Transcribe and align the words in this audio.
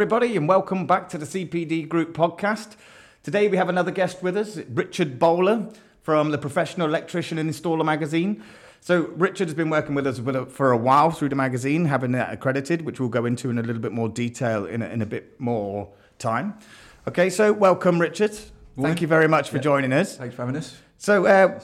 everybody, 0.00 0.34
and 0.34 0.48
welcome 0.48 0.86
back 0.86 1.10
to 1.10 1.18
the 1.18 1.26
CPD 1.26 1.86
Group 1.86 2.16
podcast. 2.16 2.74
Today, 3.22 3.48
we 3.48 3.58
have 3.58 3.68
another 3.68 3.90
guest 3.90 4.22
with 4.22 4.34
us, 4.34 4.56
Richard 4.70 5.18
Bowler 5.18 5.68
from 6.00 6.30
the 6.30 6.38
Professional 6.38 6.88
Electrician 6.88 7.36
and 7.36 7.50
Installer 7.50 7.84
magazine. 7.84 8.42
So, 8.80 9.08
Richard 9.16 9.48
has 9.48 9.54
been 9.54 9.68
working 9.68 9.94
with 9.94 10.06
us 10.06 10.18
for 10.18 10.72
a 10.72 10.76
while 10.78 11.10
through 11.10 11.28
the 11.28 11.36
magazine, 11.36 11.84
having 11.84 12.12
that 12.12 12.32
accredited, 12.32 12.80
which 12.86 12.98
we'll 12.98 13.10
go 13.10 13.26
into 13.26 13.50
in 13.50 13.58
a 13.58 13.62
little 13.62 13.82
bit 13.82 13.92
more 13.92 14.08
detail 14.08 14.64
in 14.64 14.80
a, 14.80 14.86
in 14.88 15.02
a 15.02 15.06
bit 15.06 15.38
more 15.38 15.90
time. 16.18 16.54
Okay, 17.06 17.28
so 17.28 17.52
welcome, 17.52 18.00
Richard. 18.00 18.32
Thank 18.80 19.02
you 19.02 19.06
very 19.06 19.28
much 19.28 19.50
for 19.50 19.56
Yeah. 19.56 19.62
joining 19.64 19.92
us. 19.92 20.16
Thanks 20.16 20.34
for 20.34 20.40
having 20.46 20.56
us. 20.56 20.78
So, 20.96 21.26
uh, 21.26 21.60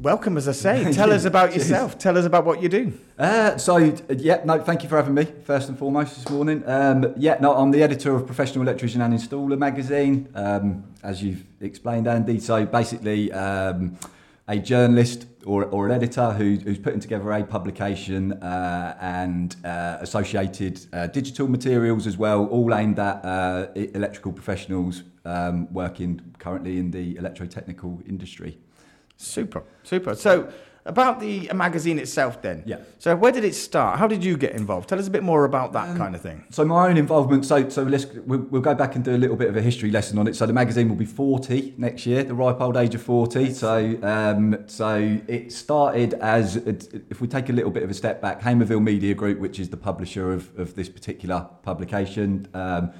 welcome, 0.00 0.36
as 0.36 0.48
I 0.48 0.52
say. 0.52 0.92
Tell 0.92 1.12
us 1.12 1.24
about 1.24 1.54
yourself. 1.54 1.98
Tell 1.98 2.16
us 2.16 2.24
about 2.24 2.44
what 2.44 2.62
you 2.62 2.68
do. 2.68 2.92
Uh, 3.18 3.56
so, 3.58 3.76
uh, 3.76 4.14
yeah, 4.16 4.40
no, 4.44 4.58
thank 4.60 4.82
you 4.82 4.88
for 4.88 4.96
having 4.96 5.14
me, 5.14 5.26
first 5.44 5.68
and 5.68 5.78
foremost, 5.78 6.16
this 6.16 6.28
morning. 6.30 6.62
Um, 6.66 7.12
yeah, 7.16 7.36
no, 7.40 7.54
I'm 7.54 7.70
the 7.70 7.82
editor 7.82 8.14
of 8.14 8.26
Professional 8.26 8.62
Electrician 8.62 9.02
and 9.02 9.12
Installer 9.14 9.58
magazine, 9.58 10.28
um, 10.34 10.84
as 11.02 11.22
you've 11.22 11.44
explained, 11.60 12.08
Andy. 12.08 12.40
So, 12.40 12.64
basically, 12.64 13.30
um, 13.32 13.98
a 14.48 14.58
journalist 14.58 15.26
or, 15.44 15.64
or 15.66 15.86
an 15.86 15.92
editor 15.92 16.32
who, 16.32 16.56
who's 16.56 16.78
putting 16.78 17.00
together 17.00 17.30
a 17.30 17.44
publication 17.44 18.32
uh, 18.32 18.96
and 19.00 19.54
uh, 19.64 19.98
associated 20.00 20.80
uh, 20.92 21.06
digital 21.08 21.46
materials 21.46 22.06
as 22.06 22.16
well, 22.16 22.46
all 22.46 22.74
aimed 22.74 22.98
at 22.98 23.24
uh, 23.24 23.68
electrical 23.74 24.32
professionals 24.32 25.02
um, 25.24 25.72
working 25.72 26.34
currently 26.38 26.78
in 26.78 26.90
the 26.90 27.14
electrotechnical 27.14 28.06
industry. 28.08 28.58
Super, 29.22 29.62
super. 29.82 30.14
So, 30.14 30.50
about 30.86 31.20
the 31.20 31.50
magazine 31.54 31.98
itself, 31.98 32.40
then. 32.40 32.62
Yeah. 32.64 32.78
So, 32.98 33.14
where 33.14 33.30
did 33.30 33.44
it 33.44 33.54
start? 33.54 33.98
How 33.98 34.06
did 34.06 34.24
you 34.24 34.38
get 34.38 34.52
involved? 34.52 34.88
Tell 34.88 34.98
us 34.98 35.06
a 35.08 35.10
bit 35.10 35.22
more 35.22 35.44
about 35.44 35.68
Um, 35.68 35.72
that 35.74 35.96
kind 35.98 36.14
of 36.14 36.22
thing. 36.22 36.42
So 36.48 36.64
my 36.64 36.88
own 36.88 36.96
involvement. 36.96 37.44
So 37.44 37.68
so 37.68 37.82
let's 37.82 38.06
we'll, 38.26 38.40
we'll 38.50 38.62
go 38.62 38.74
back 38.74 38.96
and 38.96 39.04
do 39.04 39.14
a 39.14 39.20
little 39.24 39.36
bit 39.36 39.48
of 39.50 39.56
a 39.56 39.60
history 39.60 39.90
lesson 39.90 40.18
on 40.18 40.26
it. 40.26 40.36
So 40.36 40.46
the 40.46 40.54
magazine 40.54 40.88
will 40.88 40.96
be 40.96 41.04
forty 41.04 41.74
next 41.76 42.06
year, 42.06 42.24
the 42.24 42.34
ripe 42.34 42.60
old 42.62 42.78
age 42.78 42.94
of 42.94 43.02
forty. 43.02 43.52
So 43.52 43.98
um, 44.02 44.64
so 44.66 45.20
it 45.28 45.52
started 45.52 46.14
as 46.14 46.56
if 46.56 47.20
we 47.20 47.28
take 47.28 47.50
a 47.50 47.52
little 47.52 47.70
bit 47.70 47.82
of 47.82 47.90
a 47.90 47.94
step 47.94 48.22
back, 48.22 48.40
Hamerville 48.40 48.82
Media 48.82 49.14
Group, 49.14 49.38
which 49.38 49.60
is 49.60 49.68
the 49.68 49.76
publisher 49.76 50.32
of 50.32 50.58
of 50.58 50.74
this 50.74 50.88
particular 50.88 51.46
publication. 51.62 52.48
Um, 52.54 52.92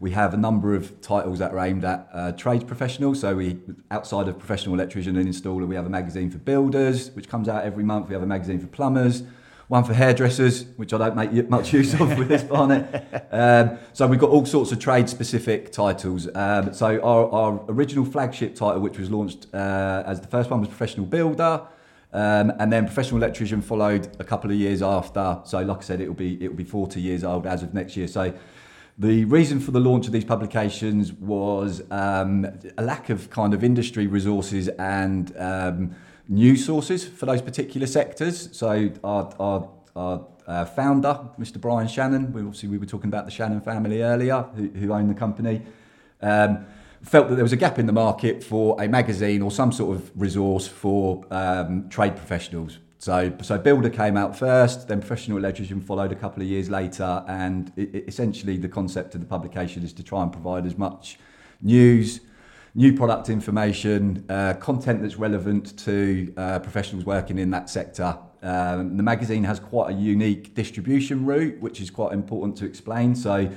we 0.00 0.10
have 0.10 0.34
a 0.34 0.36
number 0.36 0.74
of 0.74 1.00
titles 1.00 1.38
that 1.38 1.52
are 1.52 1.58
aimed 1.58 1.84
at 1.84 2.08
uh, 2.12 2.32
trades 2.32 2.64
professionals. 2.64 3.20
So 3.20 3.36
we, 3.36 3.58
outside 3.90 4.28
of 4.28 4.38
professional 4.38 4.74
electrician 4.74 5.16
and 5.16 5.26
installer, 5.26 5.66
we 5.66 5.74
have 5.74 5.86
a 5.86 5.90
magazine 5.90 6.30
for 6.30 6.38
builders, 6.38 7.10
which 7.12 7.28
comes 7.28 7.48
out 7.48 7.64
every 7.64 7.84
month. 7.84 8.08
We 8.08 8.14
have 8.14 8.22
a 8.22 8.26
magazine 8.26 8.60
for 8.60 8.66
plumbers, 8.66 9.22
one 9.68 9.84
for 9.84 9.94
hairdressers, 9.94 10.66
which 10.76 10.92
I 10.92 10.98
don't 10.98 11.16
make 11.16 11.48
much 11.48 11.72
use 11.72 11.94
of 11.94 12.18
with 12.18 12.28
this 12.28 12.42
Barnet. 12.42 13.04
Um, 13.36 13.78
so 13.92 14.06
we've 14.06 14.20
got 14.20 14.30
all 14.30 14.46
sorts 14.46 14.72
of 14.72 14.78
trade-specific 14.78 15.70
titles. 15.70 16.26
Um, 16.34 16.72
so 16.72 16.98
our, 17.02 17.28
our 17.30 17.64
original 17.68 18.04
flagship 18.06 18.54
title, 18.54 18.80
which 18.80 18.98
was 18.98 19.10
launched 19.10 19.46
uh, 19.52 20.04
as 20.06 20.20
the 20.20 20.28
first 20.28 20.48
one, 20.48 20.60
was 20.60 20.68
professional 20.68 21.04
builder. 21.04 21.66
Um, 22.12 22.52
and 22.58 22.72
then 22.72 22.86
professional 22.86 23.22
electrician 23.22 23.60
followed 23.60 24.08
a 24.18 24.24
couple 24.24 24.50
of 24.50 24.56
years 24.56 24.80
after. 24.80 25.40
So, 25.44 25.60
like 25.60 25.78
I 25.78 25.82
said, 25.82 26.00
it 26.00 26.08
will 26.08 26.14
be 26.14 26.42
it 26.42 26.48
will 26.48 26.56
be 26.56 26.64
40 26.64 26.98
years 27.00 27.24
old 27.24 27.46
as 27.46 27.62
of 27.62 27.74
next 27.74 27.94
year. 27.94 28.08
So, 28.08 28.32
the 28.98 29.26
reason 29.26 29.60
for 29.60 29.72
the 29.72 29.80
launch 29.80 30.06
of 30.06 30.12
these 30.12 30.24
publications 30.24 31.12
was 31.12 31.82
um, 31.90 32.46
a 32.78 32.82
lack 32.82 33.10
of 33.10 33.28
kind 33.28 33.52
of 33.52 33.62
industry 33.62 34.06
resources 34.06 34.68
and 34.68 35.36
um, 35.36 35.94
news 36.28 36.64
sources 36.64 37.06
for 37.06 37.26
those 37.26 37.42
particular 37.42 37.86
sectors. 37.86 38.48
So 38.56 38.90
our, 39.04 39.34
our, 39.38 39.68
our 39.94 40.26
uh, 40.46 40.64
founder, 40.64 41.20
Mr. 41.38 41.60
Brian 41.60 41.88
Shannon, 41.88 42.32
we 42.32 42.40
obviously 42.40 42.70
we 42.70 42.78
were 42.78 42.86
talking 42.86 43.08
about 43.08 43.26
the 43.26 43.30
Shannon 43.30 43.60
family 43.60 44.02
earlier, 44.02 44.42
who, 44.54 44.68
who 44.68 44.92
own 44.92 45.08
the 45.08 45.14
company, 45.14 45.62
um, 46.22 46.64
felt 47.02 47.28
that 47.28 47.34
there 47.34 47.44
was 47.44 47.52
a 47.52 47.56
gap 47.56 47.78
in 47.78 47.84
the 47.84 47.92
market 47.92 48.42
for 48.42 48.80
a 48.82 48.88
magazine 48.88 49.42
or 49.42 49.50
some 49.50 49.72
sort 49.72 49.94
of 49.94 50.10
resource 50.14 50.66
for 50.66 51.22
um, 51.30 51.86
trade 51.90 52.16
professionals. 52.16 52.78
So, 52.98 53.32
so 53.42 53.58
Builder 53.58 53.90
came 53.90 54.16
out 54.16 54.36
first, 54.36 54.88
then 54.88 55.00
Professional 55.00 55.36
Electrician 55.38 55.80
followed 55.80 56.12
a 56.12 56.14
couple 56.14 56.42
of 56.42 56.48
years 56.48 56.70
later, 56.70 57.24
and 57.28 57.70
it, 57.76 57.94
it- 57.94 58.04
essentially 58.08 58.56
the 58.56 58.68
concept 58.68 59.14
of 59.14 59.20
the 59.20 59.26
publication 59.26 59.82
is 59.82 59.92
to 59.94 60.02
try 60.02 60.22
and 60.22 60.32
provide 60.32 60.64
as 60.66 60.78
much 60.78 61.18
news, 61.60 62.20
new 62.74 62.94
product 62.94 63.28
information, 63.28 64.24
uh, 64.28 64.54
content 64.54 65.02
that's 65.02 65.16
relevant 65.16 65.76
to 65.78 66.32
uh, 66.36 66.58
professionals 66.58 67.04
working 67.04 67.38
in 67.38 67.50
that 67.50 67.68
sector. 67.68 68.18
Um, 68.42 68.96
the 68.96 69.02
magazine 69.02 69.44
has 69.44 69.60
quite 69.60 69.90
a 69.90 69.94
unique 69.94 70.54
distribution 70.54 71.26
route, 71.26 71.60
which 71.60 71.80
is 71.80 71.90
quite 71.90 72.12
important 72.12 72.56
to 72.58 72.64
explain. 72.64 73.14
So, 73.14 73.50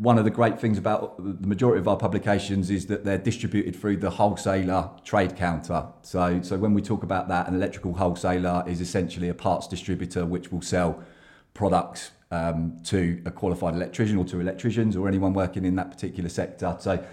one 0.00 0.16
of 0.16 0.24
the 0.24 0.30
great 0.30 0.58
things 0.58 0.78
about 0.78 1.18
the 1.18 1.46
majority 1.46 1.78
of 1.78 1.86
our 1.86 1.96
publications 1.96 2.70
is 2.70 2.86
that 2.86 3.04
they're 3.04 3.18
distributed 3.18 3.76
through 3.76 3.98
the 3.98 4.08
wholesaler 4.08 4.88
trade 5.04 5.36
counter. 5.36 5.86
So, 6.00 6.40
so 6.40 6.56
when 6.56 6.72
we 6.72 6.80
talk 6.80 7.02
about 7.02 7.28
that, 7.28 7.48
an 7.48 7.54
electrical 7.54 7.92
wholesaler 7.92 8.64
is 8.66 8.80
essentially 8.80 9.28
a 9.28 9.34
parts 9.34 9.68
distributor 9.68 10.24
which 10.24 10.50
will 10.50 10.62
sell 10.62 11.04
products 11.52 12.12
um, 12.30 12.78
to 12.84 13.20
a 13.26 13.30
qualified 13.30 13.74
electrician 13.74 14.16
or 14.16 14.24
to 14.24 14.40
electricians 14.40 14.96
or 14.96 15.06
anyone 15.06 15.34
working 15.34 15.66
in 15.66 15.76
that 15.76 15.90
particular 15.90 16.30
sector. 16.30 16.78
So, 16.80 17.04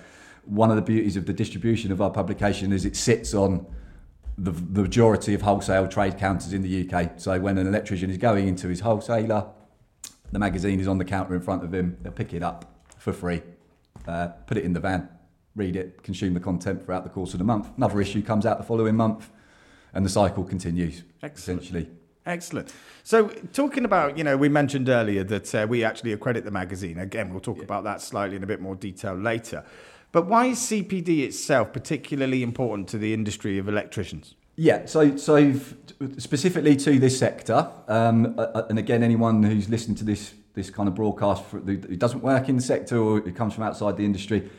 one 0.45 0.69
of 0.69 0.77
the 0.77 0.81
beauties 0.81 1.17
of 1.17 1.25
the 1.25 1.33
distribution 1.33 1.91
of 1.91 2.01
our 2.01 2.09
publication 2.09 2.71
is 2.71 2.85
it 2.85 2.95
sits 2.95 3.33
on 3.33 3.65
the, 4.37 4.51
the 4.51 4.83
majority 4.83 5.33
of 5.33 5.41
wholesale 5.41 5.89
trade 5.89 6.17
counters 6.17 6.53
in 6.53 6.61
the 6.61 6.89
UK. 6.89 7.19
So, 7.19 7.37
when 7.37 7.57
an 7.57 7.67
electrician 7.67 8.09
is 8.09 8.17
going 8.17 8.47
into 8.47 8.69
his 8.69 8.79
wholesaler, 8.79 9.45
the 10.31 10.39
magazine 10.39 10.79
is 10.79 10.87
on 10.87 10.99
the 10.99 11.05
counter 11.05 11.35
in 11.35 11.41
front 11.41 11.65
of 11.65 11.73
him. 11.73 11.97
They'll 12.01 12.13
pick 12.13 12.33
it 12.33 12.41
up 12.41 12.75
for 13.07 13.13
free, 13.13 13.41
uh, 14.05 14.27
put 14.47 14.57
it 14.57 14.65
in 14.65 14.73
the 14.73 14.81
van, 14.81 15.07
read 15.55 15.77
it, 15.77 16.03
consume 16.03 16.33
the 16.33 16.41
content 16.41 16.83
throughout 16.83 17.05
the 17.05 17.09
course 17.09 17.33
of 17.33 17.37
the 17.37 17.45
month. 17.45 17.69
Another 17.77 18.01
issue 18.01 18.21
comes 18.21 18.45
out 18.45 18.57
the 18.57 18.65
following 18.65 18.97
month, 18.97 19.29
and 19.93 20.05
the 20.05 20.09
cycle 20.09 20.43
continues. 20.43 21.03
Excellent. 21.23 21.61
Essentially, 21.61 21.89
Excellent. 22.25 22.73
So, 23.05 23.29
talking 23.53 23.85
about, 23.85 24.17
you 24.17 24.23
know, 24.25 24.35
we 24.35 24.49
mentioned 24.49 24.89
earlier 24.89 25.23
that 25.23 25.55
uh, 25.55 25.65
we 25.69 25.85
actually 25.85 26.11
accredit 26.11 26.43
the 26.43 26.51
magazine. 26.51 26.99
Again, 26.99 27.31
we'll 27.31 27.39
talk 27.39 27.63
about 27.63 27.85
that 27.85 28.01
slightly 28.01 28.35
in 28.35 28.43
a 28.43 28.45
bit 28.45 28.59
more 28.59 28.75
detail 28.75 29.13
later. 29.13 29.63
But 30.11 30.27
why 30.27 30.47
is 30.47 30.59
CPD 30.59 31.19
itself 31.19 31.71
particularly 31.71 32.43
important 32.43 32.89
to 32.89 32.97
the 32.97 33.13
industry 33.13 33.57
of 33.57 33.69
electricians? 33.69 34.35
Yeah, 34.57 34.87
so 34.87 35.15
so 35.15 35.53
specifically 36.17 36.75
to 36.75 36.99
this 36.99 37.17
sector, 37.17 37.71
um, 37.87 38.35
and 38.69 38.77
again, 38.77 39.03
anyone 39.03 39.43
who's 39.43 39.69
listened 39.69 39.97
to 39.99 40.03
this 40.03 40.33
this 40.57 40.71
kind 40.71 40.89
of 40.89 40.95
broadcast 40.95 41.45
for, 41.45 41.59
who 41.59 41.77
doesn't 41.77 42.21
work 42.21 42.49
in 42.49 42.55
the 42.55 42.61
sector 42.61 42.97
or 42.97 43.19
it 43.19 43.35
comes 43.35 43.53
from 43.53 43.63
outside 43.63 43.95
the 43.95 44.03
industry, 44.03 44.49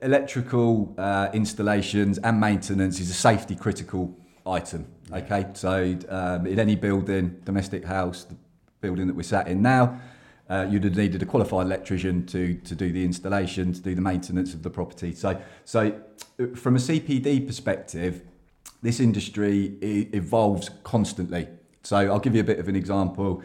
electrical 0.00 0.94
uh, 0.96 1.28
installations 1.34 2.18
and 2.18 2.40
maintenance 2.40 3.00
is 3.00 3.10
a 3.10 3.14
safety 3.14 3.56
critical 3.56 4.16
item. 4.46 4.86
Okay, 5.12 5.46
so 5.54 5.98
um, 6.08 6.46
in 6.46 6.60
any 6.60 6.76
building, 6.76 7.40
domestic 7.44 7.84
house, 7.84 8.24
the 8.24 8.36
building 8.80 9.08
that 9.08 9.16
we're 9.16 9.24
sat 9.24 9.48
in 9.48 9.60
now, 9.60 10.00
uh, 10.48 10.66
you'd 10.70 10.84
have 10.84 10.96
needed 10.96 11.20
a 11.20 11.26
qualified 11.26 11.66
electrician 11.66 12.24
to, 12.26 12.54
to 12.54 12.76
do 12.76 12.92
the 12.92 13.04
installation, 13.04 13.72
to 13.72 13.80
do 13.80 13.96
the 13.96 14.00
maintenance 14.00 14.54
of 14.54 14.62
the 14.62 14.70
property. 14.70 15.12
So, 15.12 15.38
so 15.64 16.00
uh, 16.40 16.46
from 16.54 16.76
a 16.76 16.78
CPD 16.78 17.44
perspective, 17.44 18.22
this 18.82 19.00
industry 19.00 19.76
evolves 19.82 20.70
constantly. 20.84 21.48
So 21.82 21.96
I'll 21.96 22.20
give 22.20 22.36
you 22.36 22.40
a 22.40 22.44
bit 22.44 22.60
of 22.60 22.68
an 22.68 22.76
example. 22.76 23.42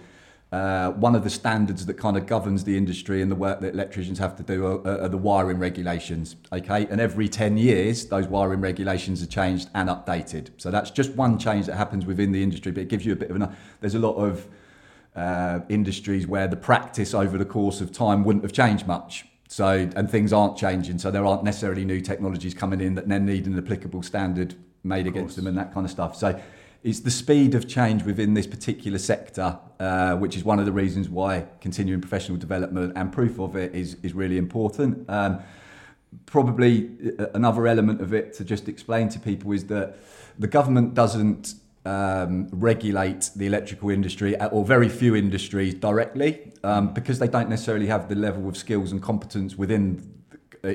Uh, 0.53 0.91
one 0.91 1.16
of 1.16 1.24
the 1.24 1.31
standards 1.31 1.88
that 1.88 1.96
kind 1.96 2.16
of 2.16 2.28
governs 2.28 2.64
the 2.64 2.78
industry 2.78 3.24
and 3.24 3.31
the 3.31 3.36
work 3.36 3.59
that 3.59 3.74
electricians 3.74 4.19
have 4.19 4.36
to 4.36 4.44
do 4.44 4.68
are, 4.68 5.02
are 5.02 5.08
the 5.08 5.18
wiring 5.18 5.58
regulations. 5.58 6.36
Okay, 6.52 6.86
and 6.91 7.02
every 7.02 7.28
10 7.28 7.58
years, 7.58 8.06
those 8.06 8.28
wiring 8.28 8.62
regulations 8.62 9.24
are 9.24 9.25
changed 9.25 9.68
and 9.74 9.90
updated. 9.90 10.50
So 10.58 10.69
that's 10.69 10.91
just 10.91 11.16
one 11.16 11.40
change 11.40 11.66
that 11.66 11.76
happens 11.76 12.05
within 12.05 12.32
the 12.32 12.44
industry, 12.44 12.72
but 12.72 12.82
it 12.82 12.90
gives 12.90 13.03
you 13.03 13.14
a 13.14 13.16
bit 13.16 13.32
of 13.32 13.35
an. 13.35 13.55
There's 13.82 13.96
a 13.96 14.00
lot 14.00 14.14
of 14.14 14.47
uh, 15.16 15.61
industries 15.70 16.28
where 16.28 16.47
the 16.47 16.55
practice 16.55 17.16
over 17.16 17.40
the 17.40 17.46
course 17.46 17.82
of 17.82 17.91
time 17.91 18.23
wouldn't 18.23 18.44
have 18.44 18.53
changed 18.53 18.85
much. 18.85 19.26
So, 19.47 19.90
and 19.96 20.08
things 20.08 20.32
aren't 20.32 20.55
changing. 20.55 21.00
So 21.00 21.09
there 21.09 21.26
aren't 21.26 21.44
necessarily 21.44 21.84
new 21.84 22.00
technologies 22.00 22.53
coming 22.53 22.79
in 22.79 22.94
that 22.94 23.08
then 23.08 23.26
need 23.26 23.47
an 23.47 23.58
applicable 23.58 24.03
standard 24.03 24.53
made 24.84 25.08
against 25.08 25.35
them 25.35 25.47
and 25.47 25.58
that 25.58 25.73
kind 25.73 25.84
of 25.84 25.90
stuff. 25.90 26.16
So 26.16 26.40
it's 26.84 27.00
the 27.00 27.12
speed 27.12 27.56
of 27.56 27.68
change 27.68 28.03
within 28.03 28.34
this 28.34 28.46
particular 28.46 28.97
sector, 28.97 29.58
uh, 29.80 30.16
which 30.18 30.35
is 30.35 30.44
one 30.44 30.59
of 30.59 30.66
the 30.66 30.72
reasons 30.72 31.08
why 31.08 31.46
continuing 31.62 32.02
professional 32.02 32.38
development 32.38 32.94
and 32.97 33.12
proof 33.12 33.40
of 33.40 33.56
it 33.56 33.74
is, 33.74 33.96
is 34.03 34.14
really 34.14 34.38
important. 34.38 35.09
Um, 35.09 35.40
probably 36.26 36.91
uh, 37.18 37.28
another 37.34 37.68
element 37.68 38.02
of 38.02 38.14
it 38.14 38.34
to 38.34 38.44
just 38.44 38.68
explain 38.68 39.08
to 39.09 39.20
people 39.20 39.53
is 39.53 39.66
that 39.68 39.96
the 40.38 40.47
government 40.47 40.94
doesn't 40.94 41.56
um, 41.85 42.47
regulate 42.52 43.29
the 43.36 43.46
electrical 43.46 43.90
industry 43.90 44.36
uh, 44.38 44.47
or 44.50 44.66
very 44.66 44.90
few 44.90 45.16
industries 45.16 45.74
directly 45.74 46.52
um, 46.64 46.94
because 46.94 47.20
they 47.20 47.28
don't 47.28 47.50
necessarily 47.50 47.88
have 47.88 48.09
the 48.09 48.16
level 48.16 48.47
of 48.50 48.58
skills 48.58 48.91
and 48.91 49.02
competence 49.02 49.58
within 49.58 50.22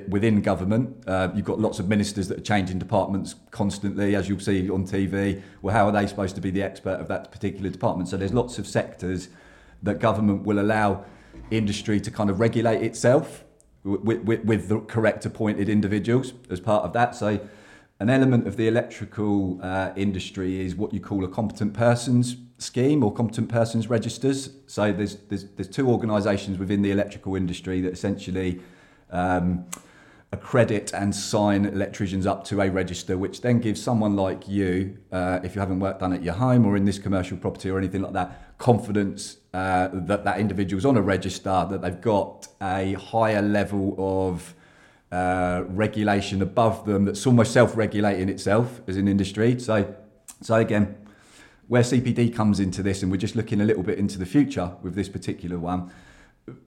within 0.08 0.42
government. 0.42 1.02
Uh, 1.06 1.30
you've 1.34 1.46
got 1.46 1.58
lots 1.58 1.78
of 1.78 1.88
ministers 1.88 2.28
that 2.28 2.38
are 2.38 2.42
changing 2.42 2.78
departments 2.78 3.34
constantly, 3.50 4.14
as 4.14 4.28
you'll 4.28 4.38
see 4.38 4.68
on 4.68 4.86
TV. 4.86 5.40
Well, 5.62 5.74
how 5.74 5.86
are 5.86 5.92
they 5.92 6.06
supposed 6.06 6.34
to 6.34 6.42
be 6.42 6.50
the 6.50 6.62
expert 6.62 7.00
of 7.00 7.08
that 7.08 7.32
particular 7.32 7.70
department? 7.70 8.10
So 8.10 8.18
there's 8.18 8.34
lots 8.34 8.58
of 8.58 8.66
sectors 8.66 9.28
that 9.82 9.98
government 9.98 10.44
will 10.44 10.60
allow 10.60 11.04
industry 11.50 12.00
to 12.00 12.10
kind 12.10 12.28
of 12.28 12.38
regulate 12.38 12.82
itself 12.82 13.44
with, 13.82 14.20
with, 14.24 14.44
with 14.44 14.68
the 14.68 14.80
correct 14.80 15.24
appointed 15.24 15.70
individuals 15.70 16.34
as 16.50 16.60
part 16.60 16.84
of 16.84 16.92
that. 16.92 17.14
So, 17.14 17.40
an 18.00 18.10
element 18.10 18.46
of 18.46 18.56
the 18.56 18.68
electrical 18.68 19.58
uh, 19.60 19.90
industry 19.96 20.60
is 20.60 20.76
what 20.76 20.94
you 20.94 21.00
call 21.00 21.24
a 21.24 21.28
competent 21.28 21.74
persons 21.74 22.36
scheme 22.58 23.02
or 23.02 23.12
competent 23.12 23.48
persons 23.48 23.88
registers. 23.88 24.50
So, 24.66 24.92
there's, 24.92 25.16
there's, 25.28 25.44
there's 25.56 25.68
two 25.68 25.88
organisations 25.88 26.58
within 26.58 26.82
the 26.82 26.90
electrical 26.90 27.34
industry 27.34 27.80
that 27.80 27.92
essentially 27.92 28.60
um, 29.10 29.66
accredit 30.32 30.92
and 30.92 31.14
sign 31.14 31.64
electricians 31.64 32.26
up 32.26 32.44
to 32.44 32.60
a 32.60 32.70
register, 32.70 33.16
which 33.16 33.40
then 33.40 33.60
gives 33.60 33.82
someone 33.82 34.14
like 34.14 34.46
you, 34.46 34.98
uh, 35.10 35.40
if 35.42 35.54
you 35.54 35.60
haven't 35.60 35.80
worked 35.80 36.00
done 36.00 36.12
at 36.12 36.22
your 36.22 36.34
home 36.34 36.66
or 36.66 36.76
in 36.76 36.84
this 36.84 36.98
commercial 36.98 37.36
property 37.36 37.70
or 37.70 37.78
anything 37.78 38.02
like 38.02 38.12
that, 38.12 38.58
confidence 38.58 39.38
uh, 39.54 39.88
that 39.92 40.24
that 40.24 40.38
individual's 40.38 40.84
on 40.84 40.96
a 40.96 41.02
register, 41.02 41.66
that 41.70 41.80
they've 41.80 42.00
got 42.00 42.48
a 42.60 42.92
higher 42.94 43.40
level 43.40 43.94
of 43.98 44.54
uh, 45.10 45.64
regulation 45.68 46.42
above 46.42 46.84
them 46.84 47.06
that's 47.06 47.26
almost 47.26 47.52
self-regulating 47.52 48.28
itself 48.28 48.82
as 48.86 48.98
an 48.98 49.08
industry. 49.08 49.58
So, 49.58 49.94
so 50.42 50.56
again, 50.56 50.94
where 51.68 51.82
CPD 51.82 52.34
comes 52.34 52.60
into 52.60 52.82
this, 52.82 53.02
and 53.02 53.10
we're 53.10 53.18
just 53.18 53.36
looking 53.36 53.62
a 53.62 53.64
little 53.64 53.82
bit 53.82 53.98
into 53.98 54.18
the 54.18 54.26
future 54.26 54.72
with 54.82 54.94
this 54.94 55.08
particular 55.08 55.58
one 55.58 55.90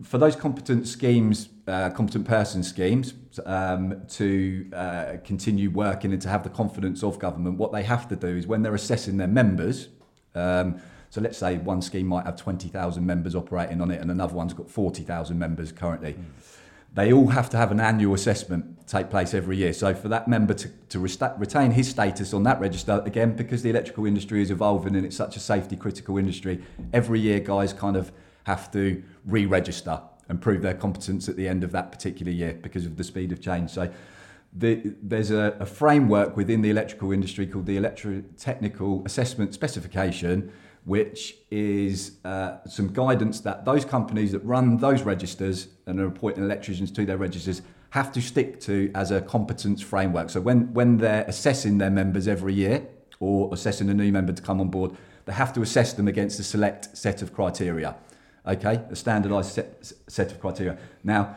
for 0.03 0.17
those 0.17 0.35
competent 0.35 0.87
schemes, 0.87 1.49
uh, 1.67 1.89
competent 1.89 2.25
person 2.27 2.63
schemes, 2.63 3.13
um, 3.45 4.01
to 4.09 4.69
uh, 4.73 5.17
continue 5.23 5.69
working 5.69 6.11
and 6.11 6.21
to 6.21 6.29
have 6.29 6.43
the 6.43 6.49
confidence 6.49 7.03
of 7.03 7.19
government, 7.19 7.57
what 7.57 7.71
they 7.71 7.83
have 7.83 8.07
to 8.09 8.15
do 8.15 8.27
is 8.27 8.47
when 8.47 8.61
they're 8.61 8.75
assessing 8.75 9.17
their 9.17 9.27
members. 9.27 9.89
Um, 10.35 10.81
so 11.09 11.19
let's 11.19 11.37
say 11.37 11.57
one 11.57 11.81
scheme 11.81 12.07
might 12.07 12.25
have 12.25 12.37
20,000 12.37 13.05
members 13.05 13.35
operating 13.35 13.81
on 13.81 13.91
it 13.91 13.99
and 13.99 14.09
another 14.09 14.33
one's 14.33 14.53
got 14.53 14.69
40,000 14.69 15.37
members 15.37 15.71
currently. 15.71 16.13
Mm. 16.13 16.25
They 16.93 17.13
all 17.13 17.27
have 17.27 17.49
to 17.51 17.57
have 17.57 17.71
an 17.71 17.79
annual 17.79 18.13
assessment 18.13 18.87
take 18.87 19.09
place 19.09 19.33
every 19.33 19.55
year. 19.55 19.71
So 19.71 19.93
for 19.93 20.09
that 20.09 20.27
member 20.27 20.53
to, 20.53 20.69
to 20.89 20.99
resta- 20.99 21.39
retain 21.39 21.71
his 21.71 21.89
status 21.89 22.33
on 22.33 22.43
that 22.43 22.59
register, 22.59 23.01
again, 23.05 23.35
because 23.35 23.61
the 23.61 23.69
electrical 23.69 24.05
industry 24.05 24.41
is 24.41 24.51
evolving 24.51 24.95
and 24.95 25.05
it's 25.05 25.15
such 25.15 25.37
a 25.37 25.39
safety 25.39 25.77
critical 25.77 26.17
industry, 26.17 26.61
every 26.91 27.21
year 27.21 27.39
guys 27.39 27.71
kind 27.71 27.95
of 27.95 28.11
have 28.45 28.71
to 28.71 29.03
re-register 29.25 30.01
and 30.29 30.41
prove 30.41 30.61
their 30.61 30.73
competence 30.73 31.27
at 31.27 31.35
the 31.35 31.47
end 31.47 31.63
of 31.63 31.71
that 31.73 31.91
particular 31.91 32.31
year 32.31 32.57
because 32.61 32.85
of 32.85 32.95
the 32.95 33.03
speed 33.03 33.31
of 33.31 33.41
change. 33.41 33.69
So 33.69 33.91
the, 34.53 34.93
there's 35.01 35.31
a, 35.31 35.57
a, 35.59 35.65
framework 35.65 36.35
within 36.35 36.61
the 36.61 36.69
electrical 36.69 37.11
industry 37.11 37.45
called 37.47 37.65
the 37.65 37.77
Electrotechnical 37.77 39.05
Assessment 39.05 39.53
Specification, 39.53 40.51
which 40.85 41.35
is 41.51 42.17
uh, 42.25 42.57
some 42.65 42.91
guidance 42.91 43.39
that 43.41 43.65
those 43.65 43.85
companies 43.85 44.31
that 44.31 44.39
run 44.39 44.77
those 44.77 45.03
registers 45.03 45.67
and 45.85 45.99
are 45.99 46.07
appointing 46.07 46.43
electricians 46.43 46.91
to 46.91 47.05
their 47.05 47.17
registers 47.17 47.61
have 47.91 48.11
to 48.13 48.21
stick 48.21 48.59
to 48.61 48.89
as 48.95 49.11
a 49.11 49.21
competence 49.21 49.81
framework. 49.81 50.29
So 50.29 50.41
when, 50.41 50.73
when 50.73 50.97
they're 50.97 51.25
assessing 51.27 51.77
their 51.77 51.89
members 51.89 52.27
every 52.27 52.53
year 52.53 52.87
or 53.19 53.53
assessing 53.53 53.89
a 53.89 53.93
new 53.93 54.11
member 54.11 54.33
to 54.33 54.41
come 54.41 54.59
on 54.61 54.69
board, 54.69 54.95
they 55.25 55.33
have 55.33 55.53
to 55.53 55.61
assess 55.61 55.93
them 55.93 56.07
against 56.07 56.39
a 56.39 56.43
select 56.43 56.97
set 56.97 57.21
of 57.21 57.33
criteria 57.33 57.95
okay, 58.45 58.81
a 58.89 58.95
standardised 58.95 59.51
set, 59.51 59.91
set 60.07 60.31
of 60.31 60.39
criteria. 60.39 60.77
Now, 61.03 61.35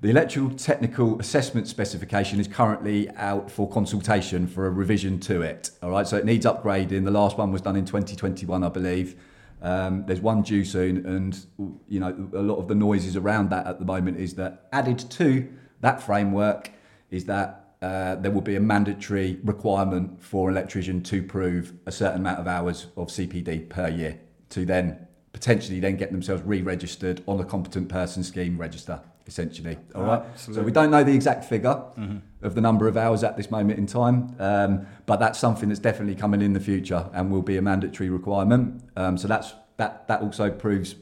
the 0.00 0.10
electrical 0.10 0.50
technical 0.50 1.18
assessment 1.18 1.66
specification 1.66 2.38
is 2.38 2.46
currently 2.46 3.10
out 3.16 3.50
for 3.50 3.68
consultation 3.68 4.46
for 4.46 4.66
a 4.66 4.70
revision 4.70 5.18
to 5.20 5.42
it. 5.42 5.70
All 5.82 5.90
right, 5.90 6.06
so 6.06 6.16
it 6.16 6.24
needs 6.24 6.46
upgrading. 6.46 7.04
The 7.04 7.10
last 7.10 7.36
one 7.36 7.50
was 7.50 7.62
done 7.62 7.74
in 7.74 7.84
2021, 7.84 8.62
I 8.62 8.68
believe. 8.68 9.16
Um, 9.60 10.04
there's 10.06 10.20
one 10.20 10.42
due 10.42 10.64
soon, 10.64 11.04
and 11.04 11.44
you 11.88 11.98
know 11.98 12.30
a 12.32 12.42
lot 12.42 12.58
of 12.58 12.68
the 12.68 12.76
noises 12.76 13.16
around 13.16 13.50
that 13.50 13.66
at 13.66 13.80
the 13.80 13.84
moment 13.84 14.18
is 14.18 14.34
that 14.34 14.68
added 14.72 14.98
to 15.10 15.48
that 15.80 16.00
framework 16.00 16.70
is 17.10 17.24
that 17.24 17.74
uh, 17.82 18.14
there 18.16 18.30
will 18.30 18.40
be 18.40 18.54
a 18.54 18.60
mandatory 18.60 19.40
requirement 19.42 20.22
for 20.22 20.48
an 20.48 20.56
electrician 20.56 21.02
to 21.02 21.24
prove 21.24 21.72
a 21.86 21.92
certain 21.92 22.20
amount 22.20 22.38
of 22.38 22.46
hours 22.46 22.86
of 22.96 23.08
CPD 23.08 23.68
per 23.68 23.88
year 23.88 24.20
to 24.50 24.64
then 24.64 25.07
potentially 25.38 25.78
then 25.78 25.96
get 25.96 26.10
themselves 26.10 26.42
re-registered 26.42 27.22
on 27.28 27.38
a 27.38 27.44
competent 27.44 27.88
person 27.88 28.24
scheme 28.24 28.58
register 28.58 29.00
essentially 29.28 29.78
all 29.94 30.02
right 30.02 30.22
Absolutely. 30.32 30.60
so 30.60 30.64
we 30.64 30.72
don't 30.72 30.90
know 30.90 31.04
the 31.04 31.14
exact 31.14 31.44
figure 31.44 31.80
mm-hmm. 31.96 32.16
of 32.42 32.56
the 32.56 32.60
number 32.60 32.88
of 32.88 32.96
hours 32.96 33.22
at 33.22 33.36
this 33.36 33.48
moment 33.48 33.78
in 33.78 33.86
time 33.86 34.34
um, 34.40 34.84
but 35.06 35.20
that's 35.20 35.38
something 35.38 35.68
that's 35.68 35.78
definitely 35.78 36.16
coming 36.16 36.42
in 36.42 36.54
the 36.54 36.60
future 36.60 37.08
and 37.12 37.30
will 37.30 37.42
be 37.42 37.56
a 37.56 37.62
mandatory 37.62 38.10
requirement 38.10 38.82
um, 38.96 39.16
so 39.16 39.28
that's 39.28 39.54
that 39.76 40.08
that 40.08 40.22
also 40.22 40.50
proves 40.50 40.96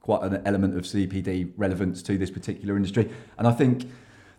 quite 0.00 0.22
an 0.22 0.40
element 0.46 0.76
of 0.76 0.84
CPD 0.84 1.52
relevance 1.56 2.02
to 2.02 2.16
this 2.16 2.30
particular 2.30 2.76
industry 2.76 3.10
and 3.36 3.48
I 3.48 3.52
think 3.52 3.90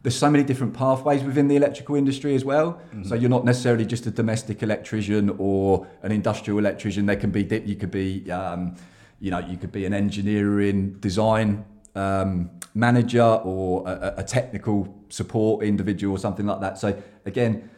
there's 0.04 0.18
so 0.18 0.30
many 0.30 0.46
different 0.46 0.74
pathways 0.74 1.22
within 1.24 1.48
the 1.48 1.56
electrical 1.56 1.96
industry 1.96 2.36
as 2.36 2.44
well. 2.44 2.74
Mm-hmm. 2.74 3.06
So 3.06 3.16
you're 3.16 3.30
not 3.30 3.46
necessarily 3.46 3.86
just 3.86 4.06
a 4.06 4.12
domestic 4.12 4.62
electrician 4.62 5.34
or 5.38 5.88
an 6.02 6.12
industrial 6.12 6.60
electrician. 6.60 7.06
There 7.06 7.16
can 7.16 7.32
be 7.32 7.44
you 7.66 7.78
could 7.78 7.90
be 7.90 8.30
um, 8.30 8.76
you 9.24 9.32
know, 9.32 9.40
you 9.40 9.56
could 9.56 9.72
be 9.72 9.86
an 9.86 9.94
engineering 9.94 10.98
design 11.00 11.64
um, 11.96 12.52
manager 12.74 13.24
or 13.24 13.88
a, 13.88 14.16
a, 14.18 14.24
technical 14.24 15.02
support 15.08 15.64
individual 15.64 16.14
or 16.14 16.20
something 16.20 16.46
like 16.46 16.60
that. 16.60 16.78
So 16.78 17.02
again, 17.26 17.70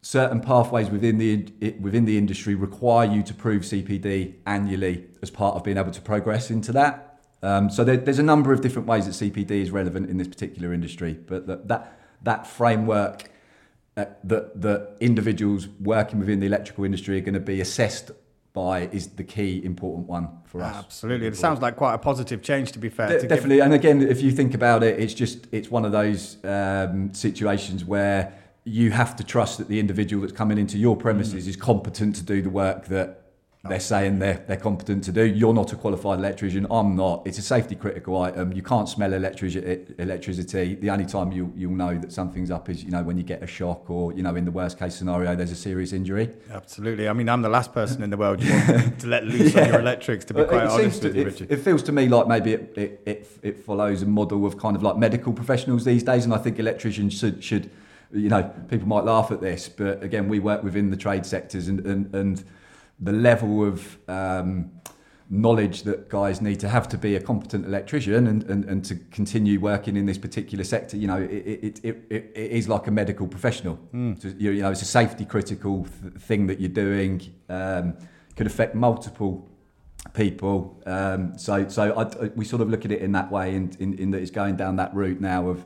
certain 0.00 0.40
pathways 0.40 0.88
within 0.88 1.18
the 1.18 1.74
within 1.78 2.06
the 2.06 2.16
industry 2.16 2.54
require 2.54 3.06
you 3.06 3.22
to 3.22 3.34
prove 3.34 3.64
CPD 3.64 4.36
annually 4.46 5.06
as 5.20 5.28
part 5.28 5.56
of 5.56 5.62
being 5.62 5.76
able 5.76 5.90
to 5.90 6.00
progress 6.00 6.50
into 6.50 6.72
that. 6.72 7.20
Um, 7.42 7.68
so 7.68 7.84
there, 7.84 7.98
there's 7.98 8.18
a 8.18 8.22
number 8.22 8.54
of 8.54 8.62
different 8.62 8.88
ways 8.88 9.04
that 9.04 9.12
CPD 9.12 9.50
is 9.50 9.70
relevant 9.70 10.08
in 10.08 10.16
this 10.16 10.28
particular 10.28 10.72
industry, 10.72 11.12
but 11.26 11.46
that 11.46 11.68
that, 11.68 12.00
that 12.22 12.46
framework. 12.46 13.30
Uh, 13.96 14.06
that 14.24 14.60
that 14.60 14.96
individuals 14.98 15.68
working 15.78 16.18
within 16.18 16.40
the 16.40 16.46
electrical 16.46 16.82
industry 16.82 17.16
are 17.16 17.20
going 17.20 17.32
to 17.32 17.38
be 17.38 17.60
assessed 17.60 18.10
by 18.54 18.82
is 18.92 19.08
the 19.08 19.24
key 19.24 19.62
important 19.62 20.06
one 20.06 20.28
for 20.44 20.62
us. 20.62 20.76
Absolutely, 20.76 21.26
it 21.26 21.36
sounds 21.36 21.60
like 21.60 21.76
quite 21.76 21.92
a 21.92 21.98
positive 21.98 22.40
change. 22.40 22.72
To 22.72 22.78
be 22.78 22.88
fair, 22.88 23.08
De- 23.08 23.20
to 23.20 23.28
definitely. 23.28 23.56
Give... 23.56 23.64
And 23.66 23.74
again, 23.74 24.00
if 24.00 24.22
you 24.22 24.30
think 24.30 24.54
about 24.54 24.82
it, 24.82 24.98
it's 24.98 25.12
just 25.12 25.46
it's 25.52 25.70
one 25.70 25.84
of 25.84 25.92
those 25.92 26.42
um, 26.44 27.12
situations 27.12 27.84
where 27.84 28.32
you 28.62 28.92
have 28.92 29.14
to 29.16 29.24
trust 29.24 29.58
that 29.58 29.68
the 29.68 29.78
individual 29.78 30.22
that's 30.22 30.32
coming 30.32 30.56
into 30.56 30.78
your 30.78 30.96
premises 30.96 31.44
mm. 31.44 31.48
is 31.48 31.56
competent 31.56 32.16
to 32.16 32.22
do 32.22 32.40
the 32.40 32.48
work 32.48 32.86
that 32.86 33.23
they're 33.68 33.80
saying 33.80 34.18
they're, 34.18 34.44
they're 34.46 34.58
competent 34.58 35.04
to 35.04 35.12
do. 35.12 35.24
You're 35.24 35.54
not 35.54 35.72
a 35.72 35.76
qualified 35.76 36.18
electrician. 36.18 36.66
I'm 36.70 36.96
not. 36.96 37.26
It's 37.26 37.38
a 37.38 37.42
safety 37.42 37.74
critical 37.74 38.20
item. 38.20 38.52
You 38.52 38.62
can't 38.62 38.88
smell 38.88 39.12
electric- 39.14 39.98
electricity. 39.98 40.74
The 40.74 40.90
only 40.90 41.06
time 41.06 41.32
you, 41.32 41.50
you'll 41.56 41.72
know 41.72 41.96
that 41.96 42.12
something's 42.12 42.50
up 42.50 42.68
is, 42.68 42.84
you 42.84 42.90
know, 42.90 43.02
when 43.02 43.16
you 43.16 43.22
get 43.22 43.42
a 43.42 43.46
shock 43.46 43.88
or, 43.88 44.12
you 44.12 44.22
know, 44.22 44.36
in 44.36 44.44
the 44.44 44.50
worst 44.50 44.78
case 44.78 44.94
scenario, 44.94 45.34
there's 45.34 45.50
a 45.50 45.56
serious 45.56 45.94
injury. 45.94 46.30
Absolutely. 46.50 47.08
I 47.08 47.14
mean, 47.14 47.28
I'm 47.28 47.40
the 47.40 47.48
last 47.48 47.72
person 47.72 48.02
in 48.02 48.10
the 48.10 48.18
world 48.18 48.42
you 48.42 48.52
want 48.52 48.98
to 49.00 49.06
let 49.06 49.24
loose 49.24 49.54
yeah. 49.54 49.62
on 49.62 49.68
your 49.68 49.80
electrics, 49.80 50.26
to 50.26 50.34
be 50.34 50.44
quite 50.44 50.64
it 50.64 50.70
honest 50.70 51.02
with 51.02 51.12
to, 51.12 51.18
you, 51.18 51.24
Richard. 51.24 51.50
It, 51.50 51.58
it, 51.58 51.62
feels 51.62 51.82
to 51.84 51.92
me 51.92 52.08
like 52.08 52.28
maybe 52.28 52.52
it, 52.52 52.72
it, 52.76 53.02
it, 53.06 53.38
it 53.42 53.64
follows 53.64 54.02
a 54.02 54.06
model 54.06 54.44
of 54.44 54.58
kind 54.58 54.76
of 54.76 54.82
like 54.82 54.98
medical 54.98 55.32
professionals 55.32 55.86
these 55.86 56.02
days. 56.02 56.26
And 56.26 56.34
I 56.34 56.38
think 56.38 56.58
electricians 56.58 57.18
should, 57.18 57.42
should 57.42 57.70
you 58.12 58.28
know, 58.28 58.42
people 58.68 58.86
might 58.86 59.04
laugh 59.04 59.30
at 59.30 59.40
this, 59.40 59.70
but 59.70 60.02
again, 60.02 60.28
we 60.28 60.38
work 60.38 60.62
within 60.62 60.90
the 60.90 60.96
trade 60.96 61.24
sectors 61.24 61.68
and, 61.68 61.80
and, 61.86 62.14
and 62.14 62.44
the 63.00 63.12
level 63.12 63.64
of 63.64 63.98
um, 64.08 64.70
knowledge 65.30 65.82
that 65.82 66.08
guys 66.08 66.40
need 66.40 66.60
to 66.60 66.68
have 66.68 66.88
to 66.88 66.98
be 66.98 67.16
a 67.16 67.20
competent 67.20 67.66
electrician 67.66 68.26
and, 68.26 68.44
and, 68.44 68.64
and 68.64 68.84
to 68.84 68.94
continue 69.10 69.58
working 69.58 69.96
in 69.96 70.06
this 70.06 70.18
particular 70.18 70.64
sector, 70.64 70.96
you 70.96 71.06
know, 71.06 71.20
it, 71.20 71.30
it, 71.30 71.80
it, 71.82 72.04
it, 72.10 72.32
it 72.34 72.50
is 72.50 72.68
like 72.68 72.86
a 72.86 72.90
medical 72.90 73.26
professional. 73.26 73.78
Mm. 73.92 74.20
So, 74.20 74.28
you 74.38 74.62
know, 74.62 74.70
it's 74.70 74.82
a 74.82 74.86
safety 74.86 75.24
critical 75.24 75.86
th- 76.02 76.14
thing 76.14 76.46
that 76.46 76.60
you're 76.60 76.68
doing. 76.68 77.34
Um, 77.48 77.96
could 78.36 78.46
affect 78.46 78.74
multiple 78.74 79.48
people. 80.12 80.82
Um, 80.86 81.38
so 81.38 81.68
so 81.68 81.96
I, 81.96 82.28
we 82.34 82.44
sort 82.44 82.62
of 82.62 82.68
look 82.68 82.84
at 82.84 82.92
it 82.92 83.00
in 83.00 83.12
that 83.12 83.30
way, 83.30 83.54
in, 83.54 83.72
in, 83.78 83.94
in 83.98 84.10
that 84.10 84.20
it's 84.20 84.30
going 84.30 84.56
down 84.56 84.76
that 84.76 84.94
route 84.94 85.20
now 85.20 85.48
of 85.48 85.64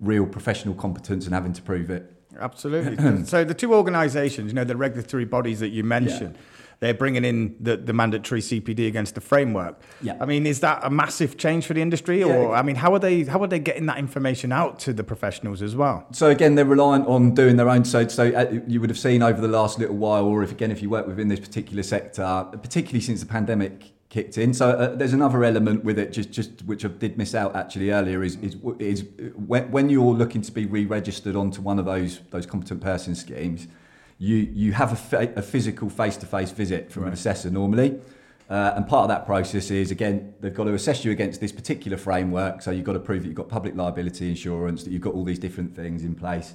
real 0.00 0.26
professional 0.26 0.74
competence 0.74 1.24
and 1.24 1.34
having 1.34 1.52
to 1.54 1.62
prove 1.62 1.90
it. 1.90 2.12
Absolutely. 2.40 3.24
so 3.24 3.44
the 3.44 3.54
two 3.54 3.74
organisations, 3.74 4.50
you 4.50 4.54
know, 4.54 4.64
the 4.64 4.76
regulatory 4.76 5.24
bodies 5.24 5.60
that 5.60 5.68
you 5.68 5.84
mentioned. 5.84 6.36
Yeah. 6.36 6.42
They're 6.78 6.92
bringing 6.92 7.24
in 7.24 7.56
the, 7.58 7.78
the 7.78 7.94
mandatory 7.94 8.42
CPD 8.42 8.86
against 8.86 9.14
the 9.14 9.22
framework. 9.22 9.80
Yeah. 10.02 10.18
I 10.20 10.26
mean, 10.26 10.46
is 10.46 10.60
that 10.60 10.80
a 10.82 10.90
massive 10.90 11.38
change 11.38 11.64
for 11.64 11.72
the 11.72 11.80
industry, 11.80 12.22
or 12.22 12.50
yeah. 12.50 12.58
I 12.58 12.60
mean, 12.60 12.76
how 12.76 12.92
are 12.92 12.98
they 12.98 13.24
how 13.24 13.42
are 13.42 13.46
they 13.46 13.58
getting 13.58 13.86
that 13.86 13.96
information 13.98 14.52
out 14.52 14.78
to 14.80 14.92
the 14.92 15.02
professionals 15.02 15.62
as 15.62 15.74
well? 15.74 16.06
So 16.12 16.28
again, 16.28 16.54
they're 16.54 16.66
reliant 16.66 17.06
on 17.06 17.34
doing 17.34 17.56
their 17.56 17.70
own. 17.70 17.86
So 17.86 18.06
so 18.08 18.30
uh, 18.30 18.60
you 18.66 18.82
would 18.82 18.90
have 18.90 18.98
seen 18.98 19.22
over 19.22 19.40
the 19.40 19.48
last 19.48 19.78
little 19.78 19.96
while, 19.96 20.26
or 20.26 20.42
if 20.42 20.52
again 20.52 20.70
if 20.70 20.82
you 20.82 20.90
work 20.90 21.06
within 21.06 21.28
this 21.28 21.40
particular 21.40 21.82
sector, 21.82 22.46
particularly 22.52 23.00
since 23.00 23.20
the 23.20 23.26
pandemic 23.26 23.95
kicked 24.16 24.38
in. 24.38 24.54
So 24.54 24.66
uh, 24.70 24.96
there's 24.98 25.12
another 25.12 25.44
element 25.44 25.84
with 25.84 25.98
it, 25.98 26.08
just 26.18 26.30
just 26.38 26.50
which 26.70 26.84
I 26.86 26.88
did 26.88 27.12
miss 27.18 27.34
out 27.34 27.54
actually 27.54 27.90
earlier, 27.98 28.22
is 28.22 28.36
is, 28.36 28.56
is 28.78 29.04
when, 29.50 29.70
when 29.70 29.90
you're 29.90 30.16
looking 30.22 30.42
to 30.48 30.52
be 30.52 30.64
re-registered 30.76 31.36
onto 31.36 31.60
one 31.60 31.78
of 31.78 31.84
those 31.84 32.12
those 32.30 32.46
competent 32.46 32.80
person 32.80 33.14
schemes, 33.14 33.68
you 34.18 34.36
you 34.36 34.72
have 34.72 34.92
a, 34.92 34.96
fa- 34.96 35.32
a 35.36 35.42
physical 35.42 35.88
face-to-face 35.90 36.52
visit 36.52 36.90
from 36.92 37.02
right. 37.02 37.08
an 37.08 37.14
assessor 37.14 37.50
normally. 37.50 37.90
Uh, 38.48 38.76
and 38.76 38.86
part 38.88 39.02
of 39.02 39.08
that 39.08 39.26
process 39.26 39.70
is, 39.70 39.90
again, 39.90 40.32
they've 40.40 40.54
got 40.54 40.64
to 40.64 40.74
assess 40.74 41.04
you 41.04 41.10
against 41.10 41.40
this 41.40 41.52
particular 41.52 41.98
framework. 41.98 42.62
So 42.62 42.70
you've 42.70 42.88
got 42.90 42.92
to 42.92 43.04
prove 43.08 43.20
that 43.22 43.28
you've 43.28 43.42
got 43.44 43.48
public 43.48 43.74
liability 43.74 44.28
insurance, 44.28 44.84
that 44.84 44.92
you've 44.92 45.06
got 45.08 45.14
all 45.14 45.24
these 45.24 45.40
different 45.46 45.74
things 45.74 46.02
in 46.02 46.14
place. 46.14 46.54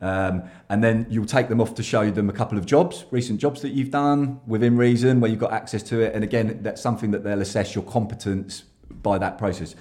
Um, 0.00 0.44
and 0.68 0.82
then 0.82 1.06
you'll 1.10 1.26
take 1.26 1.48
them 1.48 1.60
off 1.60 1.74
to 1.74 1.82
show 1.82 2.10
them 2.10 2.28
a 2.30 2.32
couple 2.32 2.56
of 2.56 2.66
jobs, 2.66 3.04
recent 3.10 3.40
jobs 3.40 3.62
that 3.62 3.70
you've 3.70 3.90
done 3.90 4.40
within 4.46 4.76
reason, 4.76 5.20
where 5.20 5.30
you've 5.30 5.40
got 5.40 5.52
access 5.52 5.82
to 5.84 6.00
it. 6.00 6.14
And 6.14 6.22
again, 6.22 6.60
that's 6.62 6.80
something 6.80 7.10
that 7.10 7.24
they'll 7.24 7.40
assess 7.40 7.74
your 7.74 7.84
competence 7.84 8.64
by 9.02 9.18
that 9.18 9.38
process. 9.38 9.74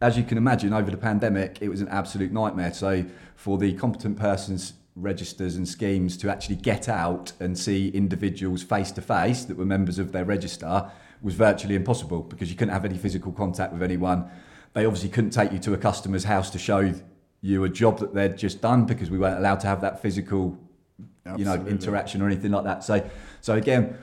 As 0.00 0.16
you 0.16 0.24
can 0.24 0.38
imagine, 0.38 0.72
over 0.72 0.90
the 0.90 0.96
pandemic, 0.96 1.58
it 1.60 1.68
was 1.68 1.80
an 1.80 1.88
absolute 1.88 2.32
nightmare. 2.32 2.72
So 2.72 3.04
for 3.36 3.58
the 3.58 3.74
competent 3.74 4.16
persons 4.16 4.74
registers 5.00 5.56
and 5.56 5.68
schemes 5.68 6.16
to 6.16 6.28
actually 6.28 6.56
get 6.56 6.88
out 6.88 7.32
and 7.40 7.56
see 7.56 7.88
individuals 7.90 8.62
face 8.62 8.90
to 8.92 9.00
face 9.00 9.44
that 9.44 9.56
were 9.56 9.64
members 9.64 9.98
of 9.98 10.12
their 10.12 10.24
register 10.24 10.90
was 11.22 11.34
virtually 11.34 11.74
impossible 11.74 12.22
because 12.22 12.50
you 12.50 12.56
couldn't 12.56 12.74
have 12.74 12.84
any 12.84 12.98
physical 12.98 13.32
contact 13.32 13.72
with 13.72 13.82
anyone. 13.82 14.28
They 14.74 14.84
obviously 14.84 15.08
couldn't 15.08 15.30
take 15.30 15.52
you 15.52 15.58
to 15.60 15.74
a 15.74 15.78
customer's 15.78 16.24
house 16.24 16.50
to 16.50 16.58
show 16.58 16.92
you 17.40 17.64
a 17.64 17.68
job 17.68 17.98
that 18.00 18.14
they'd 18.14 18.36
just 18.36 18.60
done 18.60 18.84
because 18.84 19.10
we 19.10 19.18
weren't 19.18 19.38
allowed 19.38 19.60
to 19.60 19.66
have 19.66 19.80
that 19.80 20.02
physical, 20.02 20.58
Absolutely. 21.24 21.44
you 21.44 21.64
know, 21.64 21.70
interaction 21.70 22.20
or 22.22 22.26
anything 22.26 22.50
like 22.50 22.64
that. 22.64 22.82
So, 22.82 23.08
so 23.40 23.54
again, 23.54 23.96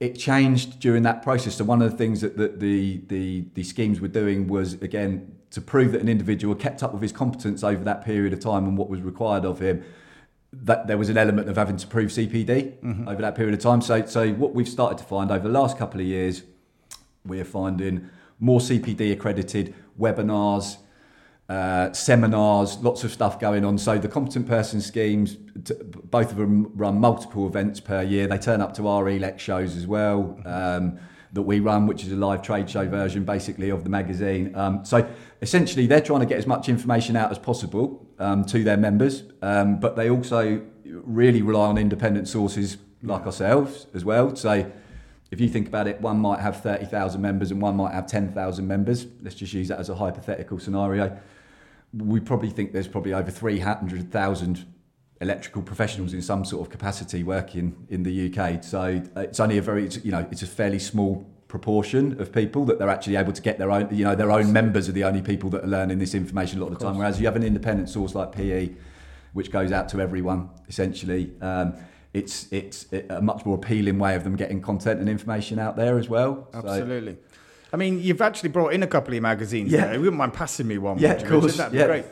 it 0.00 0.18
changed 0.18 0.80
during 0.80 1.04
that 1.04 1.22
process. 1.22 1.54
So 1.54 1.64
one 1.64 1.80
of 1.80 1.90
the 1.90 1.96
things 1.96 2.22
that, 2.22 2.36
that 2.36 2.58
the, 2.58 3.00
the 3.06 3.44
the 3.54 3.62
schemes 3.62 4.00
were 4.00 4.08
doing 4.08 4.48
was 4.48 4.74
again 4.74 5.36
to 5.52 5.60
prove 5.60 5.92
that 5.92 6.00
an 6.00 6.08
individual 6.08 6.54
kept 6.54 6.82
up 6.82 6.92
with 6.92 7.02
his 7.02 7.12
competence 7.12 7.62
over 7.62 7.84
that 7.84 8.04
period 8.04 8.32
of 8.32 8.40
time 8.40 8.64
and 8.64 8.76
what 8.76 8.88
was 8.88 9.00
required 9.00 9.44
of 9.44 9.60
him. 9.60 9.84
That 10.52 10.86
there 10.86 10.98
was 10.98 11.08
an 11.08 11.16
element 11.16 11.48
of 11.48 11.56
having 11.56 11.76
to 11.76 11.86
prove 11.86 12.10
CPD 12.10 12.80
mm-hmm. 12.80 13.08
over 13.08 13.22
that 13.22 13.36
period 13.36 13.54
of 13.54 13.60
time. 13.60 13.80
So, 13.80 14.04
so 14.04 14.32
what 14.32 14.54
we've 14.54 14.68
started 14.68 14.98
to 14.98 15.04
find 15.04 15.30
over 15.30 15.46
the 15.46 15.54
last 15.54 15.78
couple 15.78 16.00
of 16.00 16.06
years, 16.06 16.42
we're 17.24 17.44
finding 17.44 18.10
more 18.40 18.58
CPD 18.58 19.12
accredited 19.12 19.72
webinars, 19.98 20.78
uh, 21.48 21.92
seminars, 21.92 22.78
lots 22.78 23.04
of 23.04 23.12
stuff 23.12 23.38
going 23.38 23.64
on. 23.64 23.76
So 23.76 23.98
the 23.98 24.08
competent 24.08 24.46
person 24.46 24.80
schemes, 24.80 25.36
t- 25.64 25.74
both 25.82 26.30
of 26.30 26.36
them 26.36 26.70
run 26.74 26.98
multiple 26.98 27.46
events 27.46 27.80
per 27.80 28.02
year. 28.02 28.26
They 28.26 28.38
turn 28.38 28.60
up 28.60 28.74
to 28.74 28.88
our 28.88 29.04
ELEX 29.04 29.38
shows 29.38 29.76
as 29.76 29.86
well 29.86 30.40
um, 30.46 30.98
that 31.32 31.42
we 31.42 31.60
run, 31.60 31.86
which 31.86 32.04
is 32.04 32.12
a 32.12 32.16
live 32.16 32.42
trade 32.42 32.70
show 32.70 32.86
version 32.86 33.24
basically 33.24 33.70
of 33.70 33.84
the 33.84 33.90
magazine. 33.90 34.54
Um, 34.54 34.84
so 34.84 35.08
essentially, 35.40 35.86
they're 35.86 36.00
trying 36.00 36.20
to 36.20 36.26
get 36.26 36.38
as 36.38 36.46
much 36.46 36.68
information 36.68 37.16
out 37.16 37.30
as 37.30 37.38
possible 37.38 38.06
um, 38.18 38.44
to 38.46 38.64
their 38.64 38.76
members, 38.76 39.24
um, 39.42 39.80
but 39.80 39.96
they 39.96 40.08
also 40.10 40.62
really 40.84 41.42
rely 41.42 41.68
on 41.68 41.78
independent 41.78 42.28
sources 42.28 42.78
like 43.02 43.26
ourselves 43.26 43.86
as 43.94 44.04
well. 44.04 44.36
So 44.36 44.70
if 45.32 45.40
you 45.40 45.48
think 45.48 45.66
about 45.66 45.88
it, 45.88 46.00
one 46.00 46.18
might 46.18 46.38
have 46.38 46.62
30,000 46.62 47.20
members 47.20 47.50
and 47.50 47.60
one 47.60 47.76
might 47.76 47.92
have 47.92 48.06
10,000 48.06 48.64
members. 48.64 49.06
Let's 49.20 49.34
just 49.34 49.52
use 49.52 49.66
that 49.68 49.80
as 49.80 49.88
a 49.88 49.94
hypothetical 49.96 50.60
scenario 50.60 51.18
we 51.92 52.20
probably 52.20 52.50
think 52.50 52.72
there's 52.72 52.88
probably 52.88 53.12
over 53.12 53.30
300,000 53.30 54.66
electrical 55.20 55.62
professionals 55.62 56.14
in 56.14 56.22
some 56.22 56.44
sort 56.44 56.66
of 56.66 56.70
capacity 56.70 57.22
working 57.22 57.86
in 57.90 58.02
the 58.02 58.32
UK. 58.32 58.64
So 58.64 59.02
uh, 59.16 59.20
it's 59.20 59.40
only 59.40 59.58
a 59.58 59.62
very, 59.62 59.88
you 60.02 60.10
know, 60.10 60.26
it's 60.30 60.42
a 60.42 60.46
fairly 60.46 60.78
small 60.78 61.28
proportion 61.48 62.18
of 62.20 62.32
people 62.32 62.64
that 62.64 62.78
they're 62.78 62.88
actually 62.88 63.16
able 63.16 63.32
to 63.32 63.42
get 63.42 63.58
their 63.58 63.70
own, 63.70 63.94
you 63.94 64.04
know, 64.04 64.14
their 64.14 64.32
own 64.32 64.52
members 64.52 64.88
are 64.88 64.92
the 64.92 65.04
only 65.04 65.20
people 65.20 65.50
that 65.50 65.64
are 65.64 65.68
learning 65.68 65.98
this 65.98 66.14
information 66.14 66.58
a 66.58 66.62
lot 66.62 66.68
of, 66.68 66.72
of 66.74 66.78
the 66.78 66.84
time. 66.86 66.96
Whereas 66.96 67.20
you 67.20 67.26
have 67.26 67.36
an 67.36 67.44
independent 67.44 67.90
source 67.90 68.14
like 68.14 68.32
PE, 68.32 68.70
which 69.34 69.50
goes 69.50 69.70
out 69.70 69.88
to 69.90 70.00
everyone 70.00 70.48
essentially. 70.68 71.32
Um, 71.40 71.74
it's 72.14 72.46
it's 72.52 72.86
a 72.92 73.22
much 73.22 73.46
more 73.46 73.56
appealing 73.56 73.98
way 73.98 74.14
of 74.14 74.24
them 74.24 74.36
getting 74.36 74.60
content 74.60 75.00
and 75.00 75.08
information 75.08 75.58
out 75.58 75.76
there 75.76 75.98
as 75.98 76.08
well. 76.08 76.48
Absolutely. 76.52 77.14
So, 77.14 77.38
I 77.72 77.76
mean, 77.78 78.00
you've 78.00 78.20
actually 78.20 78.50
brought 78.50 78.74
in 78.74 78.82
a 78.82 78.86
couple 78.86 79.14
of 79.14 79.22
magazines. 79.22 79.72
Yeah, 79.72 79.86
there. 79.86 79.94
you 79.94 80.00
wouldn't 80.00 80.18
mind 80.18 80.34
passing 80.34 80.66
me 80.66 80.76
one. 80.76 80.98
Yeah, 80.98 81.12
of 81.12 81.26
course. 81.26 81.56
That'd 81.56 81.72
be 81.72 81.78
yeah. 81.78 81.86
great. 81.86 82.04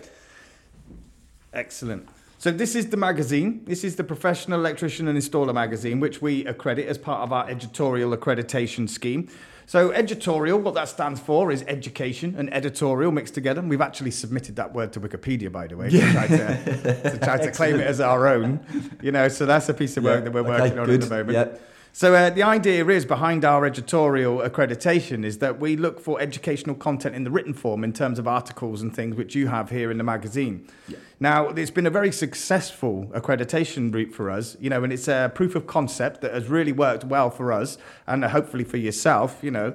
Excellent. 1.52 2.08
So 2.40 2.50
this 2.50 2.74
is 2.74 2.88
the 2.88 2.96
magazine. 2.96 3.60
This 3.66 3.84
is 3.84 3.96
the 3.96 4.02
Professional 4.02 4.60
Electrician 4.60 5.06
and 5.08 5.18
Installer 5.18 5.52
magazine, 5.52 6.00
which 6.00 6.22
we 6.22 6.46
accredit 6.46 6.88
as 6.88 6.96
part 6.96 7.20
of 7.20 7.34
our 7.34 7.46
edutorial 7.50 8.16
accreditation 8.16 8.88
scheme. 8.88 9.28
So 9.66 9.92
edutorial, 9.92 10.58
what 10.58 10.72
that 10.72 10.88
stands 10.88 11.20
for 11.20 11.50
is 11.50 11.62
education 11.68 12.34
and 12.38 12.50
editorial 12.50 13.12
mixed 13.12 13.34
together. 13.34 13.60
And 13.60 13.68
we've 13.68 13.82
actually 13.82 14.12
submitted 14.12 14.56
that 14.56 14.72
word 14.72 14.90
to 14.94 15.00
Wikipedia, 15.02 15.52
by 15.52 15.66
the 15.66 15.76
way, 15.76 15.90
yeah. 15.90 16.06
to 16.06 16.12
try 16.12 16.26
to, 16.28 17.10
to, 17.10 17.18
try 17.18 17.36
to 17.36 17.50
claim 17.58 17.74
it 17.74 17.86
as 17.86 18.00
our 18.00 18.26
own. 18.26 18.64
You 19.02 19.12
know, 19.12 19.28
so 19.28 19.44
that's 19.44 19.68
a 19.68 19.74
piece 19.74 19.98
of 19.98 20.04
work 20.04 20.20
yeah. 20.20 20.24
that 20.24 20.32
we're 20.32 20.42
working 20.42 20.72
okay, 20.72 20.78
on 20.78 20.86
good. 20.86 21.02
at 21.02 21.08
the 21.10 21.14
moment. 21.14 21.60
So 21.92 22.14
uh, 22.14 22.30
the 22.30 22.44
idea 22.44 22.86
is 22.86 23.04
behind 23.04 23.44
our 23.44 23.66
edutorial 23.66 24.38
accreditation 24.38 25.24
is 25.24 25.38
that 25.38 25.58
we 25.58 25.76
look 25.76 25.98
for 26.00 26.20
educational 26.20 26.76
content 26.76 27.16
in 27.16 27.24
the 27.24 27.30
written 27.30 27.52
form 27.52 27.82
in 27.82 27.92
terms 27.92 28.18
of 28.20 28.28
articles 28.28 28.80
and 28.80 28.94
things 28.94 29.16
which 29.16 29.34
you 29.34 29.48
have 29.48 29.70
here 29.70 29.90
in 29.90 29.98
the 29.98 30.04
magazine. 30.04 30.68
Yeah. 30.86 30.98
Now 31.18 31.48
it's 31.48 31.70
been 31.70 31.86
a 31.86 31.90
very 31.90 32.12
successful 32.12 33.10
accreditation 33.12 33.92
route 33.92 34.14
for 34.14 34.30
us, 34.30 34.56
you 34.60 34.70
know, 34.70 34.84
and 34.84 34.92
it's 34.92 35.08
a 35.08 35.32
proof 35.34 35.56
of 35.56 35.66
concept 35.66 36.20
that 36.20 36.32
has 36.32 36.46
really 36.46 36.72
worked 36.72 37.04
well 37.04 37.28
for 37.28 37.52
us 37.52 37.76
and 38.06 38.24
hopefully 38.24 38.64
for 38.64 38.76
yourself, 38.76 39.38
you 39.42 39.50
know. 39.50 39.74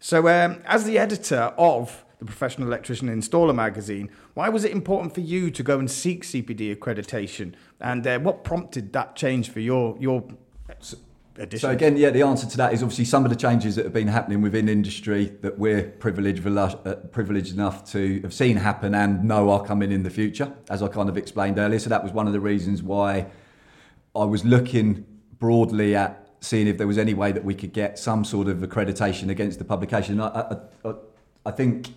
So 0.00 0.26
um, 0.26 0.60
as 0.66 0.84
the 0.84 0.98
editor 0.98 1.54
of 1.56 2.04
the 2.18 2.24
Professional 2.24 2.66
Electrician 2.66 3.08
Installer 3.08 3.54
magazine, 3.54 4.10
why 4.34 4.48
was 4.48 4.64
it 4.64 4.72
important 4.72 5.14
for 5.14 5.20
you 5.20 5.48
to 5.52 5.62
go 5.62 5.78
and 5.78 5.88
seek 5.88 6.24
CPD 6.24 6.74
accreditation, 6.76 7.54
and 7.80 8.06
uh, 8.06 8.18
what 8.18 8.42
prompted 8.42 8.92
that 8.92 9.16
change 9.16 9.50
for 9.50 9.60
your 9.60 9.96
your 9.98 10.24
so 11.56 11.70
again, 11.70 11.96
yeah, 11.96 12.10
the 12.10 12.22
answer 12.22 12.46
to 12.46 12.56
that 12.58 12.74
is 12.74 12.82
obviously 12.82 13.06
some 13.06 13.24
of 13.24 13.30
the 13.30 13.36
changes 13.36 13.76
that 13.76 13.84
have 13.84 13.92
been 13.92 14.08
happening 14.08 14.42
within 14.42 14.68
industry 14.68 15.36
that 15.40 15.58
we're 15.58 15.82
privileged, 15.82 16.46
uh, 16.46 16.76
privileged 17.10 17.54
enough 17.54 17.90
to 17.92 18.20
have 18.20 18.34
seen 18.34 18.56
happen 18.56 18.94
and 18.94 19.24
know 19.24 19.50
are 19.50 19.64
coming 19.64 19.92
in 19.92 20.02
the 20.02 20.10
future, 20.10 20.52
as 20.68 20.82
I 20.82 20.88
kind 20.88 21.08
of 21.08 21.16
explained 21.16 21.58
earlier. 21.58 21.78
So 21.78 21.88
that 21.88 22.02
was 22.02 22.12
one 22.12 22.26
of 22.26 22.34
the 22.34 22.40
reasons 22.40 22.82
why 22.82 23.26
I 24.14 24.24
was 24.24 24.44
looking 24.44 25.06
broadly 25.38 25.96
at 25.96 26.18
seeing 26.40 26.66
if 26.66 26.76
there 26.76 26.86
was 26.86 26.98
any 26.98 27.14
way 27.14 27.32
that 27.32 27.44
we 27.44 27.54
could 27.54 27.72
get 27.72 27.98
some 27.98 28.24
sort 28.24 28.48
of 28.48 28.58
accreditation 28.58 29.30
against 29.30 29.58
the 29.58 29.64
publication. 29.64 30.20
I, 30.20 30.56
I, 30.84 30.94
I 31.46 31.50
think, 31.50 31.88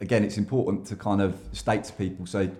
again, 0.00 0.24
it's 0.24 0.36
important 0.36 0.86
to 0.86 0.96
kind 0.96 1.22
of 1.22 1.38
state 1.52 1.84
to 1.84 1.92
people, 1.92 2.26
so 2.26 2.50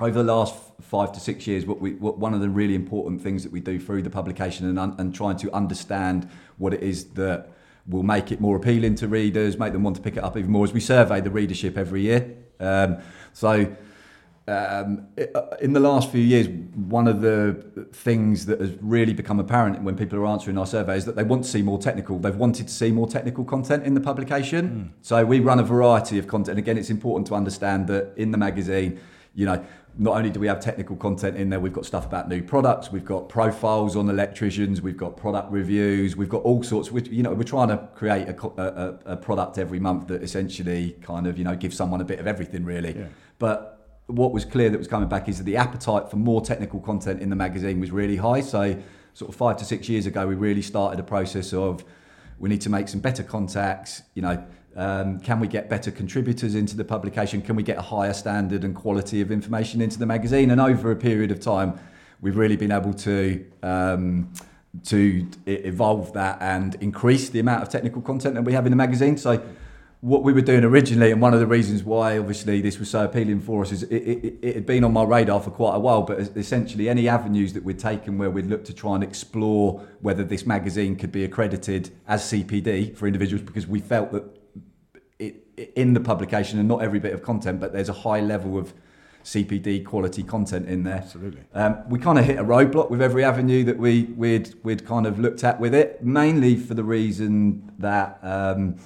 over 0.00 0.22
the 0.22 0.32
last 0.32 0.54
five 0.80 1.12
to 1.12 1.20
six 1.20 1.46
years, 1.46 1.66
what 1.66 1.80
we 1.80 1.94
what 1.94 2.18
one 2.18 2.34
of 2.34 2.40
the 2.40 2.48
really 2.48 2.74
important 2.74 3.20
things 3.20 3.42
that 3.42 3.52
we 3.52 3.60
do 3.60 3.80
through 3.80 4.02
the 4.02 4.10
publication 4.10 4.66
and, 4.68 4.78
un, 4.78 4.94
and 4.98 5.14
trying 5.14 5.36
to 5.38 5.52
understand 5.52 6.28
what 6.56 6.72
it 6.72 6.82
is 6.82 7.04
that 7.14 7.50
will 7.86 8.02
make 8.02 8.30
it 8.30 8.40
more 8.40 8.56
appealing 8.56 8.94
to 8.94 9.08
readers, 9.08 9.58
make 9.58 9.72
them 9.72 9.82
want 9.82 9.96
to 9.96 10.02
pick 10.02 10.16
it 10.16 10.22
up 10.22 10.36
even 10.36 10.50
more, 10.50 10.64
as 10.64 10.72
we 10.72 10.80
survey 10.80 11.20
the 11.20 11.30
readership 11.30 11.76
every 11.76 12.02
year. 12.02 12.36
Um, 12.60 12.98
so. 13.32 13.76
Um, 14.46 15.08
uh, 15.18 15.42
in 15.60 15.74
the 15.74 15.80
last 15.80 16.10
few 16.10 16.22
years, 16.22 16.48
one 16.48 17.06
of 17.06 17.20
the 17.20 17.86
things 17.92 18.46
that 18.46 18.58
has 18.62 18.72
really 18.80 19.12
become 19.12 19.38
apparent 19.38 19.82
when 19.82 19.94
people 19.94 20.18
are 20.18 20.26
answering 20.26 20.56
our 20.56 20.64
survey 20.64 20.96
is 20.96 21.04
that 21.04 21.16
they 21.16 21.22
want 21.22 21.44
to 21.44 21.50
see 21.50 21.60
more 21.60 21.78
technical. 21.78 22.18
They've 22.18 22.34
wanted 22.34 22.66
to 22.66 22.72
see 22.72 22.90
more 22.90 23.06
technical 23.06 23.44
content 23.44 23.84
in 23.84 23.92
the 23.92 24.00
publication. 24.00 24.68
Mm. 24.70 25.04
So 25.04 25.22
we 25.26 25.40
run 25.40 25.58
a 25.58 25.62
variety 25.62 26.18
of 26.18 26.28
content. 26.28 26.58
Again, 26.58 26.78
it's 26.78 26.88
important 26.88 27.26
to 27.26 27.34
understand 27.34 27.88
that 27.88 28.14
in 28.16 28.30
the 28.30 28.38
magazine, 28.38 28.98
you 29.34 29.44
know, 29.44 29.62
not 30.00 30.16
only 30.16 30.30
do 30.30 30.38
we 30.38 30.46
have 30.46 30.60
technical 30.60 30.94
content 30.94 31.36
in 31.36 31.50
there, 31.50 31.58
we've 31.58 31.72
got 31.72 31.84
stuff 31.84 32.06
about 32.06 32.28
new 32.28 32.40
products, 32.40 32.92
we've 32.92 33.04
got 33.04 33.28
profiles 33.28 33.96
on 33.96 34.08
electricians, 34.08 34.80
we've 34.80 34.96
got 34.96 35.16
product 35.16 35.50
reviews, 35.50 36.16
we've 36.16 36.28
got 36.28 36.42
all 36.42 36.62
sorts. 36.62 36.92
Which 36.92 37.08
you 37.08 37.24
know, 37.24 37.34
we're 37.34 37.42
trying 37.42 37.68
to 37.68 37.88
create 37.96 38.28
a, 38.28 38.46
a, 38.46 38.98
a, 39.06 39.16
product 39.16 39.58
every 39.58 39.80
month 39.80 40.06
that 40.06 40.22
essentially 40.22 40.92
kind 41.02 41.26
of 41.26 41.36
you 41.36 41.42
know 41.42 41.56
gives 41.56 41.76
someone 41.76 42.00
a 42.00 42.04
bit 42.04 42.20
of 42.20 42.28
everything 42.28 42.64
really. 42.64 42.96
Yeah. 42.96 43.06
But 43.40 43.88
what 44.06 44.32
was 44.32 44.44
clear 44.44 44.70
that 44.70 44.78
was 44.78 44.86
coming 44.86 45.08
back 45.08 45.28
is 45.28 45.38
that 45.38 45.44
the 45.44 45.56
appetite 45.56 46.08
for 46.08 46.16
more 46.16 46.40
technical 46.40 46.78
content 46.78 47.20
in 47.20 47.28
the 47.28 47.36
magazine 47.36 47.80
was 47.80 47.90
really 47.90 48.16
high. 48.16 48.40
So 48.40 48.80
sort 49.14 49.30
of 49.30 49.34
five 49.34 49.56
to 49.56 49.64
six 49.64 49.88
years 49.88 50.06
ago, 50.06 50.28
we 50.28 50.36
really 50.36 50.62
started 50.62 51.00
a 51.00 51.02
process 51.02 51.52
of 51.52 51.84
we 52.38 52.48
need 52.48 52.60
to 52.60 52.70
make 52.70 52.86
some 52.86 53.00
better 53.00 53.24
contacts. 53.24 54.02
You 54.14 54.22
know 54.22 54.46
um, 54.78 55.18
can 55.18 55.40
we 55.40 55.48
get 55.48 55.68
better 55.68 55.90
contributors 55.90 56.54
into 56.54 56.76
the 56.76 56.84
publication? 56.84 57.42
Can 57.42 57.56
we 57.56 57.64
get 57.64 57.78
a 57.78 57.82
higher 57.82 58.14
standard 58.14 58.62
and 58.62 58.76
quality 58.76 59.20
of 59.20 59.32
information 59.32 59.80
into 59.80 59.98
the 59.98 60.06
magazine? 60.06 60.52
And 60.52 60.60
over 60.60 60.92
a 60.92 60.96
period 60.96 61.32
of 61.32 61.40
time, 61.40 61.78
we've 62.20 62.36
really 62.36 62.56
been 62.56 62.70
able 62.70 62.94
to 62.94 63.44
um, 63.64 64.32
to 64.84 65.26
evolve 65.46 66.12
that 66.12 66.38
and 66.40 66.76
increase 66.76 67.28
the 67.30 67.40
amount 67.40 67.62
of 67.62 67.68
technical 67.70 68.00
content 68.00 68.36
that 68.36 68.42
we 68.42 68.52
have 68.52 68.66
in 68.66 68.70
the 68.70 68.76
magazine. 68.76 69.16
So 69.16 69.44
what 70.00 70.22
we 70.22 70.32
were 70.32 70.42
doing 70.42 70.62
originally, 70.62 71.10
and 71.10 71.20
one 71.20 71.34
of 71.34 71.40
the 71.40 71.46
reasons 71.46 71.82
why 71.82 72.16
obviously 72.16 72.60
this 72.60 72.78
was 72.78 72.88
so 72.88 73.04
appealing 73.04 73.40
for 73.40 73.62
us, 73.62 73.72
is 73.72 73.82
it, 73.82 73.96
it, 73.96 74.38
it, 74.42 74.54
had 74.54 74.66
been 74.66 74.84
on 74.84 74.92
my 74.92 75.02
radar 75.02 75.40
for 75.40 75.50
quite 75.50 75.74
a 75.74 75.80
while. 75.80 76.02
But 76.02 76.20
essentially, 76.36 76.88
any 76.88 77.08
avenues 77.08 77.52
that 77.54 77.64
we'd 77.64 77.80
taken 77.80 78.16
where 78.16 78.30
we'd 78.30 78.46
look 78.46 78.64
to 78.66 78.72
try 78.72 78.94
and 78.94 79.02
explore 79.02 79.84
whether 80.00 80.22
this 80.22 80.46
magazine 80.46 80.94
could 80.94 81.10
be 81.10 81.24
accredited 81.24 81.90
as 82.06 82.22
CPD 82.22 82.96
for 82.96 83.08
individuals, 83.08 83.44
because 83.44 83.66
we 83.66 83.80
felt 83.80 84.12
that 84.12 84.37
in 85.74 85.94
the 85.94 86.00
publication 86.00 86.58
and 86.58 86.68
not 86.68 86.82
every 86.82 86.98
bit 86.98 87.12
of 87.12 87.22
content, 87.22 87.60
but 87.60 87.72
there's 87.72 87.88
a 87.88 87.94
high 87.94 88.20
level 88.20 88.58
of 88.58 88.72
CPD 89.24 89.84
quality 89.84 90.22
content 90.22 90.68
in 90.68 90.84
there. 90.84 90.96
Absolutely. 90.96 91.42
Um, 91.54 91.88
we 91.88 91.98
kind 91.98 92.18
of 92.18 92.24
hit 92.24 92.38
a 92.38 92.44
roadblock 92.44 92.90
with 92.90 93.02
every 93.02 93.24
avenue 93.24 93.64
that 93.64 93.76
we 93.76 94.04
we'd 94.04 94.54
we'd 94.62 94.86
kind 94.86 95.06
of 95.06 95.18
looked 95.18 95.44
at 95.44 95.60
with 95.60 95.74
it, 95.74 96.02
mainly 96.02 96.56
for 96.56 96.74
the 96.74 96.84
reason 96.84 97.72
that. 97.78 98.18
Um, 98.22 98.76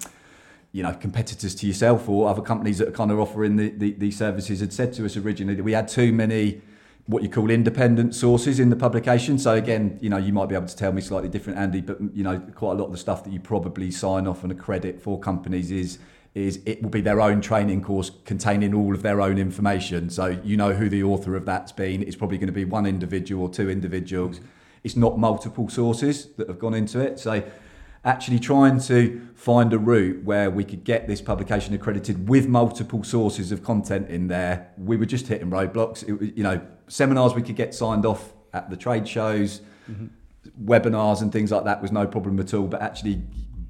you 0.74 0.82
know, 0.82 0.94
competitors 0.94 1.54
to 1.54 1.66
yourself 1.66 2.08
or 2.08 2.30
other 2.30 2.40
companies 2.40 2.78
that 2.78 2.88
are 2.88 2.92
kind 2.92 3.10
of 3.10 3.20
offering 3.20 3.56
the, 3.56 3.68
the, 3.68 3.92
these 3.92 4.16
services 4.16 4.60
had 4.60 4.72
said 4.72 4.90
to 4.94 5.04
us 5.04 5.18
originally 5.18 5.54
that 5.54 5.62
we 5.62 5.72
had 5.72 5.86
too 5.86 6.14
many 6.14 6.62
what 7.06 7.22
you 7.22 7.28
call 7.28 7.50
independent 7.50 8.14
sources 8.14 8.60
in 8.60 8.70
the 8.70 8.76
publication. 8.76 9.38
So 9.38 9.54
again, 9.54 9.98
you 10.00 10.08
know, 10.08 10.16
you 10.16 10.32
might 10.32 10.48
be 10.48 10.54
able 10.54 10.68
to 10.68 10.76
tell 10.76 10.92
me 10.92 11.02
slightly 11.02 11.28
different, 11.28 11.58
Andy, 11.58 11.80
but 11.80 11.98
you 12.14 12.22
know, 12.22 12.38
quite 12.54 12.72
a 12.72 12.74
lot 12.76 12.86
of 12.86 12.92
the 12.92 12.98
stuff 12.98 13.24
that 13.24 13.32
you 13.32 13.40
probably 13.40 13.90
sign 13.90 14.26
off 14.26 14.44
and 14.44 14.52
accredit 14.52 15.00
for 15.00 15.18
companies 15.18 15.70
is 15.70 15.98
is 16.34 16.60
it 16.64 16.82
will 16.82 16.90
be 16.90 17.02
their 17.02 17.20
own 17.20 17.40
training 17.40 17.82
course 17.82 18.10
containing 18.24 18.74
all 18.74 18.94
of 18.94 19.02
their 19.02 19.20
own 19.20 19.38
information. 19.38 20.08
So 20.08 20.40
you 20.42 20.56
know 20.56 20.72
who 20.72 20.88
the 20.88 21.02
author 21.02 21.36
of 21.36 21.44
that's 21.44 21.72
been. 21.72 22.02
It's 22.02 22.16
probably 22.16 22.38
going 22.38 22.46
to 22.46 22.52
be 22.52 22.64
one 22.64 22.86
individual 22.86 23.44
or 23.44 23.50
two 23.50 23.68
individuals. 23.68 24.40
It's 24.82 24.96
not 24.96 25.18
multiple 25.18 25.68
sources 25.68 26.28
that 26.38 26.48
have 26.48 26.58
gone 26.58 26.74
into 26.74 27.00
it. 27.00 27.18
So 27.18 27.42
actually 28.04 28.38
trying 28.38 28.80
to 28.80 29.28
find 29.34 29.72
a 29.72 29.78
route 29.78 30.24
where 30.24 30.50
we 30.50 30.64
could 30.64 30.84
get 30.84 31.06
this 31.06 31.20
publication 31.20 31.74
accredited 31.74 32.28
with 32.28 32.48
multiple 32.48 33.04
sources 33.04 33.52
of 33.52 33.62
content 33.62 34.08
in 34.08 34.28
there. 34.28 34.70
We 34.76 34.96
were 34.96 35.06
just 35.06 35.28
hitting 35.28 35.50
roadblocks. 35.50 36.02
It, 36.02 36.34
you 36.34 36.42
know, 36.42 36.60
seminars 36.88 37.34
we 37.34 37.42
could 37.42 37.56
get 37.56 37.74
signed 37.74 38.06
off 38.06 38.32
at 38.54 38.70
the 38.70 38.76
trade 38.76 39.06
shows, 39.06 39.60
mm-hmm. 39.90 40.06
webinars 40.64 41.22
and 41.22 41.30
things 41.30 41.52
like 41.52 41.64
that 41.64 41.80
was 41.80 41.92
no 41.92 42.06
problem 42.06 42.40
at 42.40 42.52
all. 42.54 42.66
But 42.66 42.82
actually 42.82 43.22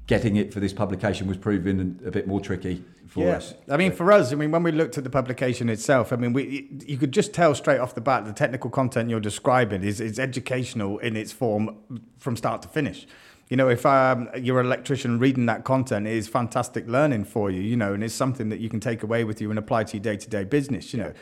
getting 0.07 0.35
it 0.35 0.53
for 0.53 0.59
this 0.59 0.73
publication 0.73 1.27
was 1.27 1.37
proving 1.37 1.99
a 2.05 2.11
bit 2.11 2.27
more 2.27 2.41
tricky 2.41 2.83
for 3.07 3.21
yeah. 3.25 3.37
us. 3.37 3.53
I 3.69 3.77
mean, 3.77 3.91
for 3.91 4.11
us, 4.11 4.33
I 4.33 4.35
mean, 4.35 4.51
when 4.51 4.63
we 4.63 4.71
looked 4.71 4.97
at 4.97 5.03
the 5.03 5.09
publication 5.09 5.69
itself, 5.69 6.11
I 6.11 6.17
mean, 6.17 6.33
we 6.33 6.69
you 6.85 6.97
could 6.97 7.11
just 7.11 7.33
tell 7.33 7.55
straight 7.55 7.79
off 7.79 7.95
the 7.95 8.01
bat 8.01 8.25
the 8.25 8.33
technical 8.33 8.69
content 8.69 9.09
you're 9.09 9.19
describing 9.19 9.83
is, 9.83 10.01
is 10.01 10.19
educational 10.19 10.97
in 10.99 11.15
its 11.15 11.31
form 11.31 11.77
from 12.17 12.35
start 12.35 12.61
to 12.63 12.67
finish. 12.67 13.07
You 13.49 13.57
know, 13.57 13.69
if 13.69 13.85
um, 13.85 14.29
you're 14.41 14.59
an 14.59 14.65
electrician 14.65 15.19
reading 15.19 15.45
that 15.45 15.63
content, 15.63 16.07
it 16.07 16.13
is 16.13 16.27
fantastic 16.27 16.87
learning 16.87 17.25
for 17.25 17.51
you, 17.51 17.61
you 17.61 17.77
know, 17.77 17.93
and 17.93 18.03
it's 18.03 18.13
something 18.13 18.49
that 18.49 18.59
you 18.59 18.69
can 18.69 18.79
take 18.79 19.03
away 19.03 19.23
with 19.23 19.41
you 19.41 19.49
and 19.49 19.59
apply 19.59 19.83
to 19.85 19.97
your 19.97 20.03
day 20.03 20.17
to 20.17 20.29
day 20.29 20.43
business, 20.43 20.93
you 20.93 20.99
know. 20.99 21.13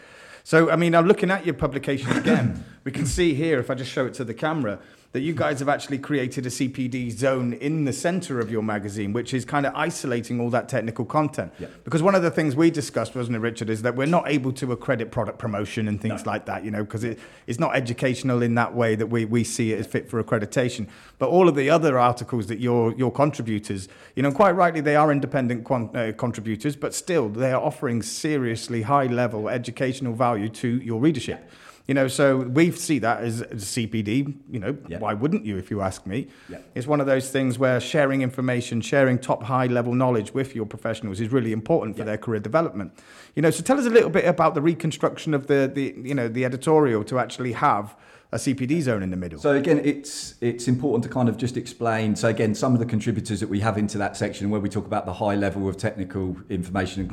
So, 0.43 0.71
I 0.71 0.75
mean, 0.75 0.95
I'm 0.95 1.07
looking 1.07 1.29
at 1.29 1.45
your 1.45 1.53
publication 1.53 2.11
again. 2.17 2.63
we 2.83 2.91
can 2.91 3.05
see 3.05 3.33
here, 3.33 3.59
if 3.59 3.69
I 3.69 3.75
just 3.75 3.91
show 3.91 4.05
it 4.05 4.13
to 4.15 4.23
the 4.23 4.33
camera, 4.33 4.79
that 5.13 5.19
you 5.21 5.33
guys 5.33 5.59
have 5.59 5.67
actually 5.67 5.97
created 5.97 6.45
a 6.45 6.49
CPD 6.49 7.11
zone 7.11 7.51
in 7.53 7.83
the 7.83 7.91
center 7.91 8.39
of 8.39 8.49
your 8.49 8.63
magazine, 8.63 9.11
which 9.11 9.33
is 9.33 9.43
kind 9.43 9.65
of 9.65 9.73
isolating 9.75 10.39
all 10.39 10.49
that 10.49 10.69
technical 10.69 11.03
content. 11.03 11.51
Yeah. 11.59 11.67
Because 11.83 12.01
one 12.01 12.15
of 12.15 12.21
the 12.21 12.31
things 12.31 12.55
we 12.55 12.71
discussed, 12.71 13.13
wasn't 13.13 13.35
it, 13.35 13.39
Richard, 13.39 13.69
is 13.69 13.81
that 13.81 13.95
we're 13.95 14.05
not 14.05 14.29
able 14.29 14.53
to 14.53 14.71
accredit 14.71 15.11
product 15.11 15.37
promotion 15.37 15.89
and 15.89 15.99
things 15.99 16.25
no. 16.25 16.31
like 16.31 16.45
that, 16.45 16.63
you 16.63 16.71
know, 16.71 16.83
because 16.83 17.03
it, 17.03 17.19
it's 17.45 17.59
not 17.59 17.75
educational 17.75 18.41
in 18.41 18.55
that 18.55 18.73
way 18.73 18.95
that 18.95 19.07
we, 19.07 19.25
we 19.25 19.43
see 19.43 19.73
it 19.73 19.81
as 19.81 19.87
fit 19.87 20.09
for 20.09 20.23
accreditation. 20.23 20.87
But 21.19 21.29
all 21.29 21.49
of 21.49 21.55
the 21.55 21.69
other 21.69 21.99
articles 21.99 22.47
that 22.47 22.59
your, 22.59 22.93
your 22.93 23.11
contributors, 23.11 23.89
you 24.15 24.23
know, 24.23 24.31
quite 24.31 24.51
rightly, 24.51 24.79
they 24.79 24.95
are 24.95 25.11
independent 25.11 25.65
quant, 25.65 25.95
uh, 25.95 26.13
contributors, 26.13 26.77
but 26.77 26.93
still 26.93 27.27
they 27.27 27.51
are 27.51 27.61
offering 27.61 28.01
seriously 28.01 28.83
high 28.83 29.07
level 29.07 29.49
educational 29.49 30.13
value 30.13 30.47
to 30.47 30.67
your 30.67 31.01
readership. 31.01 31.49
You 31.91 31.95
know, 31.95 32.07
so 32.07 32.37
we 32.37 32.71
see 32.71 32.99
that 32.99 33.21
as, 33.21 33.41
as 33.41 33.65
CPD. 33.65 34.33
You 34.49 34.59
know, 34.61 34.77
yeah. 34.87 34.99
why 34.99 35.13
wouldn't 35.13 35.43
you, 35.43 35.57
if 35.57 35.69
you 35.69 35.81
ask 35.81 36.05
me? 36.05 36.29
Yeah. 36.47 36.59
It's 36.73 36.87
one 36.87 37.01
of 37.01 37.05
those 37.05 37.29
things 37.29 37.59
where 37.59 37.81
sharing 37.81 38.21
information, 38.21 38.79
sharing 38.79 39.19
top 39.19 39.43
high 39.43 39.65
level 39.65 39.93
knowledge 39.93 40.33
with 40.33 40.55
your 40.55 40.65
professionals 40.65 41.19
is 41.19 41.33
really 41.33 41.51
important 41.51 41.97
for 41.97 42.03
yeah. 42.03 42.05
their 42.05 42.17
career 42.17 42.39
development. 42.39 42.93
You 43.35 43.41
know, 43.41 43.51
so 43.51 43.61
tell 43.61 43.77
us 43.77 43.85
a 43.85 43.89
little 43.89 44.09
bit 44.09 44.23
about 44.23 44.55
the 44.55 44.61
reconstruction 44.61 45.33
of 45.33 45.47
the, 45.47 45.69
the 45.75 45.93
you 46.01 46.15
know 46.15 46.29
the 46.29 46.45
editorial 46.45 47.03
to 47.03 47.19
actually 47.19 47.51
have 47.51 47.97
a 48.33 48.37
CPD 48.37 48.81
zone 48.81 49.03
in 49.03 49.09
the 49.09 49.17
middle. 49.17 49.39
So 49.39 49.55
again, 49.55 49.81
it's 49.83 50.35
it's 50.39 50.69
important 50.69 51.03
to 51.03 51.09
kind 51.09 51.27
of 51.27 51.35
just 51.35 51.57
explain. 51.57 52.15
So 52.15 52.29
again, 52.29 52.55
some 52.55 52.73
of 52.73 52.79
the 52.79 52.85
contributors 52.85 53.41
that 53.41 53.49
we 53.49 53.59
have 53.59 53.77
into 53.77 53.97
that 53.97 54.15
section 54.15 54.49
where 54.49 54.61
we 54.61 54.69
talk 54.69 54.85
about 54.85 55.05
the 55.05 55.13
high 55.13 55.35
level 55.35 55.67
of 55.67 55.75
technical 55.75 56.37
information, 56.49 57.11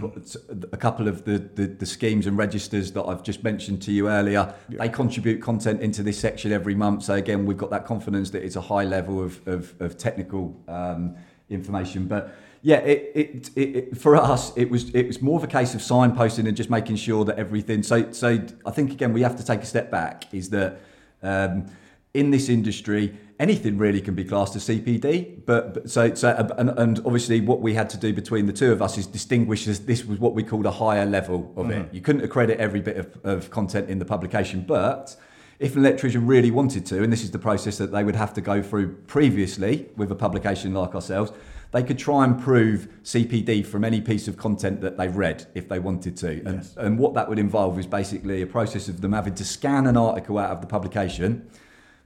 and 0.49 0.65
a 0.73 0.77
couple 0.77 1.09
of 1.09 1.25
the, 1.25 1.39
the, 1.39 1.67
the 1.67 1.87
schemes 1.87 2.27
and 2.29 2.39
registers 2.39 2.93
that 2.93 3.03
I've 3.03 3.25
just 3.25 3.43
mentioned 3.43 3.83
to 3.83 3.93
you 3.93 4.09
earlier, 4.09 4.55
yeah. 4.69 4.79
they 4.79 4.89
contribute 4.89 5.43
content 5.43 5.81
into 5.81 6.05
this 6.05 6.19
section 6.19 6.53
every 6.53 6.77
month. 6.77 7.03
So 7.03 7.15
again, 7.15 7.47
we've 7.47 7.59
got 7.59 7.71
that 7.71 7.85
confidence 7.85 8.31
that 8.31 8.45
it's 8.45 8.57
a 8.57 8.61
high 8.61 8.85
level 8.85 9.21
of 9.23 9.47
of, 9.49 9.75
of 9.81 9.99
technical 9.99 10.55
um, 10.69 11.17
information, 11.51 12.07
but 12.07 12.33
yeah, 12.63 12.79
it, 12.79 13.13
it, 13.15 13.51
it, 13.57 13.77
it, 13.77 13.99
for 13.99 14.15
us 14.15 14.57
it 14.57 14.71
was 14.71 14.91
it 14.95 15.07
was 15.09 15.21
more 15.21 15.37
of 15.37 15.45
a 15.45 15.49
case 15.49 15.75
of 15.75 15.81
signposting 15.81 16.47
and 16.47 16.57
just 16.57 16.71
making 16.71 16.95
sure 16.95 17.25
that 17.25 17.39
everything. 17.39 17.83
So 17.83 18.13
so 18.13 18.39
I 18.65 18.71
think 18.71 18.93
again 18.93 19.13
we 19.13 19.23
have 19.23 19.37
to 19.37 19.45
take 19.45 19.63
a 19.63 19.67
step 19.67 19.91
back. 19.91 20.33
Is 20.33 20.51
that 20.51 20.81
um, 21.23 21.67
in 22.15 22.31
this 22.31 22.49
industry, 22.49 23.17
anything 23.39 23.79
really 23.79 24.01
can 24.01 24.15
be 24.15 24.25
classed 24.25 24.57
as 24.57 24.67
CPD. 24.69 25.45
But, 25.47 25.75
but 25.75 25.91
so, 25.91 26.15
so 26.15 26.35
and, 26.59 26.71
and, 26.71 26.99
obviously, 27.01 27.41
what 27.41 27.61
we 27.61 27.75
had 27.75 27.91
to 27.91 27.97
do 27.97 28.13
between 28.13 28.47
the 28.47 28.53
two 28.53 28.73
of 28.73 28.83
us 28.83 28.99
is 28.99 29.07
distinguish 29.07 29.65
this. 29.65 29.79
This 29.79 30.05
was 30.05 30.19
what 30.19 30.35
we 30.35 30.43
called 30.43 30.67
a 30.67 30.71
higher 30.71 31.07
level 31.07 31.53
of 31.57 31.67
mm-hmm. 31.67 31.83
it. 31.83 31.95
You 31.95 32.01
couldn't 32.01 32.25
accredit 32.25 32.59
every 32.59 32.81
bit 32.81 32.97
of, 32.97 33.19
of 33.25 33.51
content 33.51 33.89
in 33.89 33.99
the 33.99 34.05
publication, 34.05 34.65
but 34.67 35.17
if 35.59 35.75
an 35.75 35.85
electrician 35.85 36.27
really 36.27 36.51
wanted 36.51 36.87
to, 36.87 37.03
and 37.03 37.13
this 37.13 37.23
is 37.23 37.31
the 37.31 37.39
process 37.39 37.79
that 37.79 37.91
they 37.91 38.05
would 38.05 38.17
have 38.17 38.33
to 38.35 38.41
go 38.41 38.63
through 38.63 38.95
previously 39.07 39.89
with 39.97 40.11
a 40.13 40.15
publication 40.15 40.73
like 40.73 40.95
ourselves, 40.95 41.33
they 41.73 41.83
could 41.83 41.99
try 41.99 42.25
and 42.25 42.41
prove 42.41 42.89
CPD 43.03 43.67
from 43.67 43.85
any 43.85 44.01
piece 44.01 44.29
of 44.29 44.37
content 44.37 44.81
that 44.81 44.97
they've 44.97 45.15
read 45.15 45.47
if 45.55 45.69
they 45.69 45.79
wanted 45.79 46.17
to. 46.19 46.31
And, 46.47 46.57
yes. 46.57 46.75
and 46.77 46.99
what 46.99 47.15
that 47.15 47.29
would 47.29 47.39
involve 47.39 47.79
is 47.79 47.87
basically 47.87 48.41
a 48.41 48.47
process 48.47 48.89
of 48.89 49.01
them 49.01 49.13
having 49.13 49.35
to 49.35 49.45
scan 49.45 49.87
an 49.87 49.97
article 49.97 50.39
out 50.39 50.51
of 50.51 50.61
the 50.61 50.67
publication, 50.67 51.51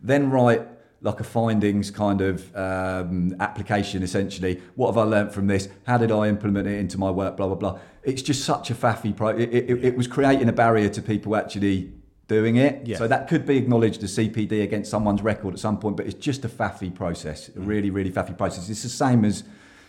then 0.00 0.30
write 0.30 0.66
like 1.02 1.20
a 1.20 1.24
findings 1.24 1.90
kind 1.90 2.20
of 2.20 2.56
um, 2.56 3.36
application 3.38 4.02
essentially. 4.02 4.60
What 4.76 4.88
have 4.88 4.98
I 4.98 5.02
learned 5.02 5.32
from 5.32 5.46
this? 5.46 5.68
How 5.86 5.98
did 5.98 6.10
I 6.10 6.28
implement 6.28 6.66
it 6.66 6.78
into 6.78 6.98
my 6.98 7.10
work? 7.10 7.36
Blah, 7.36 7.48
blah, 7.48 7.56
blah. 7.56 7.78
It's 8.02 8.22
just 8.22 8.44
such 8.44 8.70
a 8.70 8.74
faffy 8.74 9.14
pro. 9.14 9.28
It, 9.28 9.50
it, 9.52 9.84
it 9.84 9.96
was 9.96 10.06
creating 10.06 10.48
a 10.48 10.52
barrier 10.52 10.88
to 10.88 11.02
people 11.02 11.36
actually 11.36 11.92
doing 12.32 12.56
it. 12.56 12.86
Yeah. 12.86 12.96
So 12.96 13.06
that 13.08 13.28
could 13.28 13.44
be 13.44 13.58
acknowledged 13.58 14.02
as 14.02 14.16
CPD 14.16 14.62
against 14.62 14.90
someone's 14.90 15.22
record 15.22 15.52
at 15.52 15.60
some 15.60 15.78
point, 15.78 15.98
but 15.98 16.06
it's 16.06 16.14
just 16.14 16.44
a 16.44 16.48
faffy 16.48 16.92
process, 16.92 17.48
a 17.48 17.52
mm. 17.52 17.66
really, 17.66 17.90
really 17.90 18.10
faffy 18.10 18.36
process. 18.36 18.70
It's 18.70 18.82
the 18.82 18.88
same 18.88 19.24
as, 19.24 19.44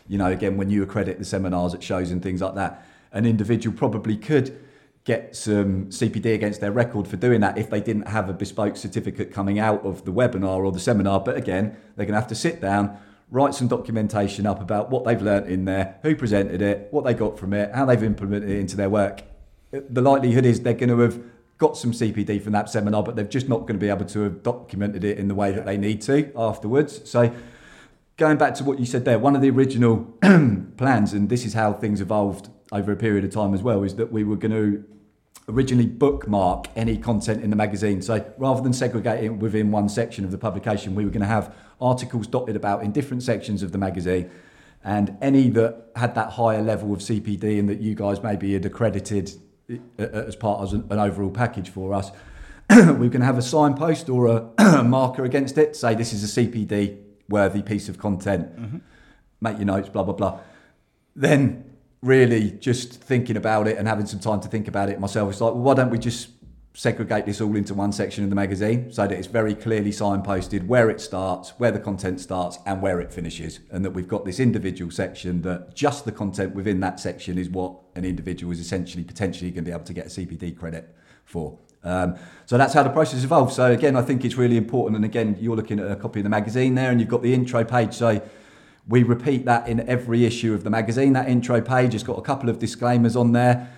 you 0.09 0.17
know, 0.17 0.27
again, 0.27 0.57
when 0.57 0.69
you 0.69 0.83
accredit 0.83 1.19
the 1.19 1.25
seminars 1.25 1.73
at 1.73 1.81
shows 1.81 2.11
and 2.11 2.21
things 2.21 2.41
like 2.41 2.55
that, 2.55 2.85
an 3.13 3.25
individual 3.25 3.75
probably 3.75 4.17
could 4.17 4.59
get 5.05 5.35
some 5.35 5.85
CPD 5.85 6.33
against 6.33 6.59
their 6.59 6.71
record 6.71 7.07
for 7.07 7.17
doing 7.17 7.39
that 7.41 7.57
if 7.57 7.69
they 7.69 7.79
didn't 7.79 8.07
have 8.07 8.29
a 8.29 8.33
bespoke 8.33 8.75
certificate 8.75 9.31
coming 9.31 9.59
out 9.59 9.85
of 9.85 10.03
the 10.03 10.11
webinar 10.11 10.63
or 10.65 10.71
the 10.71 10.79
seminar. 10.79 11.21
But 11.21 11.37
again, 11.37 11.77
they're 11.95 12.05
going 12.05 12.15
to 12.15 12.19
have 12.19 12.29
to 12.29 12.35
sit 12.35 12.59
down, 12.59 12.97
write 13.31 13.53
some 13.53 13.69
documentation 13.69 14.45
up 14.45 14.61
about 14.61 14.89
what 14.89 15.05
they've 15.05 15.21
learnt 15.21 15.47
in 15.47 15.65
there, 15.65 15.97
who 16.03 16.15
presented 16.15 16.61
it, 16.61 16.87
what 16.91 17.05
they 17.05 17.13
got 17.13 17.39
from 17.39 17.53
it, 17.53 17.73
how 17.73 17.85
they've 17.85 18.03
implemented 18.03 18.49
it 18.49 18.59
into 18.59 18.75
their 18.75 18.89
work. 18.89 19.23
The 19.71 20.01
likelihood 20.01 20.45
is 20.45 20.61
they're 20.61 20.73
going 20.73 20.89
to 20.89 20.99
have 20.99 21.19
got 21.63 21.77
some 21.77 21.93
CPD 21.93 22.41
from 22.41 22.51
that 22.51 22.69
seminar, 22.69 23.03
but 23.03 23.15
they're 23.15 23.23
just 23.23 23.47
not 23.47 23.59
going 23.59 23.75
to 23.75 23.79
be 23.79 23.87
able 23.87 24.03
to 24.03 24.23
have 24.23 24.43
documented 24.43 25.05
it 25.05 25.17
in 25.17 25.29
the 25.29 25.33
way 25.33 25.53
that 25.53 25.65
they 25.65 25.77
need 25.77 26.01
to 26.01 26.29
afterwards. 26.35 27.09
So, 27.09 27.33
going 28.17 28.37
back 28.37 28.53
to 28.55 28.65
what 28.65 28.79
you 28.79 28.85
said 28.85 29.05
there, 29.05 29.17
one 29.17 29.33
of 29.33 29.41
the 29.41 29.49
original 29.49 29.99
plans, 30.77 31.13
and 31.13 31.29
this 31.29 31.45
is 31.45 31.53
how 31.53 31.71
things 31.71 32.01
evolved 32.01 32.49
over 32.73 32.91
a 32.91 32.97
period 32.97 33.23
of 33.23 33.31
time 33.31 33.53
as 33.53 33.63
well, 33.63 33.81
is 33.83 33.95
that 33.95 34.11
we 34.11 34.25
were 34.25 34.35
going 34.35 34.51
to 34.51 34.83
originally 35.47 35.85
bookmark 35.85 36.67
any 36.75 36.97
content 36.97 37.41
in 37.41 37.49
the 37.49 37.55
magazine. 37.55 38.01
So 38.01 38.29
rather 38.37 38.59
than 38.59 38.73
segregating 38.73 39.39
within 39.39 39.71
one 39.71 39.87
section 39.87 40.25
of 40.25 40.31
the 40.31 40.37
publication, 40.37 40.95
we 40.95 41.05
were 41.05 41.11
going 41.11 41.21
to 41.21 41.27
have 41.27 41.55
articles 41.79 42.27
dotted 42.27 42.57
about 42.57 42.83
in 42.83 42.91
different 42.91 43.23
sections 43.23 43.63
of 43.63 43.71
the 43.71 43.77
magazine. 43.77 44.29
And 44.83 45.17
any 45.21 45.47
that 45.51 45.91
had 45.95 46.13
that 46.15 46.31
higher 46.31 46.61
level 46.61 46.91
of 46.91 46.99
CPD 46.99 47.57
and 47.57 47.69
that 47.69 47.79
you 47.79 47.95
guys 47.95 48.21
maybe 48.21 48.51
had 48.51 48.65
accredited 48.65 49.31
as 49.97 50.35
part 50.35 50.61
of 50.61 50.91
an 50.91 50.99
overall 50.99 51.31
package 51.31 51.69
for 51.69 51.93
us. 51.93 52.11
we 52.97 53.09
can 53.09 53.21
have 53.21 53.37
a 53.37 53.41
signpost 53.41 54.09
or 54.09 54.27
a 54.57 54.83
marker 54.83 55.23
against 55.23 55.57
it, 55.57 55.75
say 55.75 55.95
this 55.95 56.13
is 56.13 56.37
a 56.37 56.41
CPD 56.41 56.97
worthy 57.29 57.61
piece 57.61 57.89
of 57.89 57.97
content. 57.97 58.55
Mm-hmm. 58.55 58.77
Make 59.41 59.57
your 59.57 59.65
notes, 59.65 59.89
blah 59.89 60.03
blah 60.03 60.13
blah. 60.13 60.39
Then 61.15 61.73
really 62.01 62.51
just 62.51 63.01
thinking 63.01 63.37
about 63.37 63.67
it 63.67 63.77
and 63.77 63.87
having 63.87 64.05
some 64.05 64.19
time 64.19 64.41
to 64.41 64.47
think 64.47 64.67
about 64.67 64.89
it 64.89 64.99
myself. 64.99 65.31
It's 65.31 65.39
like, 65.39 65.53
well, 65.53 65.63
why 65.63 65.73
don't 65.73 65.89
we 65.89 65.97
just 65.97 66.29
segregate 66.73 67.25
this 67.25 67.39
all 67.39 67.55
into 67.55 67.73
one 67.73 67.91
section 67.91 68.23
of 68.23 68.29
the 68.29 68.35
magazine 68.35 68.91
so 68.91 69.07
that 69.07 69.17
it's 69.17 69.27
very 69.27 69.53
clearly 69.53 69.91
signposted 69.91 70.65
where 70.65 70.89
it 70.89 70.99
starts, 70.99 71.51
where 71.59 71.71
the 71.71 71.79
content 71.79 72.19
starts, 72.19 72.57
and 72.65 72.81
where 72.81 72.99
it 72.99 73.13
finishes. 73.13 73.59
And 73.71 73.85
that 73.85 73.91
we've 73.91 74.07
got 74.07 74.25
this 74.25 74.39
individual 74.39 74.91
section 74.91 75.43
that 75.43 75.75
just 75.75 76.03
the 76.03 76.11
content 76.11 76.55
within 76.55 76.79
that 76.81 76.99
section 76.99 77.37
is 77.37 77.49
what 77.49 77.82
an 77.95 78.05
individual 78.05 78.51
is 78.51 78.59
essentially 78.59 79.03
potentially 79.03 79.51
going 79.51 79.65
to 79.65 79.69
be 79.69 79.73
able 79.73 79.85
to 79.85 79.93
get 79.93 80.05
a 80.05 80.09
CPD 80.09 80.57
credit 80.57 80.95
for. 81.25 81.57
Um, 81.83 82.15
so 82.45 82.57
that's 82.57 82.73
how 82.73 82.83
the 82.83 82.89
process 82.89 83.23
evolved. 83.23 83.53
So 83.53 83.71
again, 83.71 83.95
I 83.95 84.01
think 84.01 84.23
it's 84.23 84.35
really 84.35 84.57
important. 84.57 84.95
And 84.95 85.05
again, 85.05 85.37
you're 85.39 85.55
looking 85.55 85.79
at 85.79 85.91
a 85.91 85.95
copy 85.95 86.19
of 86.19 86.23
the 86.23 86.29
magazine 86.29 86.75
there, 86.75 86.91
and 86.91 86.99
you've 86.99 87.09
got 87.09 87.21
the 87.21 87.33
intro 87.33 87.63
page. 87.63 87.93
So 87.93 88.21
we 88.87 89.03
repeat 89.03 89.45
that 89.45 89.67
in 89.67 89.87
every 89.87 90.25
issue 90.25 90.53
of 90.53 90.63
the 90.63 90.69
magazine. 90.69 91.13
That 91.13 91.27
intro 91.27 91.61
page 91.61 91.93
has 91.93 92.03
got 92.03 92.17
a 92.17 92.21
couple 92.21 92.49
of 92.49 92.59
disclaimers 92.59 93.15
on 93.15 93.31
there 93.31 93.69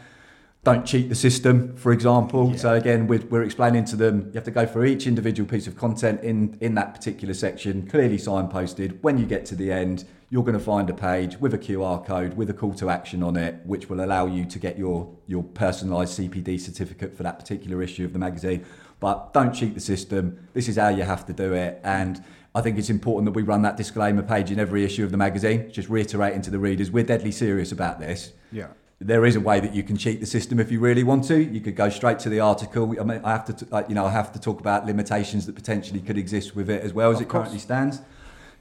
don't 0.65 0.83
cheat 0.83 1.09
the 1.09 1.15
system, 1.15 1.77
for 1.77 1.93
example. 1.93 2.49
Yeah. 2.49 2.57
So 2.57 2.73
again, 2.73 3.05
we're, 3.05 3.23
we're 3.29 3.43
explaining 3.43 3.85
to 3.85 3.95
them 3.95 4.25
you 4.29 4.33
have 4.33 4.43
to 4.45 4.51
go 4.51 4.65
through 4.65 4.85
each 4.85 5.05
individual 5.05 5.47
piece 5.47 5.67
of 5.67 5.77
content 5.77 6.21
in 6.21 6.57
in 6.59 6.73
that 6.75 6.93
particular 6.93 7.35
section, 7.35 7.87
clearly 7.87 8.17
signposted. 8.17 8.99
When 9.01 9.19
you 9.19 9.27
get 9.27 9.45
to 9.45 9.55
the 9.55 9.71
end, 9.71 10.05
you're 10.31 10.43
going 10.43 10.57
to 10.57 10.63
find 10.63 10.89
a 10.89 10.93
page 10.93 11.39
with 11.39 11.53
a 11.53 11.59
QR 11.59 12.03
code 12.03 12.35
with 12.35 12.49
a 12.49 12.53
call 12.53 12.73
to 12.73 12.89
action 12.89 13.21
on 13.21 13.37
it, 13.37 13.61
which 13.63 13.89
will 13.89 14.03
allow 14.03 14.25
you 14.25 14.43
to 14.45 14.59
get 14.59 14.77
your 14.77 15.15
your 15.27 15.43
personalised 15.43 16.13
CPD 16.17 16.59
certificate 16.59 17.15
for 17.15 17.21
that 17.21 17.37
particular 17.37 17.83
issue 17.83 18.03
of 18.03 18.11
the 18.11 18.19
magazine. 18.19 18.65
But 18.99 19.33
don't 19.33 19.53
cheat 19.53 19.75
the 19.75 19.79
system. 19.79 20.49
This 20.53 20.67
is 20.67 20.77
how 20.77 20.89
you 20.89 21.03
have 21.03 21.27
to 21.27 21.33
do 21.33 21.53
it, 21.53 21.79
and 21.83 22.23
I 22.55 22.61
think 22.61 22.79
it's 22.79 22.89
important 22.89 23.25
that 23.25 23.35
we 23.39 23.43
run 23.43 23.61
that 23.61 23.77
disclaimer 23.77 24.23
page 24.23 24.49
in 24.49 24.59
every 24.59 24.83
issue 24.83 25.03
of 25.03 25.11
the 25.11 25.17
magazine, 25.17 25.69
just 25.71 25.89
reiterating 25.89 26.41
to 26.41 26.49
the 26.49 26.57
readers 26.57 26.89
we're 26.89 27.03
deadly 27.03 27.31
serious 27.31 27.71
about 27.71 27.99
this. 27.99 28.33
Yeah 28.51 28.69
there 29.05 29.23
is 29.23 29.35
a 29.35 29.39
way 29.39 29.59
that 29.59 29.75
you 29.75 29.83
can 29.83 29.95
cheat 29.95 30.19
the 30.19 30.25
system 30.25 30.59
if 30.59 30.71
you 30.71 30.79
really 30.79 31.03
want 31.03 31.23
to. 31.25 31.39
You 31.39 31.61
could 31.61 31.75
go 31.75 31.89
straight 31.89 32.17
to 32.19 32.29
the 32.29 32.39
article. 32.39 32.95
I 32.99 33.03
mean, 33.03 33.21
I 33.23 33.31
have 33.31 33.45
to, 33.45 33.85
you 33.87 33.93
know, 33.93 34.05
I 34.05 34.09
have 34.09 34.31
to 34.33 34.39
talk 34.39 34.59
about 34.59 34.87
limitations 34.87 35.45
that 35.45 35.53
potentially 35.53 35.99
could 35.99 36.17
exist 36.17 36.55
with 36.55 36.71
it 36.71 36.81
as 36.81 36.91
well 36.91 37.11
as 37.11 37.17
of 37.17 37.23
it 37.23 37.29
course. 37.29 37.43
currently 37.43 37.59
stands. 37.59 38.01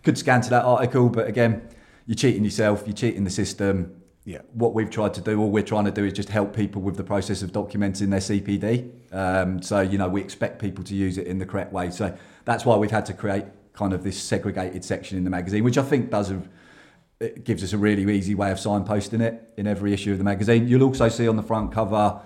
Could 0.03 0.19
scan 0.19 0.43
to 0.43 0.51
that 0.51 0.65
article, 0.65 1.09
but 1.09 1.27
again, 1.29 1.67
you're 2.07 2.15
cheating 2.15 2.45
yourself. 2.45 2.83
You're 2.85 2.95
cheating 2.95 3.25
the 3.25 3.31
system. 3.31 4.03
Yeah. 4.27 4.43
What 4.53 4.75
we've 4.75 4.91
tried 4.91 5.15
to 5.15 5.23
do, 5.23 5.41
all 5.41 5.51
we're 5.51 5.63
trying 5.63 5.87
to 5.87 5.91
do, 5.91 6.05
is 6.05 6.13
just 6.13 6.29
help 6.29 6.55
people 6.55 6.83
with 6.83 6.99
the 6.99 7.05
process 7.05 7.41
of 7.41 7.53
documenting 7.53 8.11
their 8.11 8.21
CPD. 8.21 8.91
Um, 9.13 9.63
so 9.63 9.81
you 9.81 9.97
know, 9.97 10.09
we 10.09 10.21
expect 10.21 10.61
people 10.61 10.85
to 10.85 10.95
use 10.95 11.17
it 11.17 11.27
in 11.27 11.39
the 11.39 11.47
correct 11.47 11.73
way. 11.73 11.91
So 11.91 12.15
that's 12.45 12.67
why 12.67 12.77
we've 12.77 12.91
had 12.91 13.07
to 13.07 13.15
create 13.15 13.47
kind 13.73 13.95
of 13.95 14.05
this 14.05 14.23
segregated 14.23 14.85
section 14.85 15.17
in 15.17 15.25
the 15.25 15.31
magazine, 15.31 15.65
which 15.65 15.79
I 15.79 15.83
think 15.83 16.11
does 16.11 16.31
a 16.31 16.43
it 17.21 17.45
gives 17.45 17.63
us 17.63 17.73
a 17.73 17.79
really 17.79 18.13
easy 18.17 18.35
way 18.35 18.51
of 18.51 18.59
signposting 18.59 19.21
it 19.21 19.53
in 19.57 19.67
every 19.67 19.93
issue 19.93 20.13
of 20.13 20.19
the 20.19 20.25
magazine. 20.25 20.69
You'll 20.69 20.83
also 20.83 21.09
see 21.09 21.29
on 21.29 21.37
the 21.37 21.43
front 21.43 21.73
cover, 21.73 22.21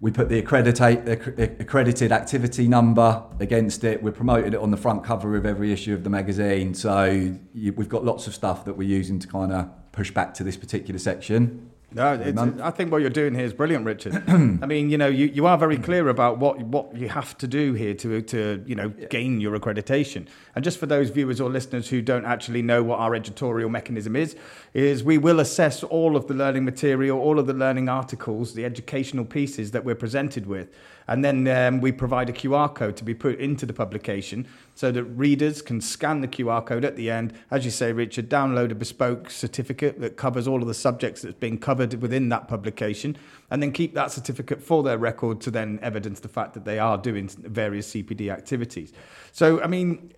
we 0.00 0.10
put 0.10 0.28
the 0.28 0.38
accredited 0.38 2.12
activity 2.12 2.68
number 2.68 3.22
against 3.40 3.84
it. 3.84 4.02
We're 4.02 4.12
promoting 4.12 4.52
it 4.52 4.58
on 4.58 4.70
the 4.70 4.76
front 4.76 5.04
cover 5.04 5.36
of 5.36 5.46
every 5.46 5.72
issue 5.72 5.94
of 5.94 6.04
the 6.04 6.10
magazine. 6.10 6.74
So 6.74 7.34
we've 7.54 7.88
got 7.88 8.04
lots 8.04 8.26
of 8.26 8.34
stuff 8.34 8.66
that 8.66 8.76
we're 8.76 8.88
using 8.88 9.18
to 9.20 9.26
kind 9.26 9.52
of 9.52 9.70
push 9.92 10.10
back 10.10 10.34
to 10.34 10.44
this 10.44 10.56
particular 10.56 10.98
section. 10.98 11.70
No, 11.94 12.54
I 12.60 12.70
think 12.72 12.90
what 12.90 13.02
you're 13.02 13.10
doing 13.10 13.34
here 13.34 13.44
is 13.44 13.52
brilliant, 13.52 13.86
Richard. 13.86 14.22
I 14.28 14.66
mean, 14.66 14.90
you 14.90 14.98
know, 14.98 15.06
you, 15.06 15.26
you 15.26 15.46
are 15.46 15.56
very 15.56 15.76
clear 15.78 16.08
about 16.08 16.38
what 16.38 16.60
what 16.60 16.96
you 16.96 17.08
have 17.08 17.38
to 17.38 17.46
do 17.46 17.72
here 17.74 17.94
to 17.94 18.20
to 18.20 18.64
you 18.66 18.74
know 18.74 18.92
yeah. 18.98 19.06
gain 19.06 19.40
your 19.40 19.56
accreditation. 19.58 20.26
And 20.56 20.64
just 20.64 20.78
for 20.78 20.86
those 20.86 21.10
viewers 21.10 21.40
or 21.40 21.48
listeners 21.48 21.88
who 21.88 22.02
don't 22.02 22.24
actually 22.24 22.62
know 22.62 22.82
what 22.82 22.98
our 22.98 23.14
edutorial 23.14 23.70
mechanism 23.70 24.16
is, 24.16 24.34
is 24.72 25.04
we 25.04 25.18
will 25.18 25.38
assess 25.38 25.84
all 25.84 26.16
of 26.16 26.26
the 26.26 26.34
learning 26.34 26.64
material, 26.64 27.18
all 27.18 27.38
of 27.38 27.46
the 27.46 27.54
learning 27.54 27.88
articles, 27.88 28.54
the 28.54 28.64
educational 28.64 29.24
pieces 29.24 29.70
that 29.70 29.84
we're 29.84 29.94
presented 29.94 30.46
with. 30.46 30.74
And 31.06 31.24
then 31.24 31.46
um, 31.48 31.80
we 31.80 31.92
provide 31.92 32.30
a 32.30 32.32
QR 32.32 32.74
code 32.74 32.96
to 32.96 33.04
be 33.04 33.14
put 33.14 33.38
into 33.38 33.66
the 33.66 33.72
publication 33.72 34.46
so 34.74 34.90
that 34.90 35.04
readers 35.04 35.62
can 35.62 35.80
scan 35.80 36.20
the 36.20 36.28
QR 36.28 36.64
code 36.64 36.84
at 36.84 36.96
the 36.96 37.10
end. 37.10 37.34
As 37.50 37.64
you 37.64 37.70
say, 37.70 37.92
Richard, 37.92 38.28
download 38.28 38.70
a 38.70 38.74
bespoke 38.74 39.30
certificate 39.30 40.00
that 40.00 40.16
covers 40.16 40.48
all 40.48 40.62
of 40.62 40.68
the 40.68 40.74
subjects 40.74 41.22
that's 41.22 41.34
being 41.34 41.58
covered 41.58 42.00
within 42.00 42.28
that 42.30 42.48
publication, 42.48 43.16
and 43.50 43.62
then 43.62 43.72
keep 43.72 43.94
that 43.94 44.10
certificate 44.10 44.62
for 44.62 44.82
their 44.82 44.98
record 44.98 45.40
to 45.42 45.50
then 45.50 45.78
evidence 45.82 46.20
the 46.20 46.28
fact 46.28 46.54
that 46.54 46.64
they 46.64 46.78
are 46.78 46.98
doing 46.98 47.28
various 47.28 47.92
CPD 47.92 48.30
activities. 48.30 48.92
So, 49.32 49.60
I 49.60 49.66
mean, 49.66 50.12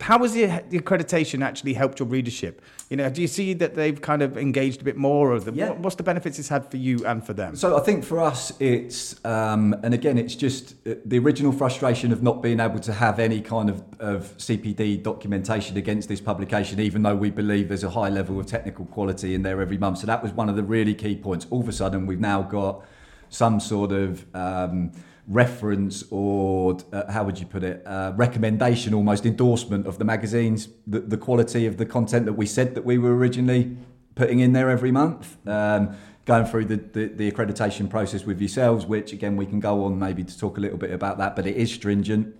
how 0.00 0.18
has 0.18 0.32
the, 0.32 0.46
the, 0.68 0.78
accreditation 0.78 1.44
actually 1.44 1.74
helped 1.74 1.98
your 1.98 2.08
readership? 2.08 2.62
You 2.90 2.96
know, 2.96 3.08
do 3.10 3.22
you 3.22 3.28
see 3.28 3.54
that 3.54 3.74
they've 3.74 4.00
kind 4.00 4.22
of 4.22 4.36
engaged 4.36 4.80
a 4.80 4.84
bit 4.84 4.96
more, 4.96 5.32
or 5.32 5.40
the, 5.40 5.52
yeah. 5.52 5.70
what, 5.70 5.78
what's 5.80 5.96
the 5.96 6.02
benefits 6.02 6.38
it's 6.38 6.48
had 6.48 6.70
for 6.70 6.76
you 6.76 7.04
and 7.06 7.24
for 7.24 7.32
them? 7.32 7.56
So 7.56 7.76
I 7.76 7.80
think 7.80 8.04
for 8.04 8.20
us, 8.20 8.52
it's 8.60 9.24
um, 9.24 9.74
and 9.82 9.94
again, 9.94 10.18
it's 10.18 10.34
just 10.34 10.74
uh, 10.86 10.94
the 11.04 11.18
original 11.18 11.52
frustration 11.52 12.12
of 12.12 12.22
not 12.22 12.42
being 12.42 12.60
able 12.60 12.80
to 12.80 12.92
have 12.92 13.18
any 13.18 13.40
kind 13.40 13.70
of, 13.70 13.82
of 14.00 14.36
CPD 14.38 15.02
documentation 15.02 15.76
against 15.76 16.08
this 16.08 16.20
publication, 16.20 16.80
even 16.80 17.02
though 17.02 17.16
we 17.16 17.30
believe 17.30 17.68
there's 17.68 17.84
a 17.84 17.90
high 17.90 18.08
level 18.08 18.38
of 18.40 18.46
technical 18.46 18.86
quality 18.86 19.34
in 19.34 19.42
there 19.42 19.60
every 19.60 19.78
month. 19.78 19.98
So 19.98 20.06
that 20.06 20.22
was 20.22 20.32
one 20.32 20.48
of 20.48 20.56
the 20.56 20.62
really 20.62 20.94
key 20.94 21.16
points. 21.16 21.46
All 21.50 21.60
of 21.60 21.68
a 21.68 21.72
sudden, 21.72 22.06
we've 22.06 22.20
now 22.20 22.42
got 22.42 22.84
some 23.28 23.60
sort 23.60 23.92
of 23.92 24.24
um, 24.34 24.92
reference 25.26 26.04
or 26.10 26.76
uh, 26.92 27.10
how 27.10 27.24
would 27.24 27.38
you 27.38 27.46
put 27.46 27.62
it 27.62 27.82
uh, 27.86 28.12
recommendation 28.14 28.92
almost 28.92 29.24
endorsement 29.24 29.86
of 29.86 29.98
the 29.98 30.04
magazines 30.04 30.68
the, 30.86 31.00
the 31.00 31.16
quality 31.16 31.66
of 31.66 31.78
the 31.78 31.86
content 31.86 32.26
that 32.26 32.34
we 32.34 32.44
said 32.44 32.74
that 32.74 32.84
we 32.84 32.98
were 32.98 33.16
originally 33.16 33.76
putting 34.14 34.40
in 34.40 34.52
there 34.52 34.70
every 34.70 34.92
month. 34.92 35.36
Um, 35.46 35.96
going 36.24 36.46
through 36.46 36.64
the, 36.64 36.76
the, 36.76 37.06
the, 37.08 37.30
accreditation 37.30 37.90
process 37.90 38.24
with 38.24 38.40
yourselves 38.40 38.86
which 38.86 39.12
again 39.12 39.36
we 39.36 39.44
can 39.44 39.60
go 39.60 39.84
on 39.84 39.98
maybe 39.98 40.24
to 40.24 40.38
talk 40.38 40.56
a 40.56 40.60
little 40.60 40.78
bit 40.78 40.90
about 40.90 41.18
that 41.18 41.36
but 41.36 41.46
it 41.46 41.56
is 41.56 41.72
stringent. 41.72 42.34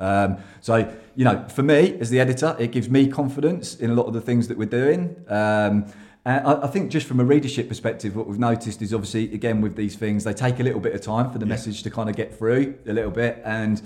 Um, 0.00 0.38
so 0.60 0.92
you 1.14 1.24
know 1.24 1.46
for 1.48 1.62
me 1.62 1.98
as 2.00 2.10
the 2.10 2.20
editor 2.20 2.56
it 2.58 2.72
gives 2.72 2.88
me 2.88 3.08
confidence 3.08 3.76
in 3.76 3.90
a 3.90 3.94
lot 3.94 4.06
of 4.06 4.14
the 4.14 4.20
things 4.20 4.48
that 4.48 4.58
we're 4.58 4.66
doing. 4.66 5.16
Um, 5.28 5.86
uh, 6.28 6.60
I, 6.60 6.64
I, 6.64 6.68
think 6.68 6.90
just 6.90 7.06
from 7.06 7.20
a 7.20 7.24
readership 7.24 7.68
perspective, 7.68 8.14
what 8.14 8.26
we've 8.26 8.38
noticed 8.38 8.82
is 8.82 8.92
obviously, 8.92 9.32
again, 9.32 9.62
with 9.62 9.76
these 9.76 9.96
things, 9.96 10.24
they 10.24 10.34
take 10.34 10.60
a 10.60 10.62
little 10.62 10.80
bit 10.80 10.94
of 10.94 11.00
time 11.00 11.30
for 11.30 11.38
the 11.38 11.46
yeah. 11.46 11.50
message 11.50 11.82
to 11.84 11.90
kind 11.90 12.10
of 12.10 12.16
get 12.16 12.36
through 12.36 12.78
a 12.86 12.92
little 12.92 13.10
bit. 13.10 13.40
And 13.44 13.80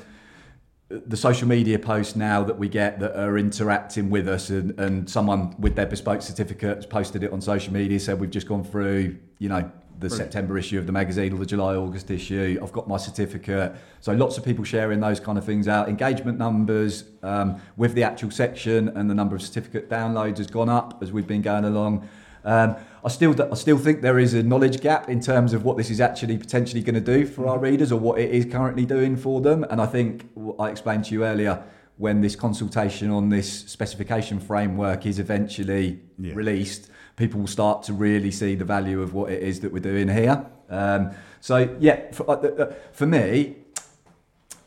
the 0.88 1.16
social 1.16 1.46
media 1.46 1.78
posts 1.78 2.16
now 2.16 2.42
that 2.42 2.58
we 2.58 2.68
get 2.68 2.98
that 2.98 3.16
are 3.16 3.38
interacting 3.38 4.10
with 4.10 4.28
us 4.28 4.50
and, 4.50 4.78
and 4.78 5.08
someone 5.08 5.54
with 5.58 5.76
their 5.76 5.86
bespoke 5.86 6.20
certificate 6.20 6.76
has 6.76 6.86
posted 6.86 7.22
it 7.22 7.32
on 7.32 7.40
social 7.40 7.72
media, 7.72 8.00
said 8.00 8.20
we've 8.20 8.30
just 8.30 8.48
gone 8.48 8.64
through, 8.64 9.16
you 9.38 9.48
know, 9.48 9.70
the 10.02 10.08
Brilliant. 10.08 10.32
September 10.32 10.58
issue 10.58 10.78
of 10.78 10.86
the 10.86 10.92
magazine 10.92 11.32
or 11.32 11.38
the 11.38 11.46
July 11.46 11.76
August 11.76 12.10
issue. 12.10 12.58
I've 12.60 12.72
got 12.72 12.88
my 12.88 12.96
certificate. 12.96 13.72
So 14.00 14.12
lots 14.12 14.36
of 14.36 14.44
people 14.44 14.64
sharing 14.64 14.98
those 14.98 15.20
kind 15.20 15.38
of 15.38 15.44
things 15.44 15.68
out. 15.68 15.88
Engagement 15.88 16.38
numbers 16.38 17.04
um, 17.22 17.60
with 17.76 17.94
the 17.94 18.02
actual 18.02 18.32
section 18.32 18.88
and 18.88 19.08
the 19.08 19.14
number 19.14 19.36
of 19.36 19.42
certificate 19.42 19.88
downloads 19.88 20.38
has 20.38 20.48
gone 20.48 20.68
up 20.68 20.98
as 21.02 21.12
we've 21.12 21.26
been 21.26 21.42
going 21.42 21.64
along. 21.64 22.08
Um, 22.44 22.76
I 23.04 23.08
still, 23.08 23.34
I 23.50 23.54
still 23.54 23.78
think 23.78 24.00
there 24.02 24.18
is 24.18 24.34
a 24.34 24.42
knowledge 24.42 24.80
gap 24.80 25.08
in 25.08 25.20
terms 25.20 25.52
of 25.52 25.64
what 25.64 25.76
this 25.76 25.90
is 25.90 26.00
actually 26.00 26.38
potentially 26.38 26.82
going 26.82 26.94
to 26.94 27.00
do 27.00 27.26
for 27.26 27.48
our 27.48 27.58
readers 27.58 27.90
or 27.90 27.98
what 27.98 28.20
it 28.20 28.30
is 28.30 28.44
currently 28.44 28.86
doing 28.86 29.16
for 29.16 29.40
them. 29.40 29.64
And 29.64 29.80
I 29.80 29.86
think 29.86 30.28
I 30.58 30.70
explained 30.70 31.06
to 31.06 31.14
you 31.14 31.24
earlier 31.24 31.62
when 31.96 32.20
this 32.20 32.36
consultation 32.36 33.10
on 33.10 33.28
this 33.28 33.50
specification 33.50 34.40
framework 34.40 35.04
is 35.04 35.18
eventually 35.18 36.00
yeah. 36.18 36.32
released, 36.34 36.90
people 37.16 37.40
will 37.40 37.46
start 37.46 37.82
to 37.84 37.92
really 37.92 38.30
see 38.30 38.54
the 38.54 38.64
value 38.64 39.02
of 39.02 39.14
what 39.14 39.30
it 39.30 39.42
is 39.42 39.60
that 39.60 39.72
we're 39.72 39.80
doing 39.80 40.08
here. 40.08 40.46
Um, 40.70 41.10
so 41.40 41.76
yeah, 41.80 42.10
for, 42.12 42.30
uh, 42.30 42.34
uh 42.34 42.74
for 42.92 43.06
me, 43.06 43.56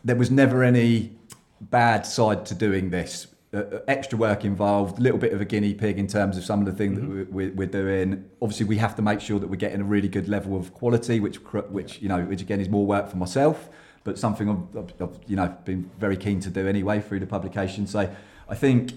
there 0.04 0.16
was 0.16 0.30
never 0.30 0.64
any 0.64 1.18
bad 1.60 2.06
side 2.06 2.46
to 2.46 2.56
doing 2.56 2.90
this 2.90 3.28
uh, 3.56 3.80
extra 3.88 4.18
work 4.18 4.44
involved, 4.44 5.00
a 5.00 5.02
little 5.02 5.18
bit 5.18 5.34
of 5.34 5.42
a 5.42 5.46
guinea 5.46 5.74
pig 5.74 5.98
in 5.98 6.08
terms 6.08 6.38
of 6.38 6.44
some 6.44 6.60
of 6.60 6.66
the 6.66 6.72
things 6.72 7.00
mm-hmm. 7.00 7.20
that 7.20 7.32
we're, 7.32 7.52
we're, 7.52 7.68
doing. 7.68 8.30
Obviously, 8.42 8.66
we 8.66 8.78
have 8.78 8.96
to 8.96 9.02
make 9.02 9.22
sure 9.22 9.40
that 9.40 9.48
we're 9.48 9.56
getting 9.56 9.82
a 9.82 9.86
really 9.86 10.08
good 10.08 10.28
level 10.28 10.58
of 10.58 10.74
quality, 10.74 11.20
which 11.20 11.38
which 11.38 12.02
you 12.02 12.10
know, 12.10 12.22
which 12.22 12.42
again 12.42 12.60
is 12.60 12.70
more 12.70 12.86
work 12.86 13.10
for 13.10 13.18
myself, 13.18 13.70
but 14.04 14.18
something 14.20 14.50
I've, 14.50 15.02
I've 15.02 15.20
you 15.28 15.36
know 15.36 15.56
been 15.66 15.90
very 15.98 16.18
keen 16.18 16.40
to 16.42 16.50
do 16.50 16.68
anyway 16.68 17.00
through 17.02 17.20
the 17.20 17.28
publication. 17.28 17.88
So 17.88 18.14
I 18.50 18.56
think 18.56 18.94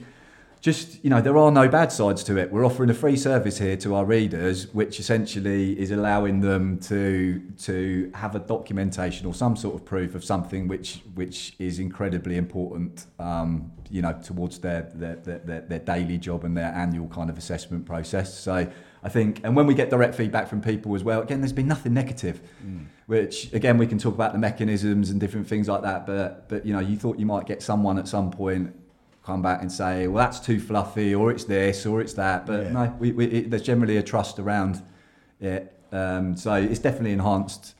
just 0.61 1.03
you 1.05 1.11
know 1.11 1.21
there 1.21 1.37
are 1.37 1.51
no 1.51 1.68
bad 1.68 1.92
sides 1.92 2.25
to 2.25 2.37
it 2.37 2.51
we're 2.51 2.64
offering 2.64 2.90
a 2.90 2.94
free 2.94 3.16
service 3.16 3.59
here 3.59 3.77
to 3.77 3.94
our 3.94 4.05
readers 4.05 4.73
which 4.75 4.99
essentially 4.99 5.79
is 5.79 5.90
allowing 5.90 6.40
them 6.40 6.79
to 6.79 7.40
to 7.57 8.11
have 8.14 8.35
a 8.35 8.40
documentation 8.40 9.27
or 9.27 9.35
some 9.35 9.57
sort 9.57 9.75
of 9.75 9.85
proof 9.85 10.14
of 10.14 10.25
something 10.25 10.66
which 10.66 11.01
which 11.14 11.55
is 11.59 11.79
incredibly 11.79 12.37
important 12.37 13.07
um, 13.18 13.71
you 13.90 14.03
know 14.03 14.12
towards 14.25 14.59
their 14.59 14.90
their, 14.94 15.16
their 15.16 15.61
their 15.61 15.79
daily 15.79 16.18
job 16.18 16.44
and 16.44 16.57
their 16.57 16.73
annual 16.75 17.09
kind 17.09 17.31
of 17.31 17.38
assessment 17.38 17.87
process 17.87 18.37
so 18.37 18.71
I 19.01 19.09
think 19.09 19.40
and 19.44 19.55
when 19.55 19.66
we 19.66 19.75
get 19.75 19.90
direct 19.90 20.16
feedback 20.16 20.49
from 20.49 20.61
people 20.61 20.97
as 20.97 21.05
well 21.05 21.23
again 21.23 21.40
there's 21.40 21.53
been 21.53 21.68
nothing 21.68 21.94
negative 21.94 22.40
mm. 22.66 22.85
which 23.07 23.53
again 23.53 23.79
we 23.79 23.87
can 23.87 23.99
talk 23.99 24.14
about 24.14 24.33
the 24.33 24.38
mechanisms 24.40 25.11
and 25.11 25.21
different 25.21 25.47
things 25.47 25.68
like 25.68 25.83
that 25.83 26.05
but 26.05 26.49
but 26.49 26.66
you 26.66 26.73
know 26.73 26.81
you 26.81 26.97
thought 26.97 27.16
you 27.16 27.27
might 27.27 27.47
get 27.47 27.62
someone 27.62 27.97
at 27.97 28.09
some 28.09 28.33
point 28.33 28.75
come 29.29 29.43
back 29.43 29.61
and 29.61 29.71
say, 29.71 30.09
well, 30.09 30.25
that's 30.25 30.41
too 30.41 30.59
fluffy, 30.59 31.14
or 31.14 31.31
it's 31.31 31.45
this, 31.45 31.85
or 31.85 32.01
it's 32.01 32.14
that. 32.14 32.47
But 32.47 32.64
yeah. 32.64 32.73
no, 32.73 32.97
we, 32.99 33.12
we, 33.12 33.27
it, 33.27 33.51
there's 33.51 33.62
generally 33.62 33.99
a 33.99 34.03
trust 34.03 34.38
around 34.38 34.83
it. 35.38 35.73
Um, 35.93 36.37
so 36.37 36.55
it's 36.55 36.81
definitely 36.81 37.12
enhanced 37.12 37.75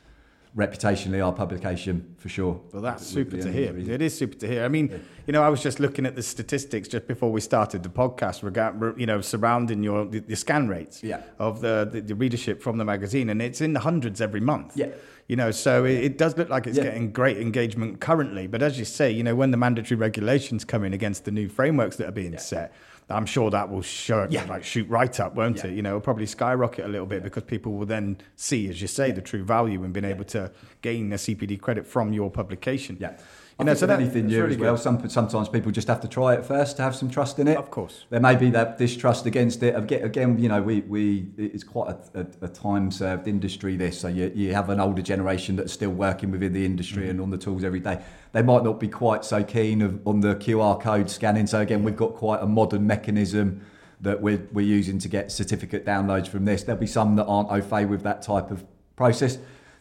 reputationally 0.57 1.25
our 1.25 1.33
publication 1.33 2.15
for 2.19 2.29
sure. 2.29 2.61
Well, 2.73 2.83
that's 2.83 3.07
super 3.07 3.37
to 3.37 3.53
hear. 3.53 3.77
It 3.77 4.03
is 4.03 4.17
super 4.17 4.37
to 4.39 4.47
hear. 4.47 4.65
I 4.65 4.69
mean, 4.69 4.89
yeah. 4.89 4.99
you 5.27 5.33
know, 5.33 5.43
I 5.43 5.49
was 5.49 5.63
just 5.63 5.79
looking 5.79 6.07
at 6.07 6.17
the 6.17 6.23
statistics 6.23 6.89
just 6.89 7.07
before 7.07 7.31
we 7.31 7.41
started 7.41 7.83
the 7.83 7.89
podcast, 7.89 8.43
regard, 8.43 8.99
you 8.99 9.07
know, 9.07 9.21
surrounding 9.21 9.83
your 9.83 10.07
the, 10.07 10.21
the 10.21 10.37
scan 10.37 10.69
rates 10.69 11.03
yeah. 11.03 11.23
of 11.39 11.61
the, 11.61 11.89
the, 11.91 12.01
the 12.01 12.15
readership 12.15 12.63
from 12.63 12.79
the 12.79 12.85
magazine, 12.85 13.31
and 13.31 13.41
it's 13.43 13.61
in 13.61 13.73
the 13.73 13.81
hundreds 13.81 14.21
every 14.21 14.41
month. 14.41 14.77
Yeah 14.77 14.89
You 15.29 15.37
know, 15.37 15.51
so 15.51 15.85
it, 15.85 16.05
it 16.05 16.19
does 16.19 16.39
look 16.39 16.49
like 16.49 16.67
it's 16.67 16.79
Yeah. 16.79 16.85
getting 16.85 17.13
great 17.13 17.37
engagement 17.37 18.01
currently. 18.01 18.47
But 18.47 18.63
as 18.63 18.79
you 18.79 18.87
say, 18.87 19.11
you 19.11 19.23
know, 19.23 19.35
when 19.35 19.51
the 19.51 19.59
mandatory 19.59 19.99
regulations 19.99 20.65
come 20.65 20.85
in 20.85 20.95
against 20.95 21.25
the 21.25 21.31
new 21.31 21.49
frameworks 21.49 21.97
that 21.97 22.09
are 22.09 22.13
being 22.13 22.39
set, 22.39 22.73
I'm 23.11 23.27
sure 23.27 23.51
that 23.51 23.71
will 23.71 23.83
show 23.83 24.27
Yeah. 24.29 24.45
like 24.45 24.65
shoot 24.65 24.89
right 24.89 25.19
up, 25.21 25.35
won't 25.35 25.59
Yeah. 25.59 25.69
it? 25.71 25.75
You 25.77 25.83
know, 25.83 25.91
it'll 25.91 26.01
probably 26.03 26.27
skyrocket 26.27 26.85
a 26.85 26.89
little 26.89 27.07
bit 27.07 27.23
because 27.23 27.45
people 27.45 27.73
will 27.73 27.87
then 27.87 28.19
see, 28.37 28.69
as 28.69 28.83
you 28.83 28.89
say, 28.89 29.13
the 29.13 29.23
true 29.23 29.43
value 29.43 29.83
in 29.85 29.93
being 29.93 30.05
able 30.05 30.25
to 30.25 30.51
gain 30.83 31.13
a 31.13 31.17
CPD 31.19 31.57
credit 31.57 31.87
from 31.87 32.13
your 32.13 32.31
publication. 32.31 32.97
Yeah. 33.01 33.13
You 33.59 33.65
know, 33.65 33.75
so 33.75 33.87
that- 33.87 33.99
anything 34.01 34.27
new 34.29 34.41
really 34.43 34.55
as 34.55 34.61
well, 34.61 34.77
some, 34.77 35.09
sometimes 35.09 35.49
people 35.49 35.73
just 35.73 35.89
have 35.89 36.01
to 36.03 36.09
try 36.09 36.35
it 36.35 36.45
first 36.45 36.77
to 36.77 36.83
have 36.83 36.95
some 36.95 37.11
trust 37.11 37.41
in 37.41 37.49
it. 37.49 37.57
Of 37.57 37.73
course. 37.73 38.05
There 38.09 38.21
may 38.21 38.37
be 38.37 38.51
that 38.51 38.79
distrust 38.79 39.27
against 39.27 39.65
it. 39.65 39.75
Again, 39.75 40.39
you 40.39 40.49
know, 40.49 40.63
we, 40.63 40.83
we 40.83 41.27
it's 41.37 41.65
quite 41.65 41.91
a, 42.15 42.21
a, 42.21 42.27
a 42.43 42.49
time-served 42.49 43.27
industry, 43.27 43.77
this. 43.77 43.99
So 43.99 44.07
you, 44.07 44.31
you 44.33 44.55
have 44.55 44.71
an 44.71 44.79
older 44.79 45.03
generation 45.03 45.57
that's 45.57 45.73
still 45.73 45.91
working 45.91 46.31
within 46.31 46.53
the 46.53 46.65
industry 46.65 47.07
Mm. 47.07 47.11
and 47.11 47.21
on 47.21 47.31
the 47.31 47.39
tools 47.39 47.65
every 47.65 47.81
day. 47.81 48.01
They 48.33 48.43
might 48.43 48.63
not 48.63 48.79
be 48.79 48.87
quite 48.89 49.25
so 49.25 49.43
keen 49.43 49.83
of, 49.83 50.07
on 50.07 50.21
the 50.21 50.37
QR 50.37 50.81
code 50.81 51.11
scanning. 51.11 51.49
So 51.49 51.59
again, 51.61 51.83
we've 51.83 51.97
got 51.97 52.15
quite 52.15 52.41
a 52.41 52.47
modern 52.47 52.87
mechanism 52.87 53.63
that 54.01 54.23
we're, 54.23 54.47
we're 54.53 54.65
using 54.65 55.01
to 55.01 55.09
get 55.09 55.33
certificate 55.33 55.85
downloads 55.85 56.29
from 56.29 56.45
this. 56.45 56.63
There'll 56.63 56.81
be 56.81 56.87
some 56.87 57.17
that 57.17 57.25
aren't 57.27 57.51
au 57.51 57.61
fait 57.61 57.87
with 57.87 58.05
that 58.05 58.23
type 58.23 58.53
of 58.53 58.65
process. 58.95 59.39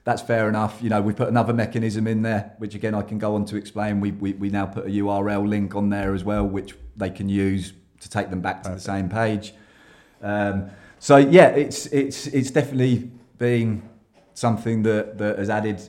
That's 0.08 0.22
fair 0.22 0.48
enough. 0.48 0.82
You 0.82 0.90
know, 0.90 1.02
we 1.02 1.12
put 1.12 1.28
another 1.28 1.52
mechanism 1.52 2.08
in 2.08 2.22
there, 2.22 2.54
which 2.60 2.76
again 2.76 2.96
I 2.96 3.02
can 3.02 3.18
go 3.18 3.36
on 3.36 3.44
to 3.44 3.58
explain. 3.58 4.00
We, 4.00 4.12
we, 4.12 4.32
we 4.36 4.50
now 4.50 4.66
put 4.66 4.86
a 4.86 4.90
URL 4.90 5.46
link 5.46 5.76
on 5.76 5.90
there 5.90 6.14
as 6.14 6.24
well, 6.24 6.48
which 6.48 6.76
they 6.96 7.10
can 7.10 7.28
use 7.28 7.74
to 8.00 8.10
take 8.10 8.30
them 8.30 8.40
back 8.40 8.64
to 8.64 8.70
the 8.70 8.80
same 8.80 9.10
page. 9.10 9.54
Um, 10.22 10.70
so 10.98 11.18
yeah, 11.18 11.50
it's 11.50 11.88
it's 11.88 12.28
it's 12.28 12.52
definitely 12.52 13.12
been 13.38 13.84
something 14.34 14.82
that, 14.84 15.18
that 15.18 15.40
has 15.40 15.50
added 15.50 15.82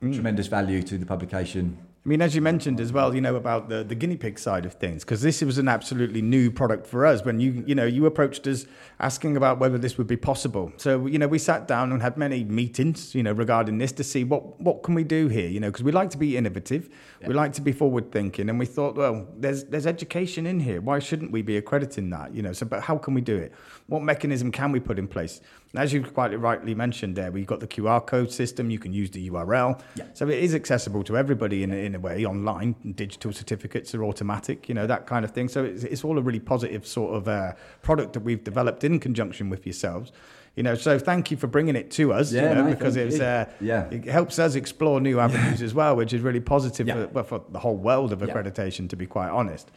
tremendous 0.00 0.46
value 0.46 0.82
to 0.82 0.96
the 0.96 1.04
publication. 1.04 1.76
I 2.02 2.08
mean, 2.08 2.22
as 2.22 2.34
you 2.34 2.40
mentioned 2.40 2.80
as 2.80 2.94
well, 2.94 3.14
you 3.14 3.20
know 3.20 3.36
about 3.36 3.68
the, 3.68 3.84
the 3.84 3.94
guinea 3.94 4.16
pig 4.16 4.38
side 4.38 4.64
of 4.64 4.72
things, 4.72 5.04
because 5.04 5.20
this 5.20 5.42
was 5.42 5.58
an 5.58 5.68
absolutely 5.68 6.22
new 6.22 6.50
product 6.50 6.86
for 6.86 7.04
us. 7.04 7.22
When 7.26 7.40
you 7.40 7.62
you 7.66 7.74
know 7.74 7.84
you 7.84 8.06
approached 8.06 8.46
us 8.46 8.64
asking 9.00 9.36
about 9.36 9.58
whether 9.58 9.76
this 9.76 9.98
would 9.98 10.06
be 10.06 10.16
possible, 10.16 10.72
so 10.78 11.04
you 11.04 11.18
know 11.18 11.28
we 11.28 11.38
sat 11.38 11.68
down 11.68 11.92
and 11.92 12.00
had 12.00 12.16
many 12.16 12.42
meetings, 12.42 13.14
you 13.14 13.22
know, 13.22 13.32
regarding 13.32 13.76
this 13.76 13.92
to 13.92 14.04
see 14.04 14.24
what 14.24 14.58
what 14.58 14.82
can 14.82 14.94
we 14.94 15.04
do 15.04 15.28
here, 15.28 15.46
you 15.46 15.60
know, 15.60 15.68
because 15.68 15.82
we 15.82 15.92
like 15.92 16.08
to 16.10 16.16
be 16.16 16.38
innovative, 16.38 16.88
we 17.26 17.34
like 17.34 17.52
to 17.52 17.60
be 17.60 17.70
forward 17.70 18.10
thinking, 18.10 18.48
and 18.48 18.58
we 18.58 18.64
thought, 18.64 18.96
well, 18.96 19.28
there's 19.36 19.64
there's 19.64 19.86
education 19.86 20.46
in 20.46 20.58
here. 20.58 20.80
Why 20.80 21.00
shouldn't 21.00 21.32
we 21.32 21.42
be 21.42 21.58
accrediting 21.58 22.08
that, 22.10 22.34
you 22.34 22.40
know? 22.40 22.54
So, 22.54 22.64
but 22.64 22.82
how 22.82 22.96
can 22.96 23.12
we 23.12 23.20
do 23.20 23.36
it? 23.36 23.52
What 23.88 24.02
mechanism 24.02 24.50
can 24.52 24.72
we 24.72 24.80
put 24.80 24.98
in 24.98 25.06
place? 25.06 25.42
As 25.76 25.92
you 25.92 26.02
quite 26.02 26.36
rightly 26.38 26.74
mentioned, 26.74 27.14
there 27.14 27.30
we've 27.30 27.46
got 27.46 27.60
the 27.60 27.66
QR 27.68 28.04
code 28.04 28.32
system. 28.32 28.70
You 28.70 28.80
can 28.80 28.92
use 28.92 29.10
the 29.12 29.30
URL. 29.30 29.80
Yeah. 29.94 30.04
So 30.14 30.28
it 30.28 30.38
is 30.42 30.52
accessible 30.52 31.04
to 31.04 31.16
everybody 31.16 31.62
in, 31.62 31.70
a- 31.72 31.76
in 31.76 31.94
a 31.94 32.00
way 32.00 32.24
online. 32.24 32.74
Digital 32.96 33.32
certificates 33.32 33.94
are 33.94 34.02
automatic, 34.04 34.68
you 34.68 34.74
know, 34.74 34.88
that 34.88 35.06
kind 35.06 35.24
of 35.24 35.30
thing. 35.30 35.48
So 35.48 35.62
it's, 35.64 35.84
it's 35.84 36.02
all 36.02 36.18
a 36.18 36.22
really 36.22 36.40
positive 36.40 36.84
sort 36.84 37.14
of 37.14 37.28
uh, 37.28 37.52
product 37.82 38.14
that 38.14 38.20
we've 38.20 38.42
developed 38.42 38.82
in 38.82 38.98
conjunction 38.98 39.48
with 39.48 39.64
yourselves. 39.64 40.10
You 40.56 40.64
know, 40.64 40.74
so 40.74 40.98
thank 40.98 41.30
you 41.30 41.36
for 41.36 41.46
bringing 41.46 41.76
it 41.76 41.92
to 41.92 42.12
us. 42.12 42.32
Yeah, 42.32 42.48
you 42.48 42.54
know, 42.56 42.64
no, 42.64 42.70
because 42.70 42.96
it's 42.96 43.20
uh, 43.20 43.48
Yeah. 43.60 43.88
it 43.90 44.04
helps 44.06 44.40
us 44.40 44.56
explore 44.56 45.00
new 45.00 45.20
avenues 45.20 45.62
as 45.62 45.72
well, 45.72 45.94
which 45.94 46.12
is 46.12 46.20
really 46.20 46.40
positive 46.40 46.88
Yeah. 46.88 46.94
for, 46.94 47.06
well, 47.12 47.24
for 47.24 47.44
the 47.48 47.60
whole 47.60 47.76
world 47.76 48.12
of 48.12 48.20
Yeah. 48.20 48.34
accreditation, 48.34 48.88
to 48.88 48.96
be 48.96 49.06
quite 49.06 49.28
honest. 49.30 49.70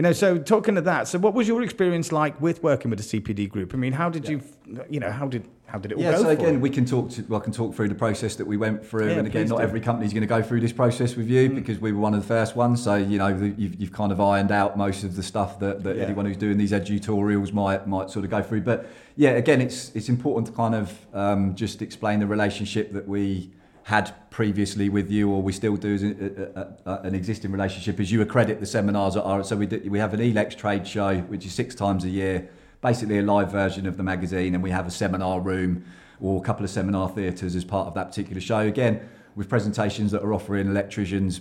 You 0.00 0.02
know, 0.02 0.12
so 0.14 0.38
talking 0.38 0.76
to 0.76 0.80
that, 0.80 1.08
so 1.08 1.18
what 1.18 1.34
was 1.34 1.46
your 1.46 1.60
experience 1.62 2.10
like 2.10 2.40
with 2.40 2.62
working 2.62 2.90
with 2.90 3.06
the 3.06 3.20
CPD 3.20 3.50
group? 3.50 3.74
I 3.74 3.76
mean, 3.76 3.92
how 3.92 4.08
did 4.08 4.26
you, 4.26 4.40
you 4.88 4.98
know, 4.98 5.10
how 5.10 5.28
did 5.28 5.46
how 5.66 5.78
did 5.78 5.92
it 5.92 5.96
all 5.96 6.02
Yeah, 6.02 6.12
go? 6.12 6.22
so 6.22 6.28
again, 6.30 6.54
you? 6.54 6.58
we 6.60 6.70
can 6.70 6.86
talk. 6.86 7.10
To, 7.10 7.22
well, 7.28 7.38
I 7.38 7.44
can 7.44 7.52
talk 7.52 7.74
through 7.74 7.90
the 7.90 7.94
process 7.94 8.34
that 8.36 8.46
we 8.46 8.56
went 8.56 8.82
through, 8.82 9.08
Yeah, 9.10 9.18
and 9.18 9.26
again, 9.26 9.46
not 9.46 9.58
do. 9.58 9.62
every 9.62 9.78
company 9.82 10.06
is 10.06 10.14
going 10.14 10.22
to 10.22 10.26
go 10.26 10.40
through 10.42 10.60
this 10.62 10.72
process 10.72 11.16
with 11.16 11.28
you 11.28 11.50
because 11.50 11.80
we 11.80 11.92
were 11.92 12.00
one 12.00 12.14
of 12.14 12.22
the 12.22 12.26
first 12.26 12.56
ones. 12.56 12.82
So 12.82 12.94
you 12.94 13.18
know, 13.18 13.28
you've, 13.58 13.78
you've 13.78 13.92
kind 13.92 14.10
of 14.10 14.22
ironed 14.22 14.50
out 14.52 14.74
most 14.78 15.04
of 15.04 15.16
the 15.16 15.22
stuff 15.22 15.58
that, 15.58 15.82
that 15.84 15.96
Yeah. 15.98 16.04
anyone 16.04 16.24
who's 16.24 16.38
doing 16.38 16.56
these 16.56 16.72
edutorials 16.72 17.52
might 17.52 17.86
might 17.86 18.08
sort 18.08 18.24
of 18.24 18.30
go 18.30 18.42
through. 18.42 18.62
But 18.62 18.88
yeah, 19.16 19.32
again, 19.32 19.60
it's 19.60 19.94
it's 19.94 20.08
important 20.08 20.46
to 20.46 20.54
kind 20.54 20.74
of 20.74 20.98
um, 21.12 21.54
just 21.54 21.82
explain 21.82 22.20
the 22.20 22.26
relationship 22.26 22.94
that 22.94 23.06
we 23.06 23.50
had 23.90 24.14
previously 24.30 24.88
with 24.88 25.10
you, 25.10 25.28
or 25.28 25.42
we 25.42 25.52
still 25.52 25.74
do 25.74 25.94
as 25.94 26.04
a, 26.04 26.78
a, 26.86 26.92
a, 26.92 27.00
an 27.08 27.14
existing 27.16 27.50
relationship. 27.50 27.98
As 27.98 28.12
you 28.12 28.22
accredit 28.22 28.60
the 28.60 28.66
seminars 28.66 29.16
at 29.16 29.24
our, 29.24 29.42
so 29.42 29.56
we 29.56 29.66
do, 29.66 29.82
we 29.90 29.98
have 29.98 30.14
an 30.14 30.20
Elex 30.20 30.56
trade 30.56 30.86
show, 30.86 31.16
which 31.22 31.44
is 31.44 31.52
six 31.52 31.74
times 31.74 32.04
a 32.04 32.08
year, 32.08 32.48
basically 32.82 33.18
a 33.18 33.22
live 33.22 33.50
version 33.50 33.88
of 33.88 33.96
the 33.96 34.04
magazine, 34.04 34.54
and 34.54 34.62
we 34.62 34.70
have 34.70 34.86
a 34.86 34.92
seminar 34.92 35.40
room 35.40 35.84
or 36.20 36.40
a 36.40 36.44
couple 36.44 36.62
of 36.62 36.70
seminar 36.70 37.08
theatres 37.08 37.56
as 37.56 37.64
part 37.64 37.88
of 37.88 37.94
that 37.94 38.10
particular 38.10 38.40
show. 38.40 38.60
Again, 38.60 39.08
with 39.34 39.48
presentations 39.48 40.12
that 40.12 40.22
are 40.22 40.32
offering 40.32 40.68
electricians 40.68 41.40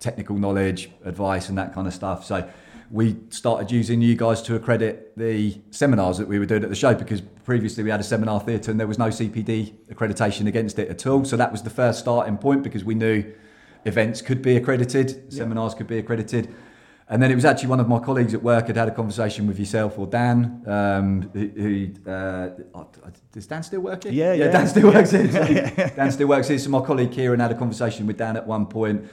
technical 0.00 0.36
knowledge, 0.36 0.90
advice, 1.04 1.48
and 1.48 1.58
that 1.58 1.74
kind 1.74 1.86
of 1.86 1.94
stuff. 1.94 2.24
So 2.24 2.48
we 2.90 3.16
started 3.30 3.70
using 3.70 4.00
you 4.00 4.16
guys 4.16 4.40
to 4.42 4.54
accredit 4.54 5.12
the 5.16 5.60
seminars 5.70 6.18
that 6.18 6.26
we 6.26 6.38
were 6.38 6.46
doing 6.46 6.62
at 6.62 6.70
the 6.70 6.76
show 6.76 6.94
because 6.94 7.20
previously 7.20 7.84
we 7.84 7.90
had 7.90 8.00
a 8.00 8.04
seminar 8.04 8.40
theatre 8.40 8.70
and 8.70 8.80
there 8.80 8.86
was 8.86 8.98
no 8.98 9.08
CPD 9.08 9.74
accreditation 9.92 10.46
against 10.46 10.78
it 10.78 10.88
at 10.88 11.06
all. 11.06 11.24
So 11.24 11.36
that 11.36 11.52
was 11.52 11.62
the 11.62 11.70
first 11.70 11.98
starting 11.98 12.38
point 12.38 12.62
because 12.62 12.84
we 12.84 12.94
knew 12.94 13.24
events 13.84 14.22
could 14.22 14.40
be 14.40 14.56
accredited, 14.56 15.32
seminars 15.32 15.74
could 15.74 15.86
be 15.86 15.98
accredited. 15.98 16.54
And 17.10 17.22
then 17.22 17.30
it 17.30 17.34
was 17.34 17.46
actually 17.46 17.70
one 17.70 17.80
of 17.80 17.88
my 17.88 17.98
colleagues 17.98 18.34
at 18.34 18.42
work 18.42 18.66
had 18.66 18.76
had 18.76 18.88
a 18.88 18.90
conversation 18.90 19.46
with 19.46 19.58
yourself 19.58 19.98
or 19.98 20.06
Dan, 20.06 20.62
um, 20.66 21.30
who, 21.32 21.48
who 21.48 22.10
uh, 22.10 22.50
does 23.32 23.46
Dan 23.46 23.62
still 23.62 23.80
work 23.80 24.04
here? 24.04 24.12
Yeah, 24.12 24.32
yeah. 24.34 24.50
Dan 24.50 24.66
still 24.66 24.92
works 24.92 25.10
here. 25.12 25.32
So 25.32 25.44
Dan 25.96 26.12
still 26.12 26.28
works 26.28 26.48
here. 26.48 26.58
So 26.58 26.68
my 26.68 26.80
colleague 26.80 27.12
Kieran 27.12 27.40
had 27.40 27.50
a 27.50 27.54
conversation 27.54 28.06
with 28.06 28.18
Dan 28.18 28.36
at 28.36 28.46
one 28.46 28.66
point, 28.66 29.08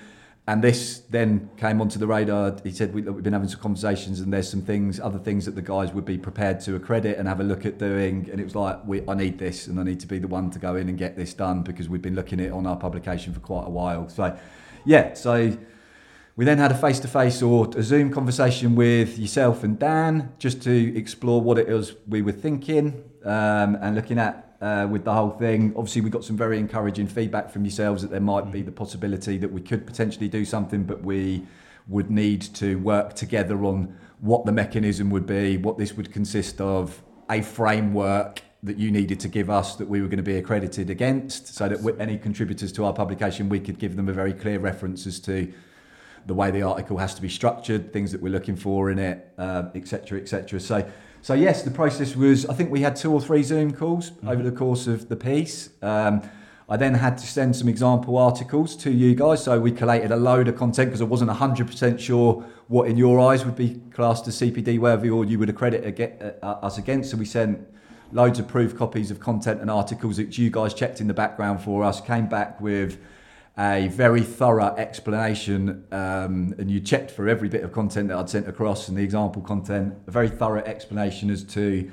and 0.47 0.63
this 0.63 0.99
then 1.09 1.49
came 1.57 1.81
onto 1.81 1.97
the 1.97 2.05
radar. 2.05 2.55
He 2.63 2.71
said 2.71 2.93
we, 2.93 3.01
We've 3.01 3.23
been 3.23 3.33
having 3.33 3.49
some 3.49 3.59
conversations, 3.59 4.19
and 4.19 4.31
there's 4.31 4.49
some 4.49 4.61
things, 4.61 4.99
other 4.99 5.17
things 5.17 5.45
that 5.45 5.55
the 5.55 5.61
guys 5.61 5.91
would 5.91 6.05
be 6.05 6.19
prepared 6.19 6.59
to 6.61 6.75
accredit 6.75 7.17
and 7.17 7.27
have 7.27 7.39
a 7.39 7.43
look 7.43 7.65
at 7.65 7.79
doing. 7.79 8.29
And 8.31 8.39
it 8.39 8.43
was 8.43 8.55
like, 8.55 8.79
I 9.07 9.15
need 9.15 9.39
this, 9.39 9.65
and 9.67 9.79
I 9.79 9.83
need 9.83 9.99
to 10.01 10.07
be 10.07 10.19
the 10.19 10.27
one 10.27 10.51
to 10.51 10.59
go 10.59 10.75
in 10.75 10.87
and 10.87 10.97
get 10.97 11.15
this 11.15 11.33
done 11.33 11.63
because 11.63 11.89
we've 11.89 12.01
been 12.01 12.15
looking 12.15 12.39
at 12.39 12.47
it 12.47 12.51
on 12.51 12.67
our 12.67 12.75
publication 12.77 13.33
for 13.33 13.39
quite 13.39 13.65
a 13.65 13.69
while. 13.69 14.07
So, 14.09 14.37
yeah, 14.85 15.13
so. 15.13 15.57
We 16.37 16.43
then 16.43 16.57
had 16.57 16.73
a 16.73 16.75
face 16.75 16.99
to 16.99 17.07
face 17.07 17.41
or 17.41 17.69
a 17.77 17.81
Zoom 17.81 18.11
conversation 18.11 18.75
with 18.75 19.17
yourself 19.17 19.63
and 19.63 19.79
Dan 19.79 20.33
just 20.37 20.61
to 20.63 20.97
explore 20.97 21.39
what 21.39 21.57
it 21.57 21.69
was 21.69 21.95
we 22.09 22.21
were 22.21 22.33
thinking 22.33 23.05
um, 23.23 23.75
and 23.75 23.95
looking 23.95 24.19
at 24.19 24.54
uh, 24.65 24.87
with 24.87 25.03
the 25.05 25.13
whole 25.13 25.29
thing. 25.29 25.71
Obviously, 25.75 26.01
we 26.01 26.09
got 26.09 26.23
some 26.23 26.35
very 26.35 26.57
encouraging 26.57 27.05
feedback 27.05 27.51
from 27.51 27.63
yourselves 27.63 28.01
that 28.01 28.09
there 28.09 28.19
might 28.19 28.51
be 28.51 28.63
the 28.63 28.71
possibility 28.71 29.37
that 29.37 29.51
we 29.51 29.61
could 29.61 29.85
potentially 29.85 30.27
do 30.27 30.43
something, 30.43 30.83
but 30.83 31.03
we 31.03 31.45
would 31.87 32.09
need 32.09 32.41
to 32.41 32.79
work 32.79 33.13
together 33.13 33.63
on 33.63 33.95
what 34.21 34.43
the 34.43 34.51
mechanism 34.51 35.11
would 35.11 35.27
be, 35.27 35.57
what 35.57 35.77
this 35.77 35.93
would 35.93 36.11
consist 36.11 36.59
of, 36.59 37.03
a 37.29 37.43
framework 37.43 38.41
that 38.63 38.77
you 38.77 38.89
needed 38.89 39.19
to 39.19 39.27
give 39.27 39.51
us 39.51 39.75
that 39.75 39.87
we 39.87 40.01
were 40.01 40.07
going 40.07 40.17
to 40.17 40.23
be 40.23 40.37
accredited 40.37 40.89
against, 40.89 41.53
so 41.53 41.69
that 41.69 41.79
we- 41.83 41.93
any 41.99 42.17
contributors 42.17 42.71
to 42.71 42.85
our 42.85 42.93
publication, 42.93 43.49
we 43.49 43.59
could 43.59 43.77
give 43.77 43.95
them 43.95 44.09
a 44.09 44.13
very 44.13 44.33
clear 44.33 44.57
reference 44.57 45.05
as 45.05 45.19
to 45.19 45.53
the 46.25 46.33
way 46.33 46.49
the 46.49 46.63
article 46.63 46.97
has 46.97 47.13
to 47.13 47.21
be 47.21 47.29
structured, 47.29 47.93
things 47.93 48.11
that 48.11 48.19
we're 48.19 48.33
looking 48.33 48.55
for 48.55 48.89
in 48.89 48.97
it, 48.97 49.31
uh, 49.37 49.65
etc. 49.75 50.19
et. 50.19 50.27
So, 50.59 50.89
so 51.25 51.33
yes, 51.33 51.63
the 51.63 51.71
process 51.71 52.15
was. 52.15 52.45
I 52.45 52.53
think 52.53 52.69
we 52.69 52.81
had 52.81 52.95
two 52.95 53.11
or 53.11 53.19
three 53.19 53.41
Zoom 53.41 53.73
calls 53.73 54.11
over 54.27 54.43
the 54.43 54.51
course 54.51 54.85
of 54.85 55.09
the 55.09 55.15
piece. 55.15 55.71
Um, 55.81 56.21
I 56.69 56.77
then 56.77 56.93
had 56.93 57.17
to 57.17 57.25
send 57.25 57.55
some 57.55 57.67
example 57.67 58.19
articles 58.19 58.75
to 58.75 58.91
you 58.91 59.15
guys. 59.15 59.43
So 59.43 59.59
we 59.59 59.71
collated 59.71 60.11
a 60.11 60.17
load 60.17 60.47
of 60.47 60.55
content 60.55 60.89
because 60.89 61.01
I 61.01 61.05
wasn't 61.05 61.31
100% 61.31 61.99
sure 61.99 62.45
what 62.67 62.87
in 62.87 62.95
your 62.95 63.19
eyes 63.19 63.43
would 63.43 63.55
be 63.55 63.81
classed 63.91 64.27
as 64.27 64.39
CPD 64.39 64.77
worthy 64.77 65.09
or 65.09 65.25
you 65.25 65.39
would 65.39 65.49
accredit 65.49 65.99
uh, 66.43 66.45
us 66.45 66.77
against. 66.77 67.09
So 67.09 67.17
we 67.17 67.25
sent 67.25 67.59
loads 68.11 68.37
of 68.37 68.47
proof 68.47 68.77
copies 68.77 69.09
of 69.09 69.19
content 69.19 69.61
and 69.61 69.71
articles 69.71 70.17
that 70.17 70.37
you 70.37 70.51
guys 70.51 70.75
checked 70.75 71.01
in 71.01 71.07
the 71.07 71.13
background 71.15 71.59
for 71.59 71.83
us, 71.83 72.01
came 72.01 72.27
back 72.27 72.61
with 72.61 72.99
a 73.57 73.87
very 73.87 74.21
thorough 74.21 74.75
explanation, 74.75 75.85
um, 75.91 76.53
and 76.57 76.69
you 76.69 76.79
checked 76.81 77.11
for 77.11 77.29
every 77.29 77.47
bit 77.47 77.63
of 77.63 77.71
content 77.71 78.09
that 78.09 78.17
I'd 78.17 78.29
sent 78.29 78.47
across 78.49 78.89
and 78.89 78.97
the 78.97 79.03
example 79.03 79.41
content, 79.41 79.93
a 80.07 80.11
very 80.11 80.29
thorough 80.29 80.63
explanation 80.63 81.29
as 81.29 81.43
to 81.45 81.89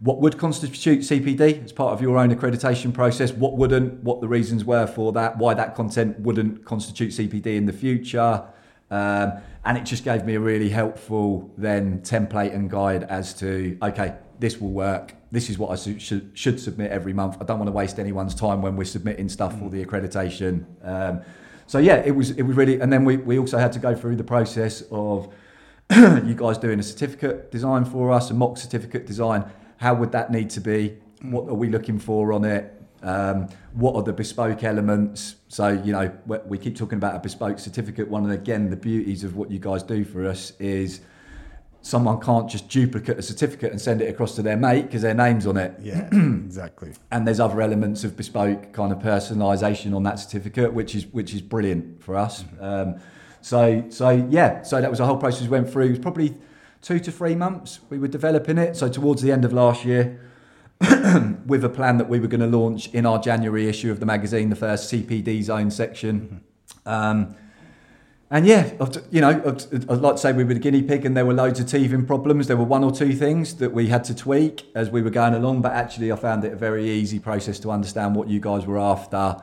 what 0.00 0.20
would 0.20 0.36
constitute 0.36 1.00
CPD 1.00 1.64
as 1.64 1.72
part 1.72 1.92
of 1.92 2.02
your 2.02 2.18
own 2.18 2.34
accreditation 2.34 2.92
process, 2.92 3.32
what 3.32 3.56
wouldn't, 3.56 4.02
what 4.02 4.20
the 4.20 4.28
reasons 4.28 4.64
were 4.64 4.86
for 4.86 5.12
that, 5.12 5.38
why 5.38 5.54
that 5.54 5.74
content 5.74 6.18
wouldn't 6.18 6.64
constitute 6.64 7.12
CPD 7.12 7.46
in 7.46 7.66
the 7.66 7.72
future. 7.72 8.44
Um, 8.90 9.34
and 9.64 9.78
it 9.78 9.84
just 9.84 10.04
gave 10.04 10.24
me 10.24 10.34
a 10.34 10.40
really 10.40 10.68
helpful 10.68 11.50
then 11.56 12.00
template 12.00 12.52
and 12.52 12.68
guide 12.68 13.04
as 13.04 13.32
to, 13.34 13.78
okay, 13.80 14.16
this 14.40 14.60
will 14.60 14.72
work. 14.72 15.14
This 15.32 15.48
is 15.48 15.58
what 15.58 15.70
I 15.70 15.76
su- 15.76 15.98
should, 15.98 16.30
should 16.34 16.60
submit 16.60 16.90
every 16.92 17.14
month. 17.14 17.38
I 17.40 17.44
don't 17.44 17.58
want 17.58 17.68
to 17.68 17.72
waste 17.72 17.98
anyone's 17.98 18.34
time 18.34 18.60
when 18.60 18.76
we're 18.76 18.84
submitting 18.84 19.30
stuff 19.30 19.58
for 19.58 19.70
the 19.70 19.82
accreditation. 19.84 20.66
Um, 20.84 21.22
so 21.66 21.78
yeah, 21.78 21.96
it 21.96 22.10
was 22.14 22.32
it 22.32 22.42
was 22.42 22.54
really, 22.54 22.78
and 22.80 22.92
then 22.92 23.06
we, 23.06 23.16
we 23.16 23.38
also 23.38 23.56
had 23.56 23.72
to 23.72 23.78
go 23.78 23.94
through 23.94 24.16
the 24.16 24.24
process 24.24 24.82
of 24.90 25.32
you 25.90 26.34
guys 26.34 26.58
doing 26.58 26.78
a 26.78 26.82
certificate 26.82 27.50
design 27.50 27.86
for 27.86 28.12
us, 28.12 28.30
a 28.30 28.34
mock 28.34 28.58
certificate 28.58 29.06
design. 29.06 29.50
How 29.78 29.94
would 29.94 30.12
that 30.12 30.30
need 30.30 30.50
to 30.50 30.60
be? 30.60 30.98
What 31.22 31.48
are 31.48 31.54
we 31.54 31.68
looking 31.70 31.98
for 31.98 32.34
on 32.34 32.44
it? 32.44 32.78
Um, 33.02 33.48
what 33.72 33.96
are 33.96 34.02
the 34.02 34.12
bespoke 34.12 34.62
elements? 34.62 35.36
So, 35.48 35.68
you 35.68 35.92
know, 35.92 36.12
we- 36.26 36.38
we 36.46 36.58
keep 36.58 36.76
talking 36.76 36.98
about 36.98 37.16
a 37.16 37.18
bespoke 37.18 37.58
certificate. 37.58 38.08
One 38.08 38.22
the, 38.24 38.34
again, 38.34 38.70
the 38.70 38.76
beauties 38.76 39.24
of 39.24 39.34
what 39.34 39.50
you 39.50 39.58
guys 39.58 39.82
do 39.82 40.04
for 40.04 40.26
us 40.26 40.52
is 40.60 41.00
someone 41.82 42.20
can't 42.20 42.48
just 42.48 42.68
duplicate 42.68 43.18
a 43.18 43.22
certificate 43.22 43.72
and 43.72 43.80
send 43.80 44.00
it 44.00 44.08
across 44.08 44.36
to 44.36 44.42
their 44.42 44.56
mate 44.56 44.82
because 44.82 45.02
their 45.02 45.14
name's 45.14 45.46
on 45.46 45.56
it. 45.56 45.74
Yeah, 45.80 46.08
exactly. 46.12 46.92
And 47.10 47.26
there's 47.26 47.40
other 47.40 47.60
elements 47.60 48.04
of 48.04 48.16
bespoke 48.16 48.72
kind 48.72 48.92
of 48.92 48.98
personalisation 48.98 49.94
on 49.94 50.04
that 50.04 50.18
certificate, 50.18 50.72
which 50.72 50.94
is 50.94 51.06
which 51.06 51.34
is 51.34 51.42
brilliant 51.42 52.02
for 52.02 52.16
us. 52.16 52.44
Um, 52.60 53.00
so 53.40 53.84
so 53.90 54.10
yeah, 54.30 54.62
so 54.62 54.80
that 54.80 54.90
was 54.90 55.00
a 55.00 55.06
whole 55.06 55.18
process 55.18 55.42
we 55.42 55.48
went 55.48 55.70
through. 55.70 55.86
It 55.86 55.90
was 55.90 55.98
probably 55.98 56.36
two 56.80 56.98
to 57.00 57.12
three 57.12 57.34
months 57.34 57.80
we 57.90 57.98
were 57.98 58.08
developing 58.08 58.58
it. 58.58 58.76
So 58.76 58.88
towards 58.88 59.20
the 59.20 59.32
end 59.32 59.44
of 59.44 59.52
last 59.52 59.84
year, 59.84 60.20
with 61.46 61.64
a 61.64 61.68
plan 61.68 61.98
that 61.98 62.08
we 62.08 62.20
were 62.20 62.28
going 62.28 62.40
to 62.40 62.58
launch 62.58 62.88
in 62.94 63.06
our 63.06 63.18
January 63.18 63.68
issue 63.68 63.90
of 63.90 64.00
the 64.00 64.06
magazine, 64.06 64.50
the 64.50 64.56
first 64.56 64.92
CPD 64.92 65.42
zone 65.42 65.70
section. 65.70 66.42
Um, 66.86 67.36
and 68.32 68.46
yeah, 68.46 68.72
you 69.10 69.20
know, 69.20 69.28
I'd 69.28 69.90
I'd 69.90 70.00
like 70.00 70.14
to 70.14 70.18
say 70.18 70.32
we 70.32 70.42
were 70.42 70.54
the 70.54 70.60
guinea 70.60 70.82
pig 70.82 71.04
and 71.04 71.14
there 71.14 71.26
were 71.26 71.34
loads 71.34 71.60
of 71.60 71.66
teething 71.66 72.06
problems. 72.06 72.46
There 72.46 72.56
were 72.56 72.64
one 72.64 72.82
or 72.82 72.90
two 72.90 73.12
things 73.12 73.56
that 73.56 73.74
we 73.74 73.88
had 73.88 74.04
to 74.04 74.14
tweak 74.14 74.70
as 74.74 74.88
we 74.88 75.02
were 75.02 75.10
going 75.10 75.34
along, 75.34 75.60
but 75.60 75.72
actually 75.72 76.10
I 76.10 76.16
found 76.16 76.42
it 76.42 76.54
a 76.54 76.56
very 76.56 76.88
easy 76.88 77.18
process 77.18 77.60
to 77.60 77.70
understand 77.70 78.16
what 78.16 78.28
you 78.28 78.40
guys 78.40 78.64
were 78.64 78.78
after, 78.78 79.36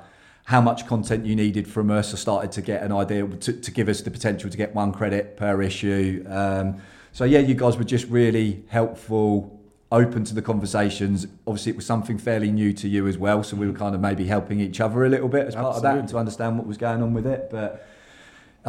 how 0.46 0.60
much 0.60 0.88
content 0.88 1.24
you 1.24 1.36
needed 1.36 1.68
from 1.68 1.92
us. 1.92 2.16
I 2.16 2.18
started 2.18 2.52
to 2.54 2.64
get 2.64 2.82
an 2.82 2.92
idea 2.92 3.28
to, 3.28 3.54
to 3.54 3.72
give 3.72 3.90
us 3.90 4.02
the 4.02 4.10
potential 4.10 4.50
to 4.50 4.58
get 4.58 4.74
one 4.74 4.92
credit 4.92 5.38
per 5.38 5.62
issue. 5.62 6.26
Um, 6.28 6.82
so 7.12 7.26
yeah, 7.26 7.40
you 7.40 7.54
guys 7.54 7.78
were 7.78 7.84
just 7.84 8.08
really 8.08 8.64
helpful, 8.70 9.56
open 9.92 10.24
to 10.24 10.34
the 10.34 10.42
conversations. 10.42 11.28
Obviously, 11.46 11.74
it 11.74 11.76
was 11.76 11.86
something 11.86 12.18
fairly 12.18 12.52
new 12.52 12.74
to 12.74 12.88
you 12.88 13.08
as 13.08 13.20
well, 13.20 13.44
so 13.44 13.56
we 13.56 13.68
were 13.68 13.78
kind 13.78 13.94
of 13.94 14.02
maybe 14.02 14.26
helping 14.26 14.60
each 14.60 14.82
other 14.82 15.06
a 15.06 15.10
little 15.10 15.30
bit 15.30 15.46
as 15.46 15.54
part 15.54 15.76
of 15.76 15.84
that 15.84 16.08
to 16.08 16.18
understand 16.18 16.58
what 16.58 16.66
was 16.66 16.78
going 16.78 17.04
on 17.04 17.14
with 17.14 17.28
it. 17.28 17.50
But 17.52 17.86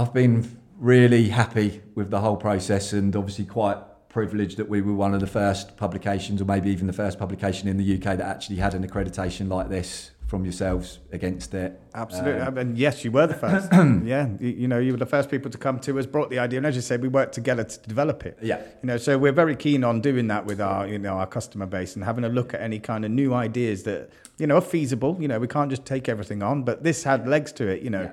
I've 0.00 0.14
been 0.14 0.58
really 0.78 1.28
happy 1.28 1.82
with 1.94 2.10
the 2.10 2.20
whole 2.20 2.38
process 2.38 2.94
and 2.94 3.14
obviously 3.14 3.44
quite 3.44 3.76
privileged 4.08 4.56
that 4.56 4.66
we 4.66 4.80
were 4.80 4.94
one 4.94 5.12
of 5.12 5.20
the 5.20 5.26
first 5.26 5.76
publications 5.76 6.40
or 6.40 6.46
maybe 6.46 6.70
even 6.70 6.86
the 6.86 6.92
first 6.94 7.18
publication 7.18 7.68
in 7.68 7.76
the 7.76 7.96
UK 7.96 8.16
that 8.16 8.22
actually 8.22 8.56
had 8.56 8.72
an 8.72 8.88
accreditation 8.88 9.50
like 9.50 9.68
this 9.68 10.12
from 10.26 10.44
yourselves 10.44 11.00
against 11.12 11.52
it. 11.52 11.78
Absolutely. 11.94 12.40
Um, 12.40 12.56
and 12.56 12.78
yes, 12.78 13.04
you 13.04 13.10
were 13.10 13.26
the 13.26 13.34
first. 13.34 13.70
yeah. 14.06 14.28
You, 14.40 14.48
you 14.48 14.68
know, 14.68 14.78
you 14.78 14.92
were 14.92 14.98
the 14.98 15.04
first 15.04 15.30
people 15.30 15.50
to 15.50 15.58
come 15.58 15.78
to 15.80 15.98
us, 15.98 16.06
brought 16.06 16.30
the 16.30 16.38
idea. 16.38 16.60
And 16.60 16.66
as 16.66 16.76
you 16.76 16.82
said, 16.82 17.02
we 17.02 17.08
worked 17.08 17.34
together 17.34 17.64
to 17.64 17.80
develop 17.86 18.24
it. 18.24 18.38
yeah. 18.40 18.60
You 18.82 18.86
know, 18.86 18.96
so 18.96 19.18
we're 19.18 19.32
very 19.32 19.54
keen 19.54 19.84
on 19.84 20.00
doing 20.00 20.28
that 20.28 20.46
with 20.46 20.62
our, 20.62 20.88
you 20.88 20.98
know, 20.98 21.18
our 21.18 21.26
customer 21.26 21.66
base 21.66 21.94
and 21.94 22.02
having 22.02 22.24
a 22.24 22.30
look 22.30 22.54
at 22.54 22.62
any 22.62 22.78
kind 22.78 23.04
of 23.04 23.10
new 23.10 23.34
ideas 23.34 23.82
that, 23.82 24.08
you 24.38 24.46
know, 24.46 24.56
are 24.56 24.62
feasible. 24.62 25.18
You 25.20 25.28
know, 25.28 25.38
we 25.38 25.48
can't 25.48 25.68
just 25.68 25.84
take 25.84 26.08
everything 26.08 26.42
on, 26.42 26.62
but 26.62 26.84
this 26.84 27.04
had 27.04 27.28
legs 27.28 27.52
to 27.52 27.66
it, 27.66 27.82
you 27.82 27.90
know. 27.90 28.10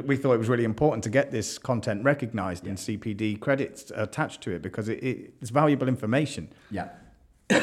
We 0.00 0.16
thought 0.16 0.34
it 0.34 0.38
was 0.38 0.48
really 0.48 0.64
important 0.64 1.04
to 1.04 1.10
get 1.10 1.30
this 1.30 1.58
content 1.58 2.04
recognized 2.04 2.66
and 2.66 2.76
CPD 2.76 3.40
credits 3.40 3.92
attached 3.94 4.40
to 4.42 4.52
it 4.52 4.62
because 4.62 4.88
it, 4.88 5.02
it, 5.02 5.34
it's 5.40 5.50
valuable 5.50 5.88
information. 5.88 6.48
Yeah. 6.70 6.88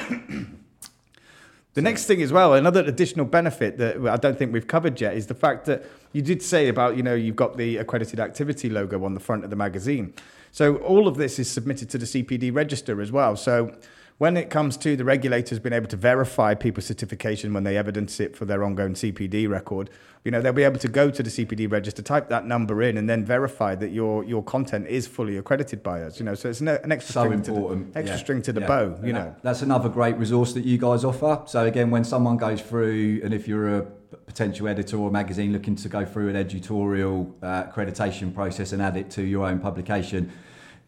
The 1.76 1.84
next 1.84 2.08
thing 2.08 2.22
as 2.22 2.34
well, 2.34 2.56
another 2.56 2.82
additional 2.82 3.26
benefit 3.26 3.78
that 3.78 4.06
I 4.08 4.18
don't 4.18 4.38
think 4.38 4.52
we've 4.52 4.68
covered 4.68 5.00
yet 5.00 5.16
is 5.16 5.28
the 5.28 5.36
fact 5.36 5.66
that 5.68 5.86
you 6.14 6.22
did 6.22 6.42
say 6.42 6.68
about, 6.68 6.98
you 6.98 7.04
know, 7.04 7.14
you've 7.14 7.36
got 7.36 7.58
the 7.58 7.78
accredited 7.78 8.20
activity 8.20 8.70
logo 8.70 9.06
on 9.06 9.14
the 9.14 9.20
front 9.20 9.44
of 9.44 9.50
the 9.52 9.56
magazine. 9.56 10.14
So 10.52 10.78
all 10.78 11.08
of 11.08 11.16
this 11.18 11.38
is 11.38 11.50
submitted 11.50 11.90
to 11.92 11.98
the 12.00 12.06
CPD 12.06 12.54
register 12.54 13.02
as 13.02 13.12
well. 13.12 13.36
So 13.36 13.78
when 14.20 14.36
it 14.36 14.50
comes 14.50 14.76
to 14.76 14.98
the 14.98 15.06
regulators 15.06 15.60
being 15.60 15.72
able 15.74 15.88
to 15.88 15.96
verify 15.96 16.54
people's 16.54 16.86
certification 16.86 17.54
when 17.54 17.64
they 17.64 17.78
evidence 17.78 18.20
it 18.20 18.36
for 18.36 18.44
their 18.44 18.66
ongoing 18.66 18.94
CPD 18.94 19.50
record, 19.50 19.90
you 20.26 20.32
know, 20.32 20.42
they'll 20.42 20.52
be 20.52 20.64
able 20.64 20.78
to 20.80 20.90
go 20.90 21.10
to 21.10 21.24
the 21.24 21.30
CPD 21.30 21.72
register, 21.72 22.02
type 22.02 22.28
that 22.28 22.46
number 22.46 22.84
in, 22.84 22.98
and 22.98 23.10
then 23.10 23.24
verify 23.24 23.76
that 23.76 23.92
your 23.92 24.26
your 24.26 24.44
content 24.44 24.88
is 24.88 25.08
fully 25.08 25.38
accredited 25.38 25.82
by 25.82 26.02
us. 26.02 26.20
You 26.20 26.26
know, 26.26 26.36
so 26.36 26.50
it's 26.50 26.60
an, 26.60 26.68
an 26.68 26.92
extra 26.92 27.14
So 27.14 27.22
string 27.24 27.34
important. 27.40 27.88
to 27.88 27.94
the 27.94 28.00
extra 28.00 28.18
yeah. 28.18 28.22
string 28.24 28.42
to 28.42 28.52
the 28.52 28.60
Yeah. 28.62 28.68
bow. 28.68 28.84
You 29.02 29.14
that- 29.14 29.20
know, 29.20 29.36
that's 29.42 29.62
another 29.62 29.88
great 29.88 30.18
resource 30.18 30.52
that 30.54 30.66
you 30.66 30.78
guys 30.78 31.06
offer. 31.06 31.42
So 31.46 31.66
again, 31.66 31.90
when 31.90 32.04
someone 32.04 32.36
goes 32.36 32.62
through, 32.62 33.22
and 33.24 33.34
if 33.34 33.48
you're 33.48 33.78
a 33.78 33.82
potential 34.26 34.68
editor 34.68 34.98
or 34.98 35.10
magazine 35.10 35.54
looking 35.54 35.78
to 35.78 35.88
go 35.88 36.04
through 36.04 36.28
an 36.28 36.36
edutorial 36.36 37.34
uh, 37.42 37.64
accreditation 37.64 38.36
process 38.36 38.74
and 38.74 38.82
add 38.82 38.98
it 38.98 39.10
to 39.12 39.22
your 39.24 39.46
own 39.48 39.60
publication, 39.60 40.30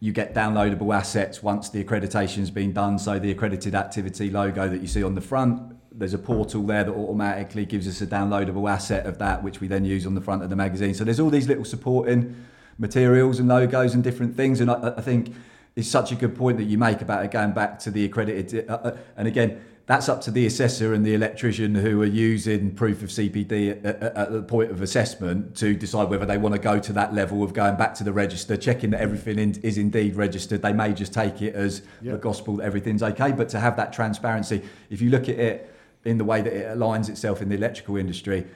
you 0.02 0.12
get 0.12 0.34
downloadable 0.34 0.92
assets 0.92 1.44
once 1.44 1.68
the 1.68 1.82
accreditation's 1.82 2.50
been 2.50 2.72
done. 2.72 2.98
So 2.98 3.20
the 3.20 3.30
accredited 3.30 3.76
activity 3.76 4.30
logo 4.30 4.68
that 4.68 4.80
you 4.80 4.88
see 4.88 5.04
on 5.04 5.14
the 5.14 5.20
front, 5.20 5.76
there's 5.96 6.12
a 6.12 6.18
portal 6.18 6.66
there 6.66 6.82
that 6.82 6.92
automatically 6.92 7.64
gives 7.64 7.86
us 7.86 8.00
a 8.00 8.06
downloadable 8.08 8.68
asset 8.68 9.06
of 9.06 9.18
that, 9.18 9.44
which 9.44 9.60
we 9.60 9.68
then 9.68 9.84
use 9.84 10.04
on 10.04 10.16
the 10.16 10.20
front 10.20 10.42
of 10.42 10.50
the 10.50 10.56
magazine. 10.56 10.92
So 10.92 11.04
there's 11.04 11.20
all 11.20 11.30
these 11.30 11.46
little 11.46 11.64
supporting 11.64 12.34
materials 12.78 13.38
and 13.38 13.46
logos 13.48 13.94
and 13.94 14.02
different 14.02 14.36
things. 14.36 14.60
And 14.60 14.72
I, 14.72 14.94
I 14.96 15.00
think 15.02 15.36
it's 15.76 15.86
such 15.86 16.10
a 16.10 16.16
good 16.16 16.34
point 16.34 16.58
that 16.58 16.64
you 16.64 16.78
make 16.78 17.00
about 17.00 17.24
it 17.24 17.30
going 17.30 17.52
back 17.52 17.78
to 17.80 17.92
the 17.92 18.04
accredited. 18.04 18.68
Uh, 18.68 18.72
uh, 18.72 18.96
and 19.16 19.28
again, 19.28 19.64
that's 19.86 20.08
up 20.08 20.20
to 20.22 20.30
the 20.30 20.46
assessor 20.46 20.94
and 20.94 21.04
the 21.04 21.14
electrician 21.14 21.74
who 21.74 22.00
are 22.02 22.06
using 22.06 22.72
proof 22.74 23.02
of 23.02 23.08
CPD 23.08 23.84
at, 23.84 23.84
at, 23.84 24.16
at 24.16 24.32
the 24.32 24.42
point 24.42 24.70
of 24.70 24.80
assessment 24.80 25.56
to 25.56 25.74
decide 25.74 26.08
whether 26.08 26.24
they 26.24 26.38
want 26.38 26.54
to 26.54 26.60
go 26.60 26.78
to 26.78 26.92
that 26.92 27.12
level 27.12 27.42
of 27.42 27.52
going 27.52 27.76
back 27.76 27.94
to 27.94 28.04
the 28.04 28.12
register, 28.12 28.56
checking 28.56 28.90
that 28.90 29.00
everything 29.00 29.38
in, 29.38 29.52
is 29.62 29.78
indeed 29.78 30.14
registered. 30.14 30.62
They 30.62 30.72
may 30.72 30.92
just 30.92 31.12
take 31.12 31.42
it 31.42 31.54
as 31.54 31.82
Yeah. 32.00 32.12
the 32.12 32.18
gospel 32.18 32.56
that 32.56 32.64
everything's 32.64 33.02
okay, 33.02 33.32
but 33.32 33.48
to 33.50 33.60
have 33.60 33.76
that 33.76 33.92
transparency, 33.92 34.62
if 34.88 35.00
you 35.02 35.10
look 35.10 35.28
at 35.28 35.38
it 35.38 35.74
in 36.04 36.16
the 36.18 36.24
way 36.24 36.42
that 36.42 36.52
it 36.52 36.76
aligns 36.76 37.08
itself 37.08 37.42
in 37.42 37.48
the 37.48 37.56
electrical 37.56 37.96
industry, 37.96 38.46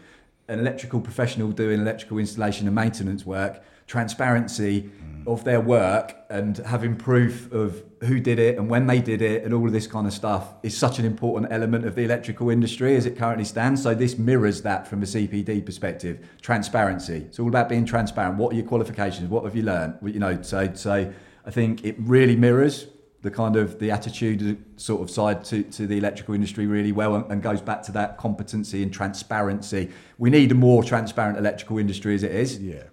an 0.49 0.59
electrical 0.59 1.01
professional 1.01 1.51
doing 1.51 1.81
electrical 1.81 2.19
installation 2.19 2.67
and 2.67 2.75
maintenance 2.75 3.27
work, 3.27 3.63
transparency 3.87 4.83
mm. 4.83 5.27
of 5.27 5.45
their 5.45 5.61
work 5.61 6.17
and 6.29 6.59
having 6.59 6.97
proof 6.97 7.51
of 7.53 7.83
who 8.03 8.21
did 8.21 8.39
it 8.39 8.59
and 8.59 8.69
when 8.69 8.87
they 8.87 9.01
did 9.01 9.23
it 9.23 9.45
and 9.45 9.55
all 9.55 9.67
of 9.67 9.73
this 9.73 9.87
kind 9.87 10.07
of 10.07 10.13
stuff 10.13 10.55
is 10.63 10.77
such 10.77 10.99
an 10.99 11.05
important 11.05 11.53
element 11.53 11.85
of 11.85 11.95
the 11.95 12.03
electrical 12.03 12.51
industry 12.51 12.97
as 12.97 13.07
it 13.07 13.17
currently 13.17 13.45
stands. 13.45 13.83
So 13.83 13.95
this 13.95 14.19
mirrors 14.19 14.63
that 14.63 14.87
from 14.87 15.03
a 15.03 15.07
CPD 15.07 15.65
perspective. 15.65 16.29
Transparency. 16.43 17.25
It's 17.29 17.39
all 17.39 17.49
about 17.49 17.69
being 17.69 17.85
transparent. 17.85 18.39
What 18.39 18.53
are 18.53 18.57
your 18.57 18.67
qualifications? 18.67 19.29
What 19.31 19.45
have 19.45 19.57
you 19.57 19.63
learned? 19.63 19.99
You 20.03 20.21
know, 20.21 20.43
so 20.43 20.73
so 20.75 21.13
I 21.45 21.51
think 21.51 21.85
it 21.85 21.97
really 21.99 22.37
mirrors 22.37 22.89
the 23.27 23.31
kind 23.43 23.57
of 23.57 23.79
the 23.81 23.91
attitude 23.91 24.57
sort 24.77 25.03
of 25.03 25.11
side 25.11 25.45
to, 25.45 25.63
to 25.65 25.87
the 25.87 25.99
electrical 25.99 26.33
industry 26.35 26.67
really 26.67 26.93
well 26.93 27.17
and, 27.17 27.25
and 27.33 27.43
goes 27.43 27.61
back 27.61 27.83
to 27.83 27.93
that 27.93 28.17
competency 28.19 28.83
and 28.85 28.93
transparency. 28.93 29.91
We 30.17 30.31
need 30.31 30.53
a 30.53 30.55
more 30.55 30.85
transparent 30.85 31.37
electrical 31.37 31.77
industry 31.79 32.15
as 32.15 32.23
it 32.23 32.31
is. 32.33 32.59
yeah. 32.59 32.85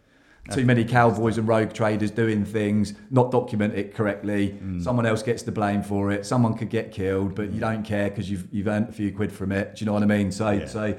Too 0.52 0.66
many 0.66 0.84
cowboys 0.84 1.38
and 1.38 1.48
rogue 1.48 1.72
traders 1.72 2.12
doing 2.12 2.44
things, 2.44 2.94
not 3.10 3.32
document 3.32 3.76
it 3.76 3.96
correctly. 3.96 4.58
Mm. 4.62 4.84
Someone 4.84 5.06
else 5.06 5.24
gets 5.24 5.42
the 5.44 5.54
blame 5.54 5.82
for 5.84 6.12
it. 6.12 6.26
Someone 6.26 6.54
could 6.56 6.70
get 6.70 6.92
killed, 6.92 7.34
but 7.34 7.52
you 7.54 7.62
don't 7.62 7.84
care 7.84 8.10
because 8.10 8.30
you've 8.30 8.46
you've 8.52 8.68
earned 8.68 8.90
a 8.90 8.92
few 8.92 9.14
quid 9.14 9.32
from 9.32 9.54
it. 9.54 9.76
Do 9.76 9.80
you 9.80 9.86
know 9.86 9.94
what 9.94 10.04
I 10.04 10.06
mean? 10.18 10.34
So 10.34 10.50
Yeah. 10.50 10.66
so 10.66 10.98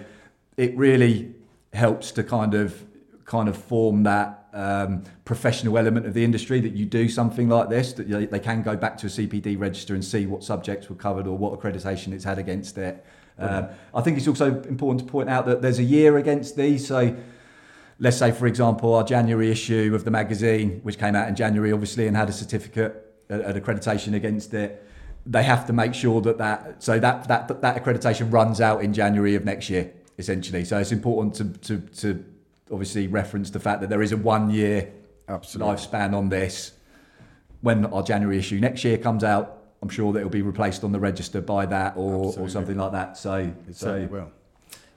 it 0.56 0.74
really 0.78 1.34
helps 1.74 2.10
to 2.12 2.22
kind 2.22 2.54
of 2.54 2.86
kind 3.26 3.48
of 3.50 3.56
form 3.58 4.04
that 4.04 4.43
um, 4.54 5.02
professional 5.24 5.76
element 5.76 6.06
of 6.06 6.14
the 6.14 6.24
industry 6.24 6.60
that 6.60 6.72
you 6.74 6.86
do 6.86 7.08
something 7.08 7.48
like 7.48 7.68
this 7.68 7.92
that 7.94 8.06
you 8.06 8.20
know, 8.20 8.24
they 8.24 8.38
can 8.38 8.62
go 8.62 8.76
back 8.76 8.96
to 8.98 9.06
a 9.08 9.10
CPD 9.10 9.58
register 9.58 9.94
and 9.94 10.04
see 10.04 10.26
what 10.26 10.44
subjects 10.44 10.88
were 10.88 10.94
covered 10.94 11.26
or 11.26 11.36
what 11.36 11.58
accreditation 11.58 12.12
it's 12.12 12.24
had 12.24 12.38
against 12.38 12.78
it. 12.78 13.04
Um, 13.36 13.66
I 13.92 14.00
think 14.00 14.16
it's 14.16 14.28
also 14.28 14.62
important 14.62 15.04
to 15.04 15.10
point 15.10 15.28
out 15.28 15.46
that 15.46 15.60
there's 15.60 15.80
a 15.80 15.84
year 15.84 16.18
against 16.18 16.56
these. 16.56 16.86
So 16.86 17.16
let's 17.98 18.16
say, 18.16 18.30
for 18.30 18.46
example, 18.46 18.94
our 18.94 19.02
January 19.02 19.50
issue 19.50 19.92
of 19.92 20.04
the 20.04 20.12
magazine, 20.12 20.78
which 20.84 20.98
came 20.98 21.16
out 21.16 21.28
in 21.28 21.34
January, 21.34 21.72
obviously, 21.72 22.06
and 22.06 22.16
had 22.16 22.28
a 22.28 22.32
certificate, 22.32 23.12
an 23.28 23.60
accreditation 23.60 24.14
against 24.14 24.54
it. 24.54 24.86
They 25.26 25.42
have 25.42 25.66
to 25.66 25.72
make 25.72 25.94
sure 25.94 26.20
that 26.20 26.38
that 26.38 26.82
so 26.82 27.00
that 27.00 27.26
that 27.26 27.60
that 27.62 27.82
accreditation 27.82 28.32
runs 28.32 28.60
out 28.60 28.84
in 28.84 28.92
January 28.92 29.34
of 29.34 29.44
next 29.44 29.68
year, 29.68 29.90
essentially. 30.18 30.64
So 30.64 30.78
it's 30.78 30.92
important 30.92 31.34
to 31.36 31.78
to, 31.78 31.78
to 31.96 32.24
obviously 32.70 33.06
reference 33.06 33.50
the 33.50 33.60
fact 33.60 33.80
that 33.80 33.90
there 33.90 34.02
is 34.02 34.12
a 34.12 34.16
one 34.16 34.50
year 34.50 34.92
Absolutely. 35.28 35.74
lifespan 35.74 36.14
on 36.14 36.28
this. 36.28 36.72
When 37.60 37.86
our 37.86 38.02
January 38.02 38.38
issue 38.38 38.60
next 38.60 38.84
year 38.84 38.98
comes 38.98 39.24
out, 39.24 39.62
I'm 39.82 39.88
sure 39.88 40.12
that 40.12 40.18
it'll 40.20 40.30
be 40.30 40.42
replaced 40.42 40.84
on 40.84 40.92
the 40.92 41.00
register 41.00 41.40
by 41.40 41.66
that 41.66 41.96
or, 41.96 42.34
or 42.38 42.48
something 42.48 42.76
like 42.76 42.92
that. 42.92 43.16
So, 43.16 43.34
It 43.36 43.54
so 43.76 43.86
certainly 43.86 44.06
will. 44.08 44.30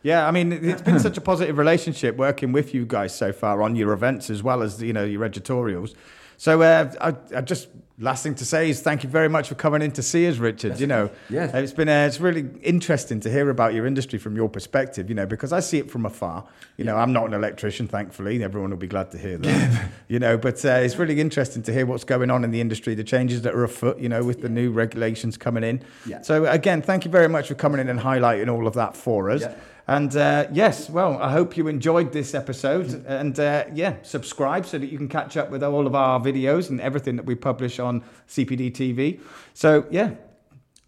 Yeah, 0.04 0.28
I 0.28 0.32
mean, 0.32 0.52
it- 0.52 0.64
it's 0.64 0.82
been 0.82 1.00
such 1.00 1.18
a 1.18 1.22
positive 1.32 1.58
relationship 1.58 2.18
working 2.18 2.52
with 2.52 2.74
you 2.74 2.86
guys 2.86 3.16
so 3.16 3.32
far 3.32 3.62
on 3.62 3.76
your 3.76 3.94
events 3.94 4.30
as 4.30 4.44
well 4.44 4.62
as 4.62 4.82
you 4.82 4.94
know 4.94 5.04
your 5.04 5.24
edutorials. 5.24 5.96
So 6.38 6.62
uh, 6.62 6.92
I, 7.02 7.38
I 7.38 7.42
just 7.42 7.68
last 8.00 8.22
thing 8.22 8.36
to 8.36 8.46
say 8.46 8.70
is 8.70 8.80
thank 8.82 9.02
you 9.04 9.10
very 9.10 9.28
much 9.28 9.50
for 9.50 9.56
coming 9.56 9.82
in 9.82 9.92
to 9.92 10.04
see 10.04 10.28
us, 10.28 10.38
Richard. 10.38 10.80
You 10.80 10.86
know, 10.86 11.10
Yeah. 11.30 11.56
it's 11.58 11.74
been 11.74 11.90
uh, 11.90 12.06
it's 12.08 12.20
really 12.20 12.46
interesting 12.62 13.20
to 13.22 13.30
hear 13.32 13.50
about 13.50 13.74
your 13.74 13.88
industry 13.88 14.20
from 14.20 14.36
your 14.36 14.48
perspective. 14.48 15.10
You 15.10 15.16
know, 15.16 15.26
because 15.26 15.52
I 15.52 15.60
see 15.62 15.80
it 15.80 15.90
from 15.90 16.06
afar. 16.06 16.46
You 16.78 16.86
know, 16.86 16.96
I'm 16.96 17.12
not 17.12 17.26
an 17.26 17.34
electrician, 17.34 17.88
thankfully. 17.88 18.44
Everyone 18.44 18.70
will 18.70 18.78
be 18.78 18.88
glad 18.88 19.10
to 19.12 19.18
hear 19.18 19.38
that. 19.40 19.90
you 20.08 20.20
know, 20.20 20.38
but 20.38 20.64
uh, 20.64 20.70
it's 20.74 20.98
really 20.98 21.20
interesting 21.20 21.64
to 21.64 21.74
hear 21.74 21.88
what's 21.88 22.04
going 22.04 22.30
on 22.30 22.44
in 22.44 22.52
the 22.52 22.62
industry, 22.62 22.94
the 22.94 23.04
changes 23.04 23.42
that 23.42 23.56
are 23.56 23.64
afoot. 23.64 23.98
You 24.00 24.10
know, 24.10 24.24
with 24.24 24.42
the 24.42 24.50
new 24.50 24.72
regulations 24.72 25.38
coming 25.38 25.64
in. 25.64 25.84
Yeah. 26.06 26.22
So 26.22 26.46
again, 26.46 26.84
thank 26.84 27.04
you 27.04 27.10
very 27.12 27.30
much 27.30 27.48
for 27.48 27.56
coming 27.56 27.82
in 27.82 27.90
and 27.90 28.00
highlighting 28.00 28.52
all 28.54 28.68
of 28.68 28.76
that 28.76 28.96
for 28.96 29.32
us. 29.32 29.42
Yeah. 29.42 29.56
And 29.88 30.16
uh, 30.18 30.48
yes, 30.52 30.90
well, 30.90 31.18
I 31.22 31.32
hope 31.32 31.56
you 31.56 31.70
enjoyed 31.70 32.12
this 32.12 32.36
episode. 32.36 33.06
And 33.08 33.40
uh, 33.40 33.66
yeah, 33.74 33.96
subscribe 34.04 34.66
so 34.66 34.78
that 34.78 34.88
you 34.88 34.98
can 34.98 35.08
catch 35.08 35.38
up 35.38 35.50
with 35.50 35.64
all 35.64 35.88
of 35.88 35.96
our 35.96 36.20
videos 36.20 36.70
and 36.70 36.82
everything 36.82 37.16
that 37.16 37.26
we 37.26 37.36
publish 37.36 37.80
on 37.80 38.04
CPD 38.28 38.74
TV. 38.74 39.22
So 39.54 39.86
yeah, 39.90 40.12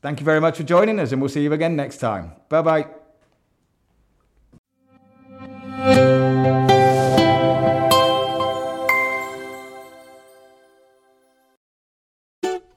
thank 0.02 0.20
you 0.20 0.26
very 0.26 0.42
much 0.42 0.58
for 0.58 0.64
joining 0.64 1.00
us, 1.00 1.14
and 1.14 1.22
we'll 1.22 1.30
see 1.30 1.44
you 1.44 1.54
again 1.54 1.78
next 1.78 1.98
time. 1.98 2.34
Bye 2.50 2.62
bye. 2.62 2.88